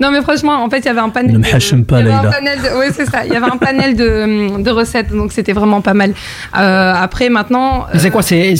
Non, 0.00 0.10
mais 0.10 0.22
franchement, 0.22 0.64
en 0.64 0.70
fait, 0.70 0.78
il 0.78 0.86
y 0.86 0.88
avait 0.88 1.00
un 1.00 1.10
panel. 1.10 1.32
Ne 1.32 1.38
me 1.38 1.42
de- 1.44 1.82
pas, 1.84 2.00
Leïla. 2.00 2.30
Oui, 2.78 2.86
c'est 2.94 3.06
ça. 3.06 3.24
Il 3.26 3.32
y 3.32 3.36
avait 3.36 3.50
un 3.50 3.56
panel 3.58 3.94
de, 3.96 4.62
de 4.62 4.70
recettes, 4.70 5.10
donc 5.10 5.32
c'était 5.32 5.52
vraiment 5.52 5.80
pas 5.82 5.94
mal. 5.94 6.14
Euh, 6.58 6.92
après, 6.94 7.28
maintenant. 7.28 7.86
C'est 7.96 8.10
quoi 8.10 8.22
C'est 8.22 8.54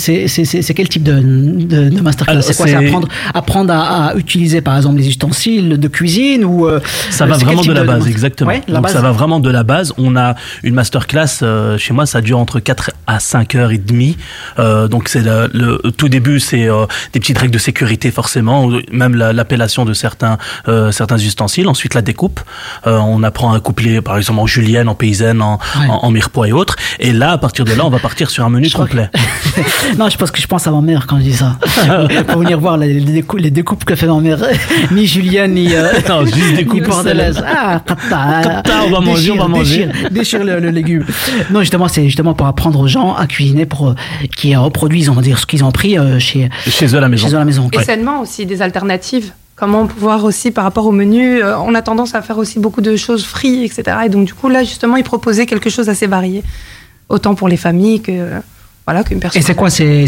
quel 0.75 0.89
type 0.89 1.03
de, 1.03 1.19
de, 1.19 1.89
de 1.89 2.01
masterclass 2.01 2.41
C'est 2.41 2.55
quoi 2.55 2.67
C'est 2.67 2.75
apprendre, 2.75 3.07
apprendre 3.33 3.73
à, 3.73 4.07
à 4.09 4.15
utiliser 4.15 4.61
par 4.61 4.75
exemple 4.77 4.97
les 4.97 5.07
ustensiles 5.07 5.79
de 5.79 5.87
cuisine 5.87 6.45
ou 6.45 6.67
euh, 6.67 6.79
Ça 7.09 7.23
euh, 7.23 7.27
va 7.27 7.37
vraiment 7.37 7.61
de 7.63 7.71
la 7.73 7.83
base, 7.83 8.07
exactement. 8.07 8.49
Ouais, 8.49 8.61
la 8.67 8.75
Donc 8.75 8.83
base. 8.83 8.93
ça 8.93 9.01
va 9.01 9.11
vraiment 9.11 9.39
de 9.39 9.49
la 9.49 9.63
base. 9.63 9.93
On 9.97 10.15
a 10.15 10.35
une 10.63 10.73
masterclass 10.75 11.39
euh, 11.41 11.77
chez 11.77 11.93
moi, 11.93 12.05
ça 12.05 12.21
dure 12.21 12.37
entre 12.39 12.59
4 12.59 12.91
à 13.07 13.19
5 13.19 13.55
heures 13.55 13.71
et 13.71 13.77
demie. 13.77 14.17
Euh, 14.59 14.87
donc 14.87 15.09
c'est 15.09 15.21
le, 15.23 15.49
le 15.53 15.91
tout 15.91 16.09
début, 16.09 16.39
c'est 16.39 16.67
euh, 16.67 16.85
des 17.13 17.19
petites 17.19 17.37
règles 17.37 17.53
de 17.53 17.57
sécurité 17.59 18.11
forcément, 18.11 18.65
ou 18.65 18.79
même 18.91 19.15
la- 19.15 19.33
l'appellation 19.33 19.85
de 19.85 19.93
certains 19.93 20.37
euh, 20.67 20.91
certains 20.91 21.15
ustensiles. 21.17 21.30
Ensuite 21.67 21.93
la 21.93 22.01
découpe. 22.01 22.39
Euh, 22.87 22.97
on 22.97 23.23
apprend 23.23 23.53
à 23.53 23.59
coupler 23.59 24.01
par 24.01 24.17
exemple 24.17 24.39
en 24.39 24.47
julienne, 24.47 24.87
en 24.89 24.95
paysanne, 24.95 25.41
en, 25.41 25.59
Ouais. 25.79 25.87
en, 25.89 26.05
en 26.05 26.11
mirepoix 26.11 26.47
et 26.47 26.51
autres. 26.51 26.75
Et 26.99 27.11
là, 27.13 27.31
à 27.31 27.37
partir 27.37 27.65
de 27.65 27.73
là, 27.73 27.85
on 27.85 27.89
va 27.89 27.99
partir 27.99 28.29
sur 28.29 28.43
un 28.45 28.49
menu 28.49 28.69
complet. 28.69 29.09
non, 29.97 30.09
je 30.09 30.17
pense 30.17 30.31
que 30.31 30.41
je 30.41 30.47
pense 30.47 30.67
à 30.67 30.71
ma 30.71 30.81
mère 30.81 31.07
quand 31.07 31.17
je 31.17 31.23
dis 31.23 31.33
ça. 31.33 31.57
Pour 32.27 32.41
venir 32.41 32.59
voir 32.59 32.77
les, 32.77 32.93
les 32.93 33.11
découpes, 33.13 33.39
les 33.39 33.51
découpes 33.51 33.85
que 33.85 33.95
fait 33.95 34.07
ma 34.07 34.19
mère. 34.19 34.39
ni 34.91 35.07
Julienne, 35.07 35.53
ni, 35.53 35.73
euh, 35.73 35.91
Non, 36.07 36.25
juste 36.25 36.65
coupes 36.67 36.83
bordelaise. 36.87 37.41
Ah, 37.45 37.81
kata, 37.85 38.41
Kata, 38.43 38.83
on 38.87 38.91
va 38.91 38.99
manger, 38.99 39.31
on 39.31 39.37
va 39.37 39.47
manger. 39.47 39.85
Déchire, 39.87 40.09
déchire 40.11 40.43
le, 40.43 40.59
le 40.59 40.69
légume. 40.69 41.05
Non, 41.51 41.59
justement, 41.61 41.87
c'est 41.87 42.05
justement 42.05 42.33
pour 42.33 42.47
apprendre 42.47 42.79
aux 42.79 42.87
gens 42.87 43.13
à 43.15 43.27
cuisiner 43.27 43.65
pour 43.65 43.89
euh, 43.89 43.95
qui 44.35 44.55
reproduisent, 44.55 45.09
on 45.09 45.13
va 45.13 45.21
dire, 45.21 45.37
ce 45.39 45.45
qu'ils 45.45 45.63
ont 45.63 45.69
appris 45.69 45.97
euh, 45.97 46.19
chez, 46.19 46.49
Chez 46.67 46.87
eux 46.87 46.97
à 46.97 47.01
la 47.01 47.09
maison. 47.09 47.27
chez 47.27 47.33
eux 47.33 47.37
à 47.37 47.39
la 47.39 47.45
maison. 47.45 47.69
Et 47.73 47.83
sainement 47.83 48.21
aussi, 48.21 48.45
des 48.45 48.61
alternatives. 48.61 49.31
Comment 49.61 49.85
pouvoir 49.85 50.23
aussi, 50.23 50.49
par 50.49 50.63
rapport 50.63 50.87
au 50.87 50.91
menu, 50.91 51.37
euh, 51.39 51.55
on 51.59 51.75
a 51.75 51.83
tendance 51.83 52.15
à 52.15 52.23
faire 52.23 52.39
aussi 52.39 52.57
beaucoup 52.57 52.81
de 52.81 52.95
choses 52.95 53.23
frites, 53.23 53.71
etc. 53.71 53.95
Et 54.07 54.09
donc, 54.09 54.25
du 54.25 54.33
coup, 54.33 54.49
là, 54.49 54.63
justement, 54.63 54.95
ils 54.97 55.03
proposaient 55.03 55.45
quelque 55.45 55.69
chose 55.69 55.85
d'assez 55.85 56.07
varié. 56.07 56.41
Autant 57.09 57.35
pour 57.35 57.47
les 57.47 57.57
familles 57.57 58.01
que. 58.01 58.11
Voilà, 58.87 59.03
qu'une 59.03 59.19
personne. 59.19 59.39
Et 59.39 59.45
c'est 59.45 59.53
quoi 59.53 59.69
C'est 59.69 60.07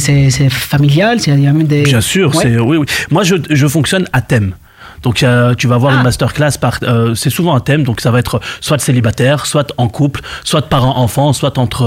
familial 0.49 1.19
C'est- 1.19 1.29
Il 1.29 1.43
y 1.43 1.45
a 1.45 1.53
même 1.53 1.67
des. 1.67 1.83
Bien 1.83 2.01
sûr, 2.01 2.29
Ouais. 2.35 2.41
c'est 2.41 2.59
oui, 2.59 2.77
oui. 2.77 2.85
Moi, 3.11 3.21
je, 3.23 3.35
je 3.47 3.67
fonctionne 3.67 4.07
à 4.11 4.21
thème. 4.21 4.55
Donc, 5.03 5.21
euh, 5.23 5.53
tu 5.55 5.67
vas 5.67 5.77
voir 5.77 5.93
Ah. 5.93 5.97
une 5.97 6.03
masterclass 6.03 6.51
par. 6.59 6.79
euh, 6.83 7.13
c'est 7.15 7.29
souvent 7.29 7.55
un 7.55 7.59
thème, 7.59 7.83
donc 7.83 8.01
ça 8.01 8.09
va 8.11 8.19
être 8.19 8.39
soit 8.61 8.79
célibataire, 8.79 9.45
soit 9.45 9.71
en 9.77 9.87
couple, 9.89 10.21
soit 10.43 10.61
parents-enfants, 10.69 11.33
soit 11.33 11.57
entre 11.57 11.83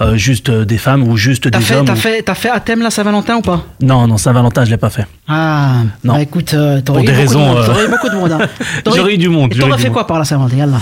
euh, 0.00 0.16
juste 0.16 0.50
des 0.50 0.78
femmes 0.78 1.02
ou 1.02 1.16
juste 1.16 1.48
des 1.48 1.60
fait, 1.60 1.74
hommes. 1.76 1.84
t'as 1.86 1.92
ou- 1.94 1.96
fait, 1.96 2.22
t'as 2.22 2.34
fait 2.34 2.50
à 2.50 2.60
thème 2.60 2.80
la 2.82 2.90
Saint-Valentin 2.90 3.36
ou 3.36 3.42
pas? 3.42 3.64
Non, 3.82 4.06
non, 4.06 4.16
Saint-Valentin, 4.16 4.64
je 4.64 4.70
l'ai 4.70 4.76
pas 4.76 4.90
fait. 4.90 5.06
Ah, 5.28 5.78
Non. 6.04 6.14
bah 6.14 6.22
écoute, 6.22 6.46
t'aurais 6.46 6.82
Pour 6.82 6.98
eu 6.98 7.02
eu 7.02 7.88
beaucoup 7.90 8.08
de 8.08 8.14
monde. 8.14 8.32
hein. 8.32 8.38
J'aurais 8.94 9.14
eu 9.14 9.18
du 9.18 9.28
monde, 9.28 9.54
T'aurais 9.58 9.78
fait 9.78 9.90
quoi 9.90 10.06
par 10.06 10.18
la 10.18 10.24
Saint-Valentin? 10.24 10.78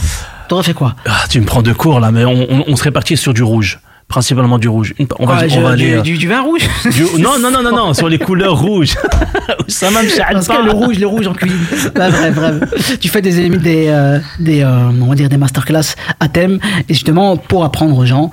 T'aurais 0.48 0.62
fait 0.64 0.74
quoi 0.74 0.94
Ah, 1.08 1.24
tu 1.30 1.40
me 1.40 1.46
prends 1.46 1.62
de 1.62 1.72
court 1.72 2.00
là, 2.00 2.10
mais 2.10 2.24
on, 2.26 2.46
on, 2.50 2.64
on 2.68 2.76
serait 2.76 2.90
parti 2.90 3.16
sur 3.16 3.32
du 3.32 3.42
rouge, 3.42 3.78
principalement 4.12 4.58
du 4.58 4.68
rouge. 4.68 4.94
On 5.18 5.24
va, 5.26 5.38
Ah, 5.40 5.46
on 5.56 5.60
va 5.62 5.70
aller. 5.70 5.94
euh, 5.94 6.02
du- 6.02 6.18
du 6.18 6.28
vin 6.28 6.42
rouge 6.42 6.60
du- 6.84 7.20
non, 7.22 7.38
non, 7.40 7.50
non, 7.50 7.62
non, 7.62 7.74
non, 7.74 7.94
sur 7.94 8.08
les 8.08 8.18
couleurs 8.18 8.58
rouges. 8.60 8.94
Ça 9.68 9.90
m'a 9.90 10.00
Parce 10.32 10.46
que 10.48 10.64
le 10.64 10.70
rouge, 10.70 10.98
le 10.98 11.06
rouge 11.06 11.26
en 11.26 11.32
cuisine. 11.32 11.58
Bah, 11.94 12.10
bref, 12.10 12.34
bref. 12.34 12.98
Tu 13.00 13.08
fais 13.08 13.22
des, 13.22 13.48
des, 13.48 13.86
euh, 13.88 14.18
des, 14.38 14.62
euh, 14.62 14.90
on 15.00 15.06
va 15.06 15.14
dire 15.14 15.28
des 15.30 15.38
masterclass 15.38 15.94
à 16.20 16.28
thème, 16.28 16.58
et 16.88 16.92
justement 16.94 17.36
pour 17.38 17.64
apprendre 17.64 17.96
aux 17.96 18.04
gens. 18.06 18.30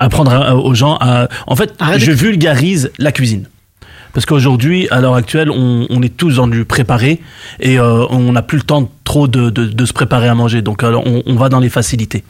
apprendre 0.00 0.32
à- 0.32 0.56
aux 0.56 0.74
gens 0.74 0.96
à. 1.00 1.28
En 1.46 1.56
fait, 1.56 1.74
Arrête 1.78 2.00
je 2.00 2.10
vulgarise 2.10 2.90
la 2.98 3.12
cuisine. 3.12 3.44
Parce 4.14 4.24
qu'aujourd'hui, 4.24 4.88
à 4.90 5.00
l'heure 5.02 5.14
actuelle, 5.14 5.50
on, 5.50 5.86
on 5.90 6.02
est 6.02 6.16
tous 6.16 6.36
dans 6.36 6.48
du 6.48 6.64
préparé 6.64 7.20
et 7.60 7.78
euh, 7.78 8.06
on 8.08 8.32
n'a 8.32 8.40
plus 8.42 8.56
le 8.58 8.64
temps 8.64 8.88
trop 9.04 9.28
de, 9.28 9.50
de, 9.50 9.66
de 9.66 9.84
se 9.84 9.92
préparer 9.92 10.28
à 10.28 10.34
manger. 10.34 10.62
Donc, 10.62 10.82
alors, 10.82 11.02
on, 11.06 11.22
on 11.26 11.34
va 11.36 11.48
dans 11.50 11.60
les 11.60 11.68
facilités. 11.68 12.24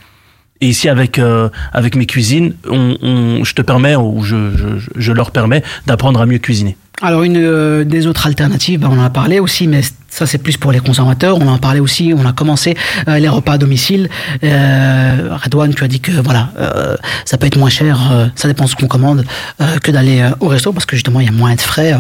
Et 0.61 0.69
ici, 0.69 0.89
avec, 0.89 1.19
euh, 1.19 1.49
avec 1.73 1.95
mes 1.95 2.07
cuisines, 2.07 2.55
on, 2.69 2.97
on- 3.01 3.45
je 3.45 3.55
te 3.55 3.63
permets, 3.63 3.95
ou 3.97 4.23
je, 4.25 4.57
je, 4.57 4.67
je 4.97 5.13
leur 5.13 5.31
permets, 5.31 5.63
d'apprendre 5.87 6.21
à 6.21 6.27
mieux 6.27 6.39
cuisiner. 6.39 6.77
Alors 7.01 7.23
une 7.23 7.37
euh, 7.37 7.85
des 7.85 8.09
autres 8.09 8.27
alternatives, 8.27 8.81
bah, 8.81 8.89
on 8.91 8.99
en 8.99 9.05
a 9.05 9.11
parlé 9.11 9.39
aussi, 9.39 9.69
mais 9.69 9.83
ça 10.09 10.27
c'est 10.27 10.39
plus 10.39 10.57
pour 10.57 10.73
les 10.73 10.81
consommateurs. 10.81 11.39
On 11.41 11.47
en 11.49 11.59
parlé 11.59 11.81
aussi, 11.81 12.13
on 12.17 12.25
a 12.27 12.33
commencé 12.33 12.77
euh, 13.09 13.19
les 13.19 13.29
repas 13.29 13.53
à 13.53 13.59
domicile. 13.59 14.09
Euh, 14.43 15.37
Redouane, 15.43 15.75
tu 15.75 15.85
as 15.85 15.89
dit 15.89 16.01
que 16.01 16.13
voilà, 16.13 16.51
euh, 16.59 16.97
ça 17.25 17.37
peut 17.39 17.47
être 17.47 17.57
moins 17.59 17.69
cher, 17.71 17.99
euh, 18.13 18.27
ça 18.35 18.49
dépend 18.49 18.65
de 18.65 18.71
ce 18.71 18.77
qu'on 18.77 18.87
commande, 18.89 19.25
euh, 19.61 19.79
que 19.79 19.91
d'aller 19.91 20.21
euh, 20.21 20.31
au 20.41 20.49
resto 20.49 20.73
parce 20.73 20.87
que 20.87 20.97
justement 20.97 21.21
il 21.21 21.27
y 21.27 21.29
a 21.29 21.33
moins 21.33 21.55
de 21.55 21.61
frais, 21.61 21.93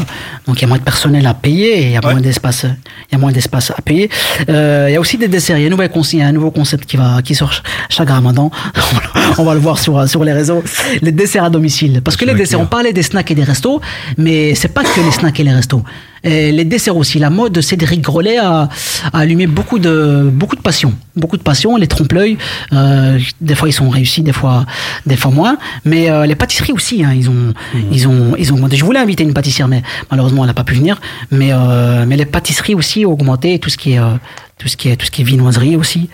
donc 0.46 0.58
il 0.58 0.62
y 0.62 0.64
a 0.64 0.68
moins 0.68 0.78
de 0.78 0.82
personnel 0.82 1.26
à 1.26 1.34
payer 1.34 1.78
et 1.78 1.82
il 1.84 1.90
y 1.92 1.96
a 1.96 2.00
moins 2.00 2.20
d'espace, 2.20 2.64
il 2.64 3.12
y 3.12 3.14
a 3.14 3.18
moins 3.18 3.32
d'espace 3.32 3.70
à 3.70 3.80
payer. 3.82 4.10
Euh, 4.48 4.86
il 4.88 4.94
y 4.94 4.96
a 4.96 5.00
aussi 5.00 5.18
des 5.18 5.28
desserts. 5.28 5.58
Il 5.58 5.62
y 5.62 5.64
a 5.64 5.66
un, 5.68 5.70
nouvel 5.70 5.90
concept, 5.90 6.14
il 6.14 6.20
y 6.20 6.22
a 6.22 6.26
un 6.28 6.32
nouveau 6.32 6.50
concept 6.50 6.86
qui 6.86 6.96
va 6.96 7.20
qui 7.22 7.34
sort 7.34 7.52
ch- 7.52 7.62
chaque 7.90 8.08
Ramadan. 8.10 8.50
on 9.38 9.44
va 9.44 9.54
le 9.54 9.60
voir 9.60 9.78
sur 9.78 10.08
sur 10.08 10.24
les 10.24 10.32
réseaux. 10.32 10.62
Les 11.02 11.12
desserts 11.12 11.44
à 11.44 11.50
domicile, 11.50 12.00
parce 12.02 12.16
que 12.16 12.24
les 12.24 12.34
desserts, 12.34 12.60
on 12.60 12.66
parlait 12.66 12.92
des 12.92 13.02
snacks 13.02 13.30
et 13.30 13.34
des 13.34 13.44
restos, 13.44 13.80
mais 14.16 14.54
c'est 14.54 14.68
pas 14.68 14.82
que 14.82 15.00
les 15.00 15.10
snacks 15.12 15.38
et 15.40 15.44
les 15.44 15.52
restos. 15.52 15.82
Et 16.24 16.52
les 16.52 16.64
desserts 16.64 16.96
aussi. 16.96 17.18
La 17.18 17.30
mode 17.30 17.52
de 17.52 17.60
Cédric 17.60 18.00
Grolet 18.00 18.38
a, 18.38 18.68
a 19.12 19.18
allumé 19.18 19.46
beaucoup 19.46 19.78
de, 19.78 20.28
beaucoup 20.32 20.56
de 20.56 20.60
passion. 20.60 20.92
Beaucoup 21.16 21.36
de 21.36 21.42
passion. 21.42 21.76
Les 21.76 21.86
trompe-l'œil, 21.86 22.38
euh, 22.72 23.18
des 23.40 23.54
fois 23.54 23.68
ils 23.68 23.72
sont 23.72 23.88
réussis, 23.88 24.22
des 24.22 24.32
fois, 24.32 24.66
des 25.06 25.16
fois 25.16 25.30
moins. 25.30 25.58
Mais 25.84 26.10
euh, 26.10 26.26
les 26.26 26.34
pâtisseries 26.34 26.72
aussi, 26.72 27.04
hein, 27.04 27.12
ils 27.14 27.28
ont, 27.30 27.54
ils 27.92 28.08
ont, 28.08 28.34
ils 28.38 28.52
ont 28.52 28.56
augmenté. 28.56 28.76
Je 28.76 28.84
voulais 28.84 29.00
inviter 29.00 29.24
une 29.24 29.34
pâtissière, 29.34 29.68
mais 29.68 29.82
malheureusement 30.10 30.42
elle 30.44 30.50
n'a 30.50 30.54
pas 30.54 30.64
pu 30.64 30.74
venir. 30.74 31.00
Mais, 31.30 31.50
euh, 31.52 32.04
mais 32.06 32.16
les 32.16 32.26
pâtisseries 32.26 32.74
aussi 32.74 33.04
ont 33.06 33.12
augmenté. 33.12 33.58
Tout 33.58 33.70
ce 33.70 33.76
qui 33.76 33.92
est, 33.92 33.98
euh, 33.98 34.14
tout 34.58 34.68
ce 34.68 34.76
qui 34.76 34.88
est, 34.88 34.96
tout 34.96 35.06
ce 35.06 35.10
qui 35.10 35.22
est 35.22 35.24
viennoiserie 35.24 35.76
aussi. 35.76 36.08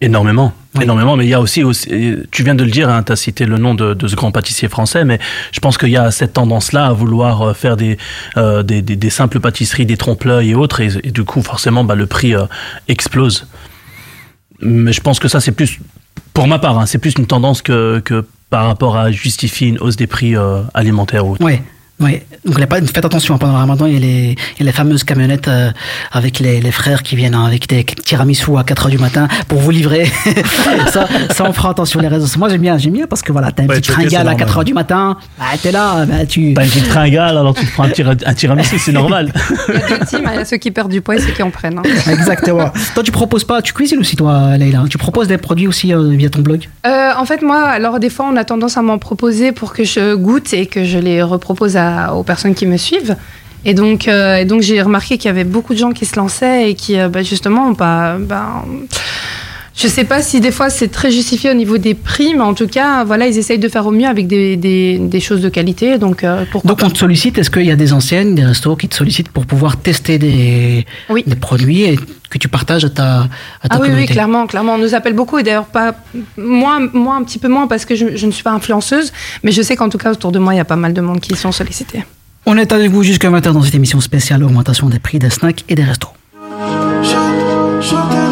Énormément, 0.00 0.52
énormément. 0.80 1.16
Mais 1.16 1.24
il 1.26 1.28
y 1.28 1.34
a 1.34 1.40
aussi, 1.40 1.64
aussi 1.64 1.88
tu 2.30 2.44
viens 2.44 2.54
de 2.54 2.62
le 2.62 2.70
dire, 2.70 2.88
hein, 2.88 3.02
tu 3.02 3.10
as 3.10 3.16
cité 3.16 3.46
le 3.46 3.58
nom 3.58 3.74
de, 3.74 3.94
de 3.94 4.06
ce 4.06 4.14
grand 4.14 4.30
pâtissier 4.30 4.68
français, 4.68 5.04
mais 5.04 5.18
je 5.50 5.58
pense 5.58 5.76
qu'il 5.76 5.88
y 5.90 5.96
a 5.96 6.12
cette 6.12 6.34
tendance-là 6.34 6.86
à 6.86 6.92
vouloir 6.92 7.42
euh, 7.42 7.52
faire 7.52 7.76
des, 7.76 7.98
euh, 8.36 8.62
des, 8.62 8.80
des, 8.80 8.94
des 8.94 9.10
simples 9.10 9.40
pâtisseries, 9.40 9.86
des 9.86 9.96
trompe-l'œil 9.96 10.50
et 10.50 10.54
autres, 10.54 10.80
et, 10.80 10.90
et 11.02 11.10
du 11.10 11.24
coup, 11.24 11.42
forcément, 11.42 11.82
bah, 11.82 11.96
le 11.96 12.06
prix 12.06 12.36
euh, 12.36 12.44
explose. 12.86 13.48
Mais 14.60 14.92
je 14.92 15.00
pense 15.00 15.18
que 15.18 15.26
ça, 15.26 15.40
c'est 15.40 15.50
plus, 15.50 15.80
pour 16.32 16.46
ma 16.46 16.60
part, 16.60 16.78
hein, 16.78 16.86
c'est 16.86 16.98
plus 16.98 17.14
une 17.18 17.26
tendance 17.26 17.60
que, 17.60 18.00
que 18.04 18.24
par 18.50 18.66
rapport 18.66 18.96
à 18.96 19.10
justifier 19.10 19.66
une 19.66 19.78
hausse 19.78 19.96
des 19.96 20.06
prix 20.06 20.36
euh, 20.36 20.62
alimentaires. 20.74 21.26
Ou... 21.26 21.36
Ouais. 21.40 21.60
Oui, 22.00 22.20
donc 22.44 22.56
faites 22.94 23.04
attention, 23.04 23.34
hein, 23.34 23.38
pendant 23.38 23.54
le 23.54 23.58
ramadan, 23.58 23.86
il 23.86 23.94
y 23.94 23.96
a 23.96 23.98
les, 23.98 24.36
il 24.56 24.60
y 24.60 24.62
a 24.62 24.66
les 24.66 24.72
fameuses 24.72 25.02
camionnettes 25.02 25.48
euh, 25.48 25.70
avec 26.12 26.38
les, 26.38 26.60
les 26.60 26.70
frères 26.70 27.02
qui 27.02 27.16
viennent 27.16 27.34
hein, 27.34 27.44
avec 27.44 27.68
des 27.68 27.82
tiramisu 27.84 28.56
à 28.56 28.62
4h 28.62 28.88
du 28.90 28.98
matin 28.98 29.26
pour 29.48 29.58
vous 29.58 29.72
livrer. 29.72 30.04
ça, 30.92 31.08
ça, 31.30 31.44
on 31.44 31.52
fera 31.52 31.70
attention 31.70 31.98
les 32.00 32.06
réseaux. 32.06 32.26
Moi, 32.38 32.48
j'aime 32.50 32.60
bien, 32.60 32.78
j'aime 32.78 32.92
bien 32.92 33.06
parce 33.08 33.22
que 33.22 33.32
voilà, 33.32 33.50
t'as 33.50 33.64
une 33.64 33.68
Ouais, 33.70 33.76
petite 33.80 33.90
fringale 33.92 34.28
à 34.28 34.32
c'est 34.32 34.36
4h 34.44 34.46
normal. 34.46 34.64
du 34.64 34.74
matin, 34.74 35.16
bah, 35.38 35.44
t'es 35.60 35.72
là, 35.72 36.06
bah, 36.06 36.24
tu... 36.24 36.54
T'as 36.54 36.62
une 36.64 36.70
petite 36.70 36.86
fringale, 36.86 37.36
alors 37.36 37.54
tu 37.54 37.66
te 37.66 37.72
prends 37.72 37.82
un, 37.84 37.88
tira- 37.90 38.14
un 38.24 38.34
tiramisu, 38.34 38.78
c'est 38.78 38.92
normal. 38.92 39.32
Il 39.68 39.74
y 39.74 39.76
a 39.82 39.88
deux 39.98 40.04
teams, 40.06 40.22
il 40.32 40.36
y 40.36 40.38
a 40.38 40.44
ceux 40.44 40.56
qui 40.58 40.70
perdent 40.70 40.92
du 40.92 41.00
poids 41.00 41.16
et 41.16 41.20
ceux 41.20 41.32
qui 41.32 41.42
en 41.42 41.50
prennent. 41.50 41.78
hein. 41.78 41.82
Exactement. 42.12 42.70
toi, 42.94 43.02
tu 43.02 43.10
proposes 43.10 43.42
pas, 43.44 43.60
tu 43.60 43.72
cuisines 43.72 43.98
aussi, 43.98 44.14
toi, 44.14 44.56
Leïla. 44.56 44.84
Tu 44.88 44.98
proposes 44.98 45.26
des 45.26 45.38
produits 45.38 45.66
aussi 45.66 45.92
euh, 45.92 46.10
via 46.10 46.30
ton 46.30 46.40
blog? 46.42 46.68
Euh, 46.86 47.10
en 47.16 47.24
fait, 47.24 47.42
moi, 47.42 47.62
alors 47.64 47.98
des 47.98 48.08
fois, 48.10 48.26
on 48.32 48.36
a 48.36 48.44
tendance 48.44 48.76
à 48.76 48.82
m'en 48.82 48.98
proposer 48.98 49.50
pour 49.50 49.72
que 49.72 49.82
je 49.82 50.14
goûte 50.14 50.52
et 50.54 50.66
que 50.66 50.84
je 50.84 50.98
les 50.98 51.22
repropose 51.24 51.76
à- 51.76 51.87
aux 52.14 52.22
personnes 52.22 52.54
qui 52.54 52.66
me 52.66 52.76
suivent. 52.76 53.16
Et 53.64 53.74
donc, 53.74 54.08
euh, 54.08 54.36
et 54.36 54.44
donc 54.44 54.62
j'ai 54.62 54.80
remarqué 54.80 55.18
qu'il 55.18 55.26
y 55.26 55.30
avait 55.30 55.44
beaucoup 55.44 55.74
de 55.74 55.78
gens 55.78 55.90
qui 55.90 56.06
se 56.06 56.16
lançaient 56.16 56.70
et 56.70 56.74
qui, 56.74 56.98
euh, 56.98 57.08
bah, 57.08 57.22
justement, 57.22 57.74
pas. 57.74 58.16
bah, 58.18 58.64
je 59.78 59.86
sais 59.86 60.02
pas 60.02 60.22
si 60.22 60.40
des 60.40 60.50
fois 60.50 60.70
c'est 60.70 60.88
très 60.88 61.12
justifié 61.12 61.50
au 61.50 61.54
niveau 61.54 61.78
des 61.78 61.94
prix, 61.94 62.34
mais 62.34 62.40
en 62.40 62.52
tout 62.52 62.66
cas, 62.66 63.04
voilà, 63.04 63.28
ils 63.28 63.38
essayent 63.38 63.60
de 63.60 63.68
faire 63.68 63.86
au 63.86 63.92
mieux 63.92 64.08
avec 64.08 64.26
des, 64.26 64.56
des, 64.56 64.98
des 64.98 65.20
choses 65.20 65.40
de 65.40 65.48
qualité. 65.48 65.98
Donc, 65.98 66.24
euh, 66.24 66.44
Donc 66.64 66.80
on 66.82 66.90
te 66.90 66.98
sollicite, 66.98 67.38
est-ce 67.38 67.48
qu'il 67.48 67.64
y 67.64 67.70
a 67.70 67.76
des 67.76 67.92
anciennes, 67.92 68.34
des 68.34 68.44
restos 68.44 68.74
qui 68.74 68.88
te 68.88 68.96
sollicitent 68.96 69.28
pour 69.28 69.46
pouvoir 69.46 69.76
tester 69.76 70.18
des, 70.18 70.84
des 71.24 71.36
produits 71.36 71.84
et 71.84 71.96
que 72.28 72.38
tu 72.38 72.48
partages 72.48 72.84
à 72.84 72.90
ta, 72.90 73.28
à 73.62 73.68
ta 73.68 73.76
Ah 73.76 73.78
oui, 73.80 73.90
oui, 73.94 74.06
clairement, 74.06 74.48
clairement. 74.48 74.74
On 74.74 74.78
nous 74.78 74.96
appelle 74.96 75.14
beaucoup 75.14 75.38
et 75.38 75.44
d'ailleurs 75.44 75.66
pas 75.66 75.94
moi, 76.36 76.80
moi 76.92 77.14
un 77.14 77.22
petit 77.22 77.38
peu 77.38 77.48
moins 77.48 77.68
parce 77.68 77.84
que 77.84 77.94
je, 77.94 78.16
je 78.16 78.26
ne 78.26 78.32
suis 78.32 78.42
pas 78.42 78.52
influenceuse, 78.52 79.12
mais 79.44 79.52
je 79.52 79.62
sais 79.62 79.76
qu'en 79.76 79.88
tout 79.88 79.98
cas 79.98 80.10
autour 80.10 80.32
de 80.32 80.40
moi 80.40 80.54
il 80.54 80.56
y 80.56 80.60
a 80.60 80.64
pas 80.64 80.76
mal 80.76 80.92
de 80.92 81.00
monde 81.00 81.20
qui 81.20 81.36
sont 81.36 81.52
sollicités. 81.52 82.04
On 82.46 82.58
est 82.58 82.72
avec 82.72 82.90
vous 82.90 83.04
jusqu'à 83.04 83.30
20h 83.30 83.52
dans 83.52 83.62
cette 83.62 83.76
émission 83.76 84.00
spéciale 84.00 84.42
augmentation 84.42 84.88
des 84.88 84.98
prix 84.98 85.20
des 85.20 85.30
snacks 85.30 85.64
et 85.68 85.76
des 85.76 85.84
restos. 85.84 86.08
chanter 87.80 88.16
dans 88.16 88.27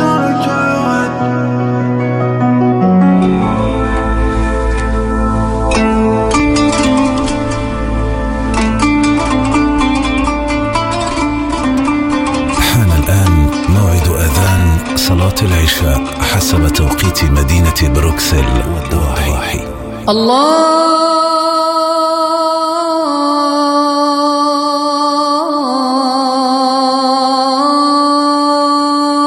صلاة 15.36 15.48
العشاء 15.54 16.04
حسب 16.20 16.68
توقيت 16.68 17.24
مدينة 17.24 17.94
بروكسل 17.94 18.44
والضواحي 18.74 19.60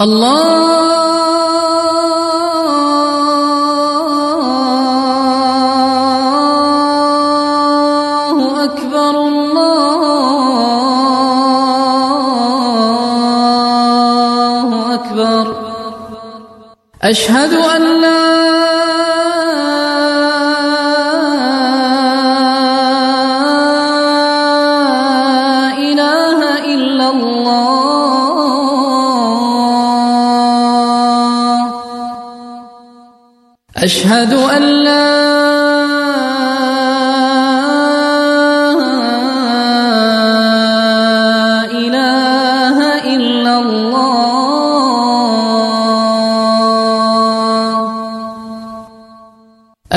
الله 0.00 0.47
أشهد 17.08 17.52
أن 17.52 17.87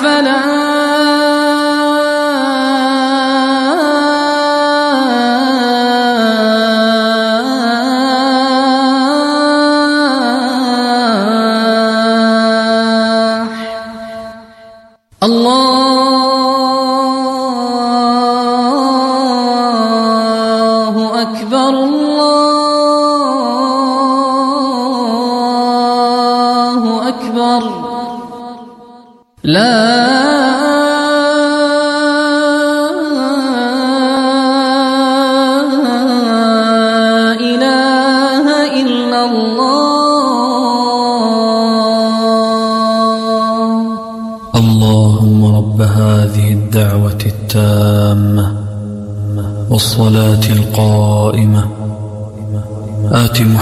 على 0.00 0.59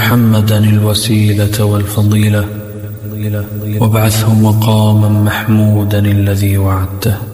محمدا 0.10 0.58
الوسيلة 0.58 1.66
والفضيلة 1.66 2.46
وابعثه 3.80 4.34
مقاما 4.34 5.10
محمودا 5.10 6.00
الذي 6.00 6.58
وعدته. 6.58 7.29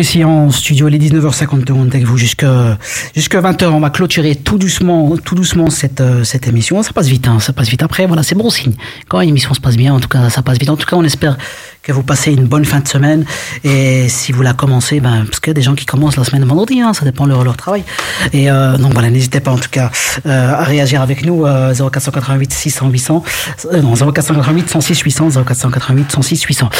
Ici 0.00 0.24
en 0.24 0.50
studio, 0.50 0.88
il 0.88 0.94
est 0.94 1.10
19h52, 1.10 1.72
on 1.72 1.84
est 1.84 1.94
avec 1.94 2.04
vous 2.04 2.16
jusqu'à 2.16 2.78
jusqu'à 3.14 3.42
20h. 3.42 3.66
On 3.66 3.80
va 3.80 3.90
clôturer 3.90 4.34
tout 4.34 4.56
doucement, 4.56 5.14
tout 5.18 5.34
doucement 5.34 5.68
cette, 5.68 6.00
euh, 6.00 6.24
cette 6.24 6.48
émission. 6.48 6.82
Ça 6.82 6.94
passe 6.94 7.08
vite, 7.08 7.28
hein, 7.28 7.38
ça 7.38 7.52
passe 7.52 7.68
vite. 7.68 7.82
Après, 7.82 8.06
voilà, 8.06 8.22
c'est 8.22 8.34
bon 8.34 8.48
signe. 8.48 8.72
Quand 9.08 9.20
l'émission 9.20 9.52
se 9.52 9.60
passe 9.60 9.76
bien, 9.76 9.92
en 9.92 10.00
tout 10.00 10.08
cas, 10.08 10.30
ça 10.30 10.40
passe 10.40 10.56
vite. 10.58 10.70
En 10.70 10.78
tout 10.78 10.86
cas, 10.86 10.96
on 10.96 11.04
espère 11.04 11.36
que 11.82 11.92
vous 11.92 12.02
passez 12.02 12.32
une 12.32 12.46
bonne 12.46 12.64
fin 12.64 12.80
de 12.80 12.88
semaine. 12.88 13.24
Et 13.64 14.08
si 14.08 14.32
vous 14.32 14.42
la 14.42 14.52
commencez, 14.52 15.00
ben, 15.00 15.24
parce 15.26 15.40
qu'il 15.40 15.48
y 15.48 15.52
a 15.52 15.54
des 15.54 15.62
gens 15.62 15.74
qui 15.74 15.86
commencent 15.86 16.16
la 16.16 16.24
semaine 16.24 16.44
vendredi, 16.44 16.80
hein, 16.80 16.92
ça 16.92 17.04
dépend 17.04 17.24
de 17.24 17.30
leur, 17.30 17.44
leur 17.44 17.56
travail. 17.56 17.84
Et 18.32 18.50
euh, 18.50 18.76
donc 18.76 18.92
voilà, 18.92 19.10
n'hésitez 19.10 19.40
pas 19.40 19.50
en 19.50 19.58
tout 19.58 19.70
cas 19.70 19.90
euh, 20.26 20.52
à 20.52 20.64
réagir 20.64 21.02
avec 21.02 21.24
nous. 21.24 21.46
Euh, 21.46 21.74
0488 21.74 22.52
600 22.52 22.90
800. 22.90 23.24
Euh, 23.72 23.82
non, 23.82 23.94
0488 23.94 24.68
106 24.68 25.00
800. 25.00 25.28
0488 25.46 26.12
106 26.12 26.42
800. 26.42 26.70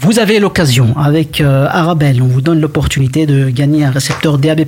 Vous 0.00 0.18
avez 0.18 0.38
l'occasion 0.38 0.96
avec 0.96 1.40
euh, 1.40 1.66
Arabelle, 1.70 2.22
on 2.22 2.26
vous 2.26 2.40
donne 2.40 2.60
l'opportunité 2.60 3.26
de 3.26 3.50
gagner 3.50 3.84
un 3.84 3.90
récepteur 3.90 4.38
DAB+. 4.38 4.64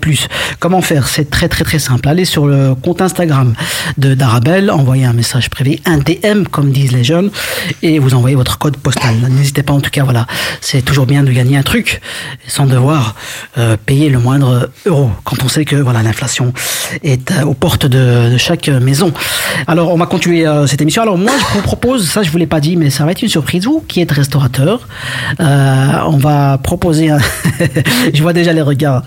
Comment 0.58 0.80
faire? 0.82 1.08
C'est 1.08 1.30
très 1.30 1.48
très 1.48 1.64
très 1.64 1.78
simple. 1.78 2.08
Allez 2.08 2.24
sur 2.24 2.46
le 2.46 2.74
compte 2.74 3.00
Instagram 3.00 3.54
de 3.98 4.14
d'Arabelle, 4.14 4.70
envoyez 4.70 5.04
un 5.04 5.12
message 5.12 5.50
privé, 5.50 5.80
un 5.84 5.98
DM 5.98 6.44
comme 6.50 6.70
disent 6.70 6.92
les 6.92 7.04
jeunes, 7.04 7.30
et 7.82 7.98
vous 7.98 8.14
envoyez 8.14 8.36
votre 8.36 8.58
code 8.58 8.76
postal. 8.76 9.14
N'hésitez 9.30 9.62
pas 9.62 9.72
en 9.76 9.80
tout 9.80 9.90
cas, 9.90 10.04
voilà, 10.04 10.26
c'est 10.60 10.82
toujours 10.82 11.06
bien 11.06 11.22
de 11.22 11.30
gagner 11.30 11.56
un 11.56 11.62
truc 11.62 12.00
sans 12.46 12.66
devoir 12.66 13.14
euh, 13.58 13.76
payer 13.84 14.08
le 14.08 14.18
moindre 14.18 14.70
euro 14.86 15.10
quand 15.24 15.42
on 15.44 15.48
sait 15.48 15.64
que 15.64 15.76
voilà 15.76 16.02
l'inflation 16.02 16.52
est 17.02 17.30
euh, 17.30 17.42
aux 17.44 17.54
portes 17.54 17.86
de, 17.86 18.36
chaque 18.38 18.68
maison. 18.68 19.12
Alors, 19.66 19.92
on 19.92 19.96
va 19.96 20.06
continuer 20.06 20.46
euh, 20.46 20.66
cette 20.66 20.80
émission. 20.80 21.02
Alors, 21.02 21.18
moi, 21.18 21.32
je 21.38 21.54
vous 21.54 21.62
propose, 21.62 22.08
ça, 22.08 22.22
je 22.22 22.30
vous 22.30 22.38
l'ai 22.38 22.46
pas 22.46 22.60
dit, 22.60 22.76
mais 22.76 22.90
ça 22.90 23.04
va 23.04 23.12
être 23.12 23.22
une 23.22 23.28
surprise. 23.28 23.64
Vous 23.64 23.84
qui 23.86 24.00
êtes 24.00 24.12
restaurateur, 24.12 24.88
on 25.38 26.16
va 26.16 26.58
proposer. 26.58 27.10
Un 27.10 27.18
je 28.14 28.22
vois 28.22 28.32
déjà 28.32 28.52
les 28.52 28.62
regards. 28.62 29.02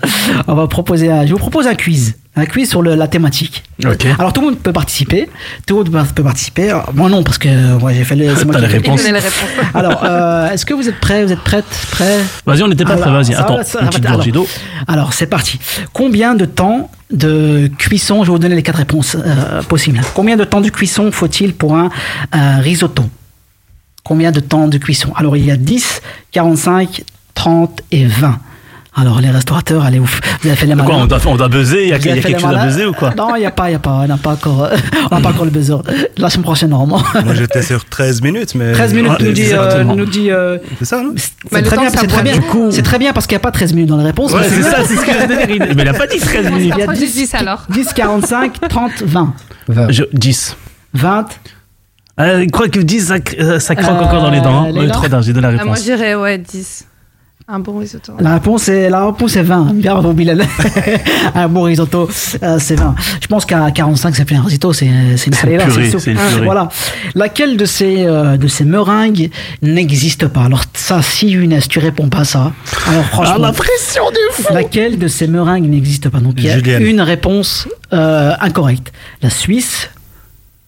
On 0.46 0.54
va 0.54 0.66
proposer. 0.66 1.10
Un... 1.10 1.26
Je 1.26 1.32
vous 1.32 1.38
propose 1.38 1.66
un 1.66 1.74
quiz. 1.74 2.14
Un 2.40 2.46
quiz 2.46 2.68
sur 2.70 2.80
le- 2.82 2.94
la 2.94 3.06
thématique. 3.06 3.62
Alors 4.18 4.32
tout 4.32 4.40
le 4.40 4.46
monde 4.48 4.58
peut 4.58 4.72
participer. 4.72 5.28
Tout 5.66 5.82
le 5.84 5.90
monde 5.90 6.06
peut 6.14 6.22
participer. 6.22 6.70
Alors, 6.70 6.90
Moi 6.94 7.08
non 7.10 7.22
parce 7.22 7.38
que 7.38 7.48
euh, 7.48 7.78
moi 7.78 7.92
j'ai 7.92 8.04
fait 8.04 8.16
les. 8.16 8.34
c'est 8.34 8.44
moi 8.46 8.54
qui- 8.54 8.60
les 8.62 8.66
réponses. 8.66 9.00
Alors 9.74 10.02
euh, 10.04 10.50
est-ce 10.50 10.64
que 10.64 10.72
vous 10.74 10.88
êtes 10.88 10.98
prêts? 11.00 11.24
Vous 11.24 11.32
êtes 11.32 11.40
prêtes? 11.40 11.64
Prêts? 11.90 12.18
Vas-y, 12.46 12.62
on 12.62 12.68
n'était 12.68 12.84
pas 12.84 12.96
prêts, 12.96 13.10
vas-y. 13.10 13.32
ça 13.34 13.40
Attends, 13.42 13.62
ça 13.64 13.80
une 13.82 13.88
petite 13.88 14.06
alors. 14.06 14.18
Alors 14.88 15.12
c'est 15.12 15.26
parti. 15.26 15.58
Combien 15.92 16.34
de 16.34 16.44
temps 16.46 16.90
de 17.12 17.70
cuisson 17.78 18.22
Je 18.22 18.28
vais 18.28 18.32
vous 18.32 18.38
donner 18.38 18.54
les 18.54 18.62
quatre 18.62 18.76
réponses 18.78 19.16
euh, 19.16 19.62
possibles. 19.62 20.00
Combien 20.14 20.36
de 20.36 20.44
temps 20.44 20.60
de 20.60 20.68
cuisson 20.70 21.10
faut-il 21.12 21.52
pour 21.54 21.76
un 21.76 21.90
euh, 22.34 22.58
risotto? 22.60 23.04
Combien 24.04 24.32
de 24.32 24.40
temps 24.40 24.66
de 24.68 24.78
cuisson? 24.78 25.12
Alors 25.16 25.36
il 25.36 25.44
y 25.44 25.50
a 25.50 25.56
10, 25.56 26.00
45, 26.32 27.02
30 27.34 27.82
et 27.92 28.06
20. 28.06 28.38
Alors 28.96 29.20
les 29.20 29.30
restaurateurs, 29.30 29.84
allez, 29.84 30.00
vous, 30.00 30.06
vous 30.42 30.48
avez 30.48 30.56
fait 30.56 30.66
les 30.66 30.74
Quoi, 30.74 30.82
malins. 30.84 31.02
on 31.04 31.06
doit, 31.06 31.18
on 31.26 31.36
doit 31.36 31.48
buzzer 31.48 31.84
Il 31.84 31.88
y 31.90 31.92
a, 31.92 31.96
y 31.96 32.10
a 32.10 32.14
quelque 32.14 32.26
les 32.26 32.38
chose 32.40 32.54
à 32.56 32.64
buzzer 32.66 32.86
ou 32.86 32.92
quoi 32.92 33.14
Non, 33.16 33.36
il 33.36 33.40
n'y 33.40 33.46
a 33.46 33.52
pas, 33.52 33.68
il 33.68 33.70
n'y 33.70 33.76
a 33.76 33.78
pas. 33.78 34.00
On 34.02 34.06
n'a 34.08 34.16
pas 34.16 34.32
encore, 34.32 34.64
euh, 34.64 34.76
on 35.10 35.14
n'a 35.14 35.20
pas 35.22 35.28
encore 35.30 35.44
le 35.44 35.52
buzzer. 35.52 35.76
La 36.18 36.28
semaine 36.28 36.42
prochaine, 36.42 36.70
normalement. 36.70 37.00
Moi, 37.24 37.34
j'étais 37.34 37.62
sur 37.62 37.84
13 37.84 38.20
minutes, 38.20 38.54
mais. 38.56 38.72
13 38.72 38.94
minutes 38.94 39.20
nous 39.20 39.30
dit. 39.32 39.50
euh, 39.52 39.84
nous 39.84 40.06
dit 40.06 40.30
euh, 40.32 40.58
C'est 40.80 40.84
ça, 40.86 41.00
non 41.02 41.12
c'est 41.16 41.30
Bah, 41.52 41.62
très 41.62 41.76
bien, 41.78 41.90
très 41.90 42.22
bien. 42.22 42.32
Du 42.34 42.40
coup- 42.40 42.70
C'est 42.72 42.82
très 42.82 42.98
bien 42.98 43.12
parce 43.12 43.26
qu'il 43.28 43.36
n'y 43.36 43.40
a 43.40 43.44
pas 43.44 43.52
13 43.52 43.72
minutes 43.74 43.88
dans 43.90 43.96
les 43.96 44.04
réponses. 44.04 44.32
Ouais, 44.32 44.40
mais 44.42 44.48
c'est 44.48 44.62
ça, 44.62 44.78
c'est 44.84 44.96
ce 44.96 45.00
que 45.06 45.12
je 45.12 45.26
dire. 45.56 45.66
Mais 45.76 45.82
il 45.82 45.88
a 45.88 45.94
pas 45.94 46.06
dit 46.08 46.18
13 46.18 46.46
minutes. 46.50 46.72
Il 46.74 46.78
y 46.80 46.82
a 46.82 46.86
Moi, 46.86 46.94
10, 46.94 47.00
j'ai 47.00 47.06
10 47.26 47.34
alors. 47.36 47.62
10, 47.70 47.92
45, 47.92 48.68
30, 48.68 49.02
20. 49.02 49.34
20. 49.68 49.90
Je, 49.92 50.02
10. 50.12 50.56
20. 50.94 51.26
Euh, 52.18 52.42
je 52.44 52.50
crois 52.50 52.68
que 52.68 52.80
10, 52.80 53.06
ça, 53.06 53.14
euh, 53.38 53.60
ça 53.60 53.76
croque 53.76 53.94
Euh, 53.96 54.04
encore 54.04 54.20
dans 54.22 54.30
les 54.30 54.40
dents. 54.40 54.64
hein. 54.64 54.88
Trop 54.92 55.06
tard, 55.08 55.22
j'ai 55.22 55.32
donné 55.32 55.46
la 55.46 55.48
Ah, 55.60 55.64
moi, 55.64 55.74
réponse. 55.74 55.78
je 55.78 55.84
dirais, 55.84 56.14
ouais, 56.16 56.36
10. 56.38 56.86
Un 57.52 57.58
bon 57.58 57.78
risotto. 57.78 58.12
La 58.20 58.34
réponse 58.34 58.68
est, 58.68 58.88
la 58.88 59.06
réponse 59.06 59.34
est 59.34 59.42
20. 59.42 59.72
Bien, 59.74 59.94
bravo, 59.94 60.12
Bilal. 60.12 60.46
un 61.34 61.48
bon 61.48 61.62
risotto, 61.62 62.08
euh, 62.44 62.58
c'est 62.60 62.76
20. 62.76 62.94
Je 63.20 63.26
pense 63.26 63.44
qu'à 63.44 63.68
45, 63.72 64.14
c'est 64.14 64.24
plus 64.24 64.36
un 64.36 64.42
risotto, 64.42 64.72
c'est 64.72 64.86
une 64.86 65.16
soupe. 65.18 65.98
c'est. 65.98 66.14
Voilà. 66.44 66.68
Laquelle 67.16 67.56
de 67.56 67.64
ces, 67.64 68.06
euh, 68.06 68.36
de 68.36 68.46
ces 68.46 68.64
meringues 68.64 69.30
n'existe 69.62 70.28
pas? 70.28 70.44
Alors, 70.44 70.62
ça, 70.74 71.02
si 71.02 71.30
Younes, 71.30 71.58
tu 71.68 71.80
réponds 71.80 72.08
pas 72.08 72.20
à 72.20 72.24
ça. 72.24 72.52
Alors, 72.86 73.04
franchement. 73.06 73.34
Ah, 73.36 73.38
la 73.40 73.52
pression 73.52 74.04
du 74.10 74.42
fou 74.44 74.54
Laquelle 74.54 74.96
de 74.96 75.08
ces 75.08 75.26
meringues 75.26 75.68
n'existe 75.68 76.08
pas? 76.08 76.20
Donc 76.20 76.34
il 76.36 76.44
y 76.44 76.50
a 76.50 76.54
Julienne. 76.56 76.86
une 76.86 77.00
réponse 77.00 77.66
euh, 77.92 78.32
incorrecte. 78.40 78.92
La 79.22 79.30
suisse, 79.30 79.90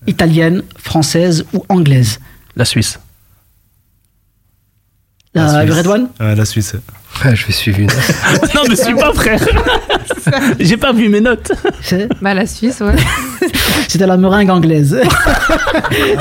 italienne, 0.09 0.63
française 0.79 1.45
ou 1.53 1.65
anglaise? 1.69 2.19
La 2.57 2.65
Suisse. 2.65 2.99
La, 5.35 5.45
La 5.45 5.63
Suisse. 5.65 5.77
Redouane 5.79 6.09
Ouais, 6.21 6.35
la 6.37 6.45
Suisse. 6.45 6.75
Ah, 7.25 7.35
je 7.35 7.47
vais 7.47 7.53
suivre 7.53 7.79
une. 7.81 7.87
non, 8.55 8.63
mais 8.69 8.77
suis 8.77 8.95
pas, 8.95 9.13
frère. 9.15 9.41
J'ai 10.61 10.77
pas 10.77 10.93
vu 10.93 11.09
mes 11.09 11.21
notes. 11.21 11.53
Bah, 12.21 12.35
la 12.35 12.47
Suisse, 12.47 12.81
ouais. 12.81 12.95
C'était 13.89 14.07
la 14.07 14.17
meringue 14.17 14.51
anglaise. 14.51 14.99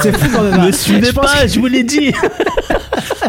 c'est 0.01 0.15
fou 0.17 0.29
quand 0.33 0.43
même. 0.43 0.65
Me 0.65 0.71
suivez 0.71 1.11
pas, 1.11 1.45
je 1.47 1.59
vous 1.59 1.67
l'ai 1.67 1.83
dit. 1.83 2.13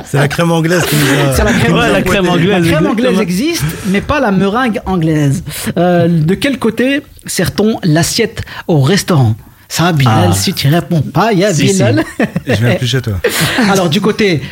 C'est 0.05 0.19
la 0.19 0.29
crème 0.29 0.51
anglaise 0.53 0.85
qui 0.85 0.97
nous 0.97 1.31
a. 1.31 1.35
C'est 1.35 1.45
la 1.45 1.53
crème, 1.53 1.75
Ouais, 1.75 1.91
la 1.93 2.03
crème 2.03 2.25
La 2.27 2.33
anglaise. 2.33 2.71
crème 2.71 2.87
anglaise 2.87 3.21
existe, 3.21 3.65
mais 3.87 4.01
pas 4.01 4.21
la 4.21 4.31
meringue 4.31 4.81
anglaise. 4.87 5.43
Euh, 5.77 6.07
de 6.09 6.35
quel 6.35 6.59
côté 6.59 7.03
sert-on 7.27 7.79
l'assiette 7.83 8.43
au 8.69 8.81
restaurant? 8.81 9.35
Ça, 9.73 9.91
Bilal, 9.95 10.29
Ah. 10.33 10.35
si 10.35 10.53
tu 10.53 10.69
réponds 10.69 11.01
pas, 11.01 11.33
il 11.33 11.39
y 11.39 11.45
a 11.47 11.55
Si, 11.55 11.65
Bilal. 11.65 12.05
Je 12.47 12.53
viens 12.53 12.75
plus 12.75 12.87
chez 12.87 13.01
toi. 13.01 13.15
Alors 13.71 13.89
du 13.89 14.03
côté 14.03 14.43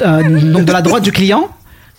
euh, 0.00 0.40
donc 0.54 0.64
de 0.64 0.72
la 0.72 0.80
droite 0.80 1.02
du 1.02 1.12
client, 1.12 1.50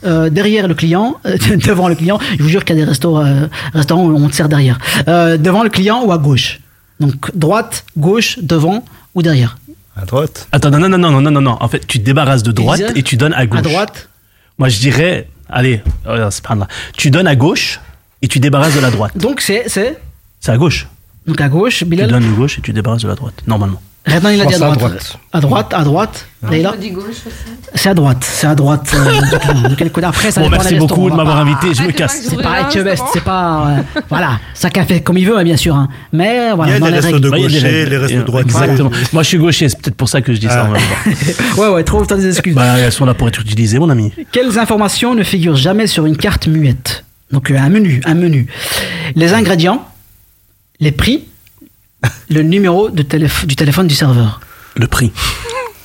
euh, 0.03 0.31
derrière 0.31 0.67
le 0.67 0.73
client, 0.73 1.17
euh, 1.27 1.37
devant 1.69 1.87
le 1.87 1.93
client, 1.93 2.17
je 2.39 2.41
vous 2.41 2.49
jure 2.49 2.65
qu'il 2.65 2.75
y 2.75 2.81
a 2.81 2.85
des 2.85 2.89
restos, 2.89 3.19
euh, 3.19 3.47
restaurants 3.75 4.05
où 4.05 4.15
on 4.15 4.27
te 4.29 4.33
sert 4.33 4.49
derrière. 4.49 4.79
Euh, 5.07 5.37
devant 5.37 5.61
le 5.61 5.69
client 5.69 6.03
ou 6.03 6.11
à 6.11 6.17
gauche? 6.17 6.59
Donc 6.99 7.13
droite, 7.35 7.85
gauche, 7.97 8.39
devant 8.41 8.83
ou 9.13 9.21
derrière? 9.21 9.57
À 9.95 10.05
droite. 10.05 10.47
Attends, 10.51 10.71
non, 10.71 10.79
non, 10.79 10.89
non, 10.89 10.97
non, 10.97 11.21
non, 11.21 11.29
non, 11.29 11.41
non. 11.41 11.57
En 11.59 11.67
fait, 11.67 11.85
tu 11.85 11.99
te 11.99 12.03
débarrasses 12.03 12.41
de 12.41 12.51
droite 12.51 12.81
et 12.95 13.03
tu 13.03 13.15
donnes 13.15 13.33
à 13.35 13.45
gauche. 13.45 13.59
À 13.59 13.61
droite. 13.61 14.09
Moi, 14.57 14.69
je 14.69 14.79
dirais, 14.79 15.27
allez, 15.47 15.83
oh, 16.09 16.15
c'est 16.31 16.43
pas 16.43 16.55
là. 16.55 16.67
Tu 16.97 17.11
donnes 17.11 17.27
à 17.27 17.35
gauche 17.35 17.79
et 18.23 18.27
tu 18.27 18.39
débarrasses 18.39 18.73
de 18.75 18.79
la 18.79 18.89
droite. 18.89 19.11
Donc 19.15 19.39
c'est 19.39 19.65
c'est 19.67 19.99
C'est 20.39 20.51
à 20.51 20.57
gauche. 20.57 20.87
Donc 21.27 21.41
à 21.41 21.47
gauche, 21.49 21.77
Tu 21.79 21.85
Bilal. 21.85 22.09
donnes 22.09 22.23
à 22.23 22.35
gauche 22.37 22.57
et 22.57 22.61
tu 22.61 22.73
débarrasses 22.73 23.03
de 23.03 23.07
la 23.07 23.15
droite, 23.15 23.43
normalement. 23.47 23.81
Redouane, 24.07 24.33
il 24.35 24.41
a 24.41 24.45
dit 24.45 24.53
à 24.55 24.57
droite. 24.71 25.17
À 25.33 25.39
droite, 25.41 25.73
à 25.75 25.83
droite. 25.83 26.25
Leïla. 26.49 26.73
C'est 27.75 27.89
à 27.89 27.93
droite, 27.93 28.17
c'est 28.27 28.47
à 28.47 28.55
droite. 28.55 28.89
euh, 28.95 29.67
de 29.69 29.75
quel 29.75 29.91
côté 29.91 30.07
Après, 30.07 30.31
ça 30.31 30.41
Bon, 30.41 30.49
merci 30.49 30.75
beaucoup 30.75 31.09
de 31.09 31.15
m'avoir 31.15 31.35
pas- 31.35 31.41
invité, 31.41 31.67
je 31.73 31.79
me 31.81 31.83
Arrête, 31.83 31.95
casse. 31.97 32.21
C'est 32.27 32.41
pas 32.41 32.61
Etchebest, 32.61 33.03
c'est 33.13 33.23
pas. 33.23 33.67
euh, 33.67 33.99
voilà, 34.09 34.39
chacun 34.59 34.85
fait 34.85 35.01
comme 35.01 35.17
il 35.17 35.27
veut, 35.27 35.37
hein, 35.37 35.43
bien 35.43 35.57
sûr. 35.57 35.75
hein. 35.75 35.89
Mais 36.13 36.53
voilà, 36.55 36.77
Il 36.77 36.81
y 36.81 36.87
a 36.87 36.89
les 36.91 36.99
règles. 36.99 37.19
de 37.19 37.29
Ouais, 37.29 37.41
il 37.41 37.43
y 37.43 37.45
a 37.45 37.49
des 37.49 37.55
gaucher, 37.65 37.85
les 37.85 37.97
restos 37.97 38.17
de 38.17 38.23
droite. 38.23 38.45
Exactement. 38.45 38.89
Moi, 39.13 39.21
je 39.23 39.27
suis 39.27 39.37
gaucher, 39.37 39.69
c'est 39.69 39.77
peut-être 39.79 39.97
pour 39.97 40.09
ça 40.09 40.21
que 40.21 40.33
je 40.33 40.39
dis 40.39 40.47
ça. 40.47 40.63
Ah. 40.65 40.69
en 40.69 40.71
même 40.71 40.81
temps. 40.81 41.61
Ouais, 41.61 41.67
ouais, 41.67 41.83
trouve-toi 41.83 42.17
des 42.17 42.27
excuses. 42.29 42.55
Bah, 42.55 42.77
elles 42.79 42.91
sont 42.93 43.05
là 43.05 43.13
pour 43.13 43.27
être 43.27 43.41
utilisées, 43.41 43.77
mon 43.79 43.89
ami. 43.89 44.11
Quelles 44.31 44.57
informations 44.57 45.13
ne 45.13 45.23
figurent 45.23 45.57
jamais 45.57 45.85
sur 45.87 46.05
une 46.05 46.17
carte 46.17 46.47
muette? 46.47 47.03
Donc 47.31 47.51
euh, 47.51 47.57
un 47.59 47.69
menu, 47.69 48.01
un 48.05 48.15
menu. 48.15 48.47
Les 49.15 49.33
ingrédients, 49.33 49.85
les 50.79 50.91
prix, 50.91 51.25
le 52.29 52.41
numéro 52.43 52.89
de 52.89 53.03
téléf- 53.03 53.45
du 53.45 53.55
téléphone 53.55 53.87
du 53.87 53.95
serveur. 53.95 54.39
Le 54.75 54.87
prix. 54.87 55.11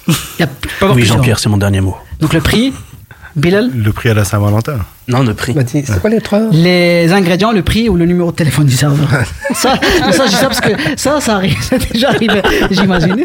Il 0.06 0.14
y 0.40 0.42
a 0.42 0.48
pas 0.80 0.92
Oui. 0.92 1.04
Jean-Pierre, 1.04 1.38
c'est 1.38 1.48
mon 1.48 1.56
dernier 1.56 1.80
mot. 1.80 1.96
Donc 2.20 2.32
le 2.34 2.40
prix, 2.40 2.72
Bilal, 3.36 3.70
Le 3.74 3.92
prix 3.92 4.10
à 4.10 4.14
la 4.14 4.24
Saint-Valentin. 4.24 4.78
Non, 5.08 5.22
le 5.22 5.34
prix. 5.34 5.52
Bah, 5.54 5.62
C'est 5.66 5.82
quoi 6.00 6.08
les 6.08 6.20
trois? 6.20 6.40
Les 6.52 7.12
ingrédients, 7.12 7.50
le 7.52 7.62
prix 7.62 7.88
ou 7.88 7.96
le 7.96 8.06
numéro 8.06 8.30
de 8.30 8.36
téléphone 8.36 8.66
du 8.66 8.74
serveur? 8.76 9.08
ça, 9.54 9.74
mais 10.06 10.12
ça, 10.12 10.24
je 10.26 10.30
dis 10.30 10.36
ça 10.36 10.46
parce 10.46 10.60
que 10.60 10.70
ça, 10.96 11.20
ça 11.20 11.34
arrive, 11.36 11.56
déjà 11.92 12.10
arrivé, 12.10 12.40
j'imagine. 12.70 13.24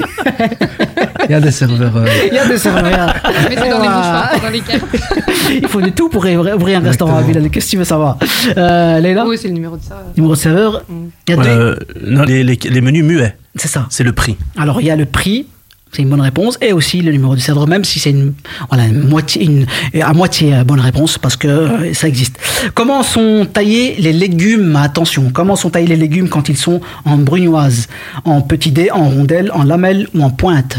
Il 1.26 1.32
y 1.32 1.34
a 1.36 1.40
des 1.40 1.52
serveurs. 1.52 1.96
euh, 1.96 2.08
Il 2.28 2.34
y 2.34 2.40
a 2.40 2.48
des 2.48 2.58
serveurs. 2.58 3.14
Mais 3.50 3.56
c'est 3.56 3.70
dans 3.70 3.82
les 3.82 3.88
mouchoirs, 3.88 4.32
dans 4.42 4.50
les 4.50 4.60
cartes. 4.62 4.84
Il 5.52 5.68
faut 5.68 5.82
de 5.82 5.90
tout 5.90 6.10
pour 6.10 6.26
ouvrir 6.26 6.80
un 6.80 6.84
restaurant 6.84 7.18
à 7.18 7.22
Bilal. 7.22 7.50
Qu'est-ce 7.50 7.66
que 7.68 7.72
tu 7.72 7.78
veux 7.78 7.84
savoir? 7.84 8.18
Euh, 8.58 9.00
Leïla, 9.00 9.26
Oui, 9.26 9.38
c'est 9.40 9.48
le 9.48 9.54
numéro 9.54 9.78
de 9.78 9.82
ça. 9.84 10.04
numéro 10.18 10.34
de 10.34 10.40
serveur? 10.40 10.84
Il 11.28 11.36
y 11.36 11.38
a 11.40 11.42
deux? 11.42 11.50
Euh, 11.50 11.76
non, 12.02 12.24
les, 12.24 12.44
les, 12.44 12.58
les 12.70 12.82
menus 12.82 13.04
muets, 13.04 13.36
C'est 13.56 13.68
ça. 13.68 13.86
c'est 13.90 14.04
le 14.04 14.12
prix. 14.14 14.38
Alors 14.58 14.82
il 14.82 14.88
y 14.88 14.92
a 14.92 14.96
le 14.96 15.06
prix, 15.06 15.46
c'est 15.92 16.04
une 16.04 16.10
bonne 16.10 16.22
réponse, 16.22 16.58
et 16.62 16.72
aussi 16.74 17.02
le 17.02 17.12
numéro 17.12 17.36
du 17.36 17.42
serveur, 17.42 17.68
même 17.68 17.84
si 17.84 18.00
c'est 18.00 18.12
une, 18.12 18.34
voilà, 18.70 18.86
une 18.86 19.08
moitié, 19.08 19.44
une, 19.44 19.66
à 20.02 20.14
moitié 20.14 20.56
euh, 20.56 20.64
bonne 20.64 20.80
réponse, 20.80 21.18
parce 21.18 21.36
que 21.36 21.48
euh, 21.48 21.94
ça 21.94 22.08
existe. 22.08 22.38
Comment 22.76 23.02
sont 23.04 23.48
taillés 23.52 23.96
les 23.98 24.14
légumes? 24.14 24.76
Attention, 24.76 25.32
comment 25.32 25.56
sont 25.56 25.72
taillés 25.72 25.88
les 25.88 25.96
légumes 25.96 26.30
quand 26.30 26.50
ils 26.50 26.58
sont 26.58 26.82
en 27.06 27.18
brunoise, 27.18 27.88
en 28.24 28.42
petit 28.42 28.72
dé, 28.72 28.92
en 28.92 29.10
rondelle, 29.10 29.52
en 29.54 29.64
lamelle 29.64 30.08
ou 30.14 30.24
en 30.24 30.30
pointe? 30.30 30.78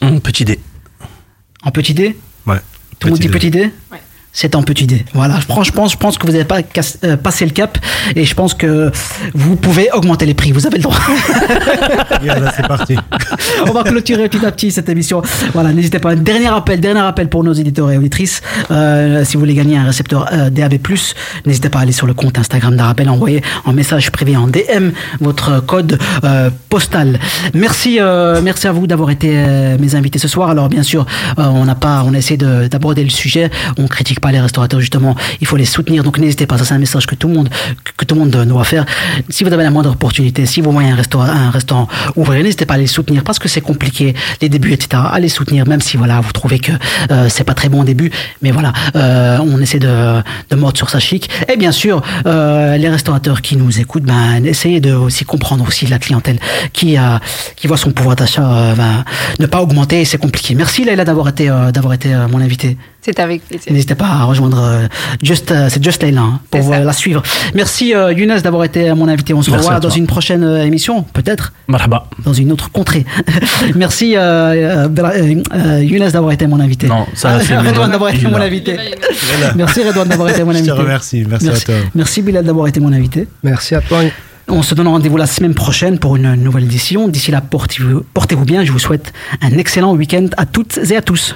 Hum, 0.00 0.20
petit 0.20 0.44
dé. 0.44 0.60
En 1.64 1.70
petit 1.70 1.94
dé? 1.94 2.16
Ouais. 2.46 2.58
Tout 2.98 3.08
le 3.08 3.12
monde 3.12 3.20
dit 3.20 3.28
Petit 3.28 3.38
petit 3.38 3.50
dé? 3.50 3.70
C'est 4.36 4.56
en 4.56 4.64
petit 4.64 4.86
dé. 4.88 5.04
Voilà, 5.14 5.38
je, 5.38 5.46
pense, 5.46 5.68
je, 5.68 5.72
pense, 5.72 5.92
je 5.92 5.96
pense 5.96 6.18
que 6.18 6.26
vous 6.26 6.32
n'avez 6.32 6.44
pas 6.44 6.60
cassé- 6.60 6.98
euh, 7.04 7.16
passé 7.16 7.44
le 7.44 7.52
cap 7.52 7.78
et 8.16 8.24
je 8.24 8.34
pense 8.34 8.52
que 8.52 8.90
vous 9.32 9.54
pouvez 9.54 9.88
augmenter 9.92 10.26
les 10.26 10.34
prix. 10.34 10.50
Vous 10.50 10.66
avez 10.66 10.78
le 10.78 10.82
droit. 10.82 10.96
C'est 12.56 12.66
parti. 12.66 12.96
On 13.68 13.72
va 13.72 13.84
clôturer 13.84 14.28
petit 14.28 14.44
à 14.44 14.50
petit 14.50 14.70
cette 14.72 14.88
émission. 14.88 15.22
Voilà, 15.52 15.72
n'hésitez 15.72 15.98
pas. 16.00 16.16
Dernier 16.16 16.48
appel, 16.48 16.80
dernier 16.80 17.00
appel 17.00 17.28
pour 17.28 17.44
nos 17.44 17.52
éditeurs 17.52 17.90
et 17.92 17.96
auditrices. 17.98 18.42
Euh, 18.72 19.24
si 19.24 19.34
vous 19.34 19.40
voulez 19.40 19.54
gagner 19.54 19.76
un 19.76 19.84
récepteur 19.84 20.28
euh, 20.32 20.50
DAB+, 20.50 20.74
n'hésitez 21.46 21.68
pas 21.68 21.78
à 21.78 21.82
aller 21.82 21.92
sur 21.92 22.06
le 22.08 22.14
compte 22.14 22.36
Instagram 22.36 22.76
d'Arabelle, 22.76 23.10
envoyer 23.10 23.40
en 23.64 23.72
message 23.72 24.10
privé 24.10 24.36
en 24.36 24.48
DM 24.48 24.90
votre 25.20 25.60
code 25.64 25.98
postal. 26.68 27.20
Merci, 27.54 27.98
merci 28.42 28.66
à 28.66 28.72
vous 28.72 28.86
d'avoir 28.86 29.10
été 29.10 29.28
mes 29.78 29.94
invités 29.94 30.18
ce 30.18 30.26
soir. 30.28 30.50
Alors 30.50 30.68
bien 30.68 30.82
sûr, 30.82 31.06
on 31.36 31.64
n'a 31.64 31.74
pas, 31.76 32.02
on 32.04 32.14
a 32.14 32.18
essayé 32.18 32.36
de- 32.36 32.66
d'aborder 32.68 33.04
le 33.04 33.10
sujet. 33.10 33.50
On 33.78 33.86
critique 33.86 34.20
pas 34.24 34.32
les 34.32 34.40
restaurateurs 34.40 34.80
justement, 34.80 35.14
il 35.42 35.46
faut 35.46 35.56
les 35.56 35.66
soutenir. 35.66 36.02
Donc 36.02 36.18
n'hésitez 36.18 36.46
pas, 36.46 36.56
ça 36.56 36.64
c'est 36.64 36.72
un 36.72 36.78
message 36.78 37.06
que 37.06 37.14
tout 37.14 37.28
le 37.28 37.34
monde 37.34 37.50
que, 37.98 38.04
tout 38.06 38.14
le 38.14 38.20
monde 38.22 38.30
doit 38.30 38.64
faire. 38.64 38.86
Si 39.28 39.44
vous 39.44 39.52
avez 39.52 39.62
la 39.62 39.70
moindre 39.70 39.90
opportunité, 39.90 40.46
si 40.46 40.62
vous 40.62 40.72
voyez 40.72 40.90
un 40.90 40.96
restaurant, 40.96 41.24
un 41.24 41.50
restaurant 41.50 41.88
ouvrir, 42.16 42.42
n'hésitez 42.42 42.64
pas 42.64 42.74
à 42.74 42.78
les 42.78 42.86
soutenir 42.86 43.22
parce 43.22 43.38
que 43.38 43.48
c'est 43.48 43.60
compliqué, 43.60 44.14
les 44.40 44.48
débuts, 44.48 44.72
etc. 44.72 45.02
À 45.12 45.20
les 45.20 45.28
soutenir, 45.28 45.66
même 45.66 45.82
si 45.82 45.98
voilà, 45.98 46.22
vous 46.22 46.32
trouvez 46.32 46.58
que 46.58 46.72
euh, 47.10 47.28
c'est 47.28 47.44
pas 47.44 47.52
très 47.52 47.68
bon 47.68 47.82
au 47.82 47.84
début, 47.84 48.10
mais 48.40 48.50
voilà, 48.50 48.72
euh, 48.96 49.38
on 49.46 49.60
essaie 49.60 49.78
de, 49.78 50.22
de 50.50 50.56
mordre 50.56 50.78
sur 50.78 50.88
sa 50.88 51.00
chic. 51.00 51.28
Et 51.52 51.58
bien 51.58 51.72
sûr, 51.72 52.00
euh, 52.24 52.78
les 52.78 52.88
restaurateurs 52.88 53.42
qui 53.42 53.56
nous 53.56 53.78
écoutent, 53.78 54.04
ben 54.04 54.42
essayez 54.46 54.80
de 54.80 54.92
aussi 54.94 55.24
comprendre 55.26 55.66
aussi 55.68 55.86
la 55.86 55.98
clientèle 55.98 56.38
qui 56.72 56.96
a 56.96 57.20
qui 57.56 57.66
voit 57.66 57.76
son 57.76 57.92
pouvoir 57.92 58.16
d'achat 58.16 58.44
euh, 58.44 58.74
ben, 58.74 59.04
ne 59.38 59.46
pas 59.46 59.60
augmenter, 59.60 60.04
c'est 60.04 60.18
compliqué. 60.18 60.54
Merci 60.54 60.84
Leïla 60.84 61.04
d'avoir 61.04 61.28
été 61.28 61.50
euh, 61.50 61.72
d'avoir 61.72 61.92
été 61.92 62.14
euh, 62.14 62.28
mon 62.28 62.40
invité. 62.40 62.76
C'est 63.00 63.18
avec 63.20 63.46
plaisir. 63.46 63.70
N'hésitez 63.70 63.94
pas 63.94 64.13
à 64.20 64.24
rejoindre 64.24 64.58
euh, 64.62 64.86
Just, 65.22 65.50
euh, 65.50 65.68
c'est 65.70 65.82
Just 65.82 66.02
Leïla 66.02 66.20
hein, 66.20 66.40
pour 66.50 66.72
euh, 66.72 66.80
la 66.84 66.92
suivre. 66.92 67.22
Merci 67.54 67.88
Younes 68.16 68.40
d'avoir 68.42 68.64
été 68.64 68.92
mon 68.94 69.08
invité. 69.08 69.34
On 69.34 69.42
se 69.42 69.50
Merci 69.50 69.66
revoit 69.66 69.80
dans 69.80 69.90
une 69.90 70.06
prochaine 70.06 70.42
euh, 70.44 70.64
émission, 70.64 71.02
peut-être 71.12 71.52
Marhaba. 71.68 72.06
dans 72.24 72.32
une 72.32 72.52
autre 72.52 72.70
contrée. 72.70 73.04
Merci 73.74 74.16
euh, 74.16 74.86
euh, 74.86 74.88
euh, 74.98 75.42
euh, 75.54 75.82
Younes 75.84 76.08
d'avoir 76.10 76.32
été 76.32 76.46
mon 76.46 76.60
invité. 76.60 76.86
Non, 76.86 77.06
ça, 77.14 77.40
c'est 77.40 77.56
Redouane 77.58 77.90
d'avoir 77.90 78.10
été 78.14 78.26
mon 78.26 78.36
invité. 78.40 78.76
Merci 79.56 79.82
Redouane 79.82 80.08
d'avoir 80.08 80.28
été 80.30 80.44
mon 80.44 80.52
Je 80.52 80.58
te 80.58 80.62
invité. 80.62 80.72
remercie, 80.82 81.24
merci 81.28 81.48
à 81.48 81.56
toi. 81.60 81.74
Merci 81.94 82.22
Bilal 82.22 82.44
d'avoir 82.44 82.66
été 82.68 82.80
mon 82.80 82.92
invité. 82.92 83.26
Merci 83.42 83.74
à 83.74 83.80
toi. 83.80 84.00
On 84.46 84.60
se 84.62 84.74
donne 84.74 84.88
rendez-vous 84.88 85.16
la 85.16 85.26
semaine 85.26 85.54
prochaine 85.54 85.98
pour 85.98 86.16
une 86.16 86.34
nouvelle 86.34 86.64
édition. 86.64 87.08
D'ici 87.08 87.30
là, 87.30 87.40
portez-vous 87.40 88.04
portez-vous 88.12 88.44
bien. 88.44 88.62
Je 88.64 88.72
vous 88.72 88.78
souhaite 88.78 89.12
un 89.40 89.56
excellent 89.56 89.94
week-end 89.94 90.26
à 90.36 90.44
toutes 90.44 90.78
et 90.90 90.96
à 90.96 91.00
tous. 91.02 91.34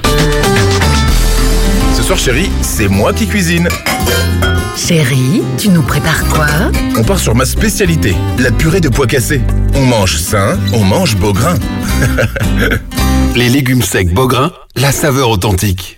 Soir, 2.09 2.19
chérie, 2.19 2.49
c'est 2.63 2.89
moi 2.89 3.13
qui 3.13 3.27
cuisine. 3.27 3.69
Chérie, 4.79 5.43
tu 5.59 5.69
nous 5.69 5.83
prépares 5.83 6.25
quoi 6.29 6.47
On 6.97 7.05
part 7.05 7.19
sur 7.19 7.35
ma 7.35 7.45
spécialité, 7.45 8.15
la 8.39 8.51
purée 8.51 8.81
de 8.81 8.89
pois 8.89 9.07
cassés. 9.07 9.43
On 9.75 9.85
mange 9.85 10.17
sain, 10.17 10.59
on 10.73 10.83
mange 10.85 11.17
beau 11.17 11.35
grain. 11.35 11.57
Les 13.37 13.51
légumes 13.51 13.83
secs 13.83 14.11
Beaugrain, 14.15 14.53
la 14.75 14.91
saveur 14.91 15.29
authentique. 15.29 15.98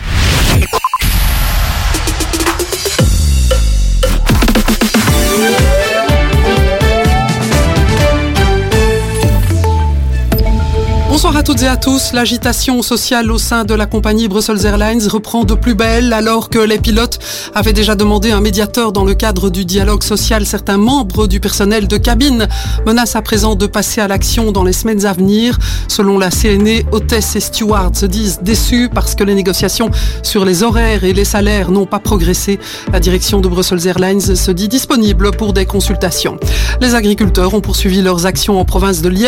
Bonsoir 11.31 11.43
à 11.43 11.53
toutes 11.53 11.63
et 11.63 11.67
à 11.67 11.77
tous. 11.77 12.11
L'agitation 12.11 12.81
sociale 12.81 13.31
au 13.31 13.37
sein 13.37 13.63
de 13.63 13.73
la 13.73 13.85
compagnie 13.85 14.27
Brussels 14.27 14.65
Airlines 14.65 15.07
reprend 15.07 15.45
de 15.45 15.53
plus 15.53 15.75
belle 15.75 16.11
alors 16.11 16.49
que 16.49 16.59
les 16.59 16.77
pilotes 16.77 17.19
avaient 17.55 17.71
déjà 17.71 17.95
demandé 17.95 18.31
un 18.31 18.41
médiateur 18.41 18.91
dans 18.91 19.05
le 19.05 19.13
cadre 19.13 19.49
du 19.49 19.63
dialogue 19.63 20.03
social. 20.03 20.45
Certains 20.45 20.75
membres 20.75 21.27
du 21.27 21.39
personnel 21.39 21.87
de 21.87 21.95
cabine 21.95 22.49
menacent 22.85 23.15
à 23.15 23.21
présent 23.21 23.55
de 23.55 23.65
passer 23.65 24.01
à 24.01 24.09
l'action 24.09 24.51
dans 24.51 24.65
les 24.65 24.73
semaines 24.73 25.05
à 25.05 25.13
venir. 25.13 25.57
Selon 25.87 26.19
la 26.19 26.31
CNE, 26.31 26.83
hôtesses 26.91 27.37
et 27.37 27.39
stewards 27.39 27.95
se 27.95 28.07
disent 28.07 28.39
déçus 28.41 28.89
parce 28.93 29.15
que 29.15 29.23
les 29.23 29.33
négociations 29.33 29.89
sur 30.23 30.43
les 30.43 30.63
horaires 30.63 31.05
et 31.05 31.13
les 31.13 31.23
salaires 31.23 31.71
n'ont 31.71 31.85
pas 31.85 31.99
progressé. 31.99 32.59
La 32.91 32.99
direction 32.99 33.39
de 33.39 33.47
Brussels 33.47 33.87
Airlines 33.87 34.35
se 34.35 34.51
dit 34.51 34.67
disponible 34.67 35.31
pour 35.31 35.53
des 35.53 35.65
consultations. 35.65 36.37
Les 36.81 36.93
agriculteurs 36.93 37.53
ont 37.53 37.61
poursuivi 37.61 38.01
leurs 38.01 38.25
actions 38.25 38.59
en 38.59 38.65
province 38.65 39.01
de 39.01 39.07
Liège 39.07 39.19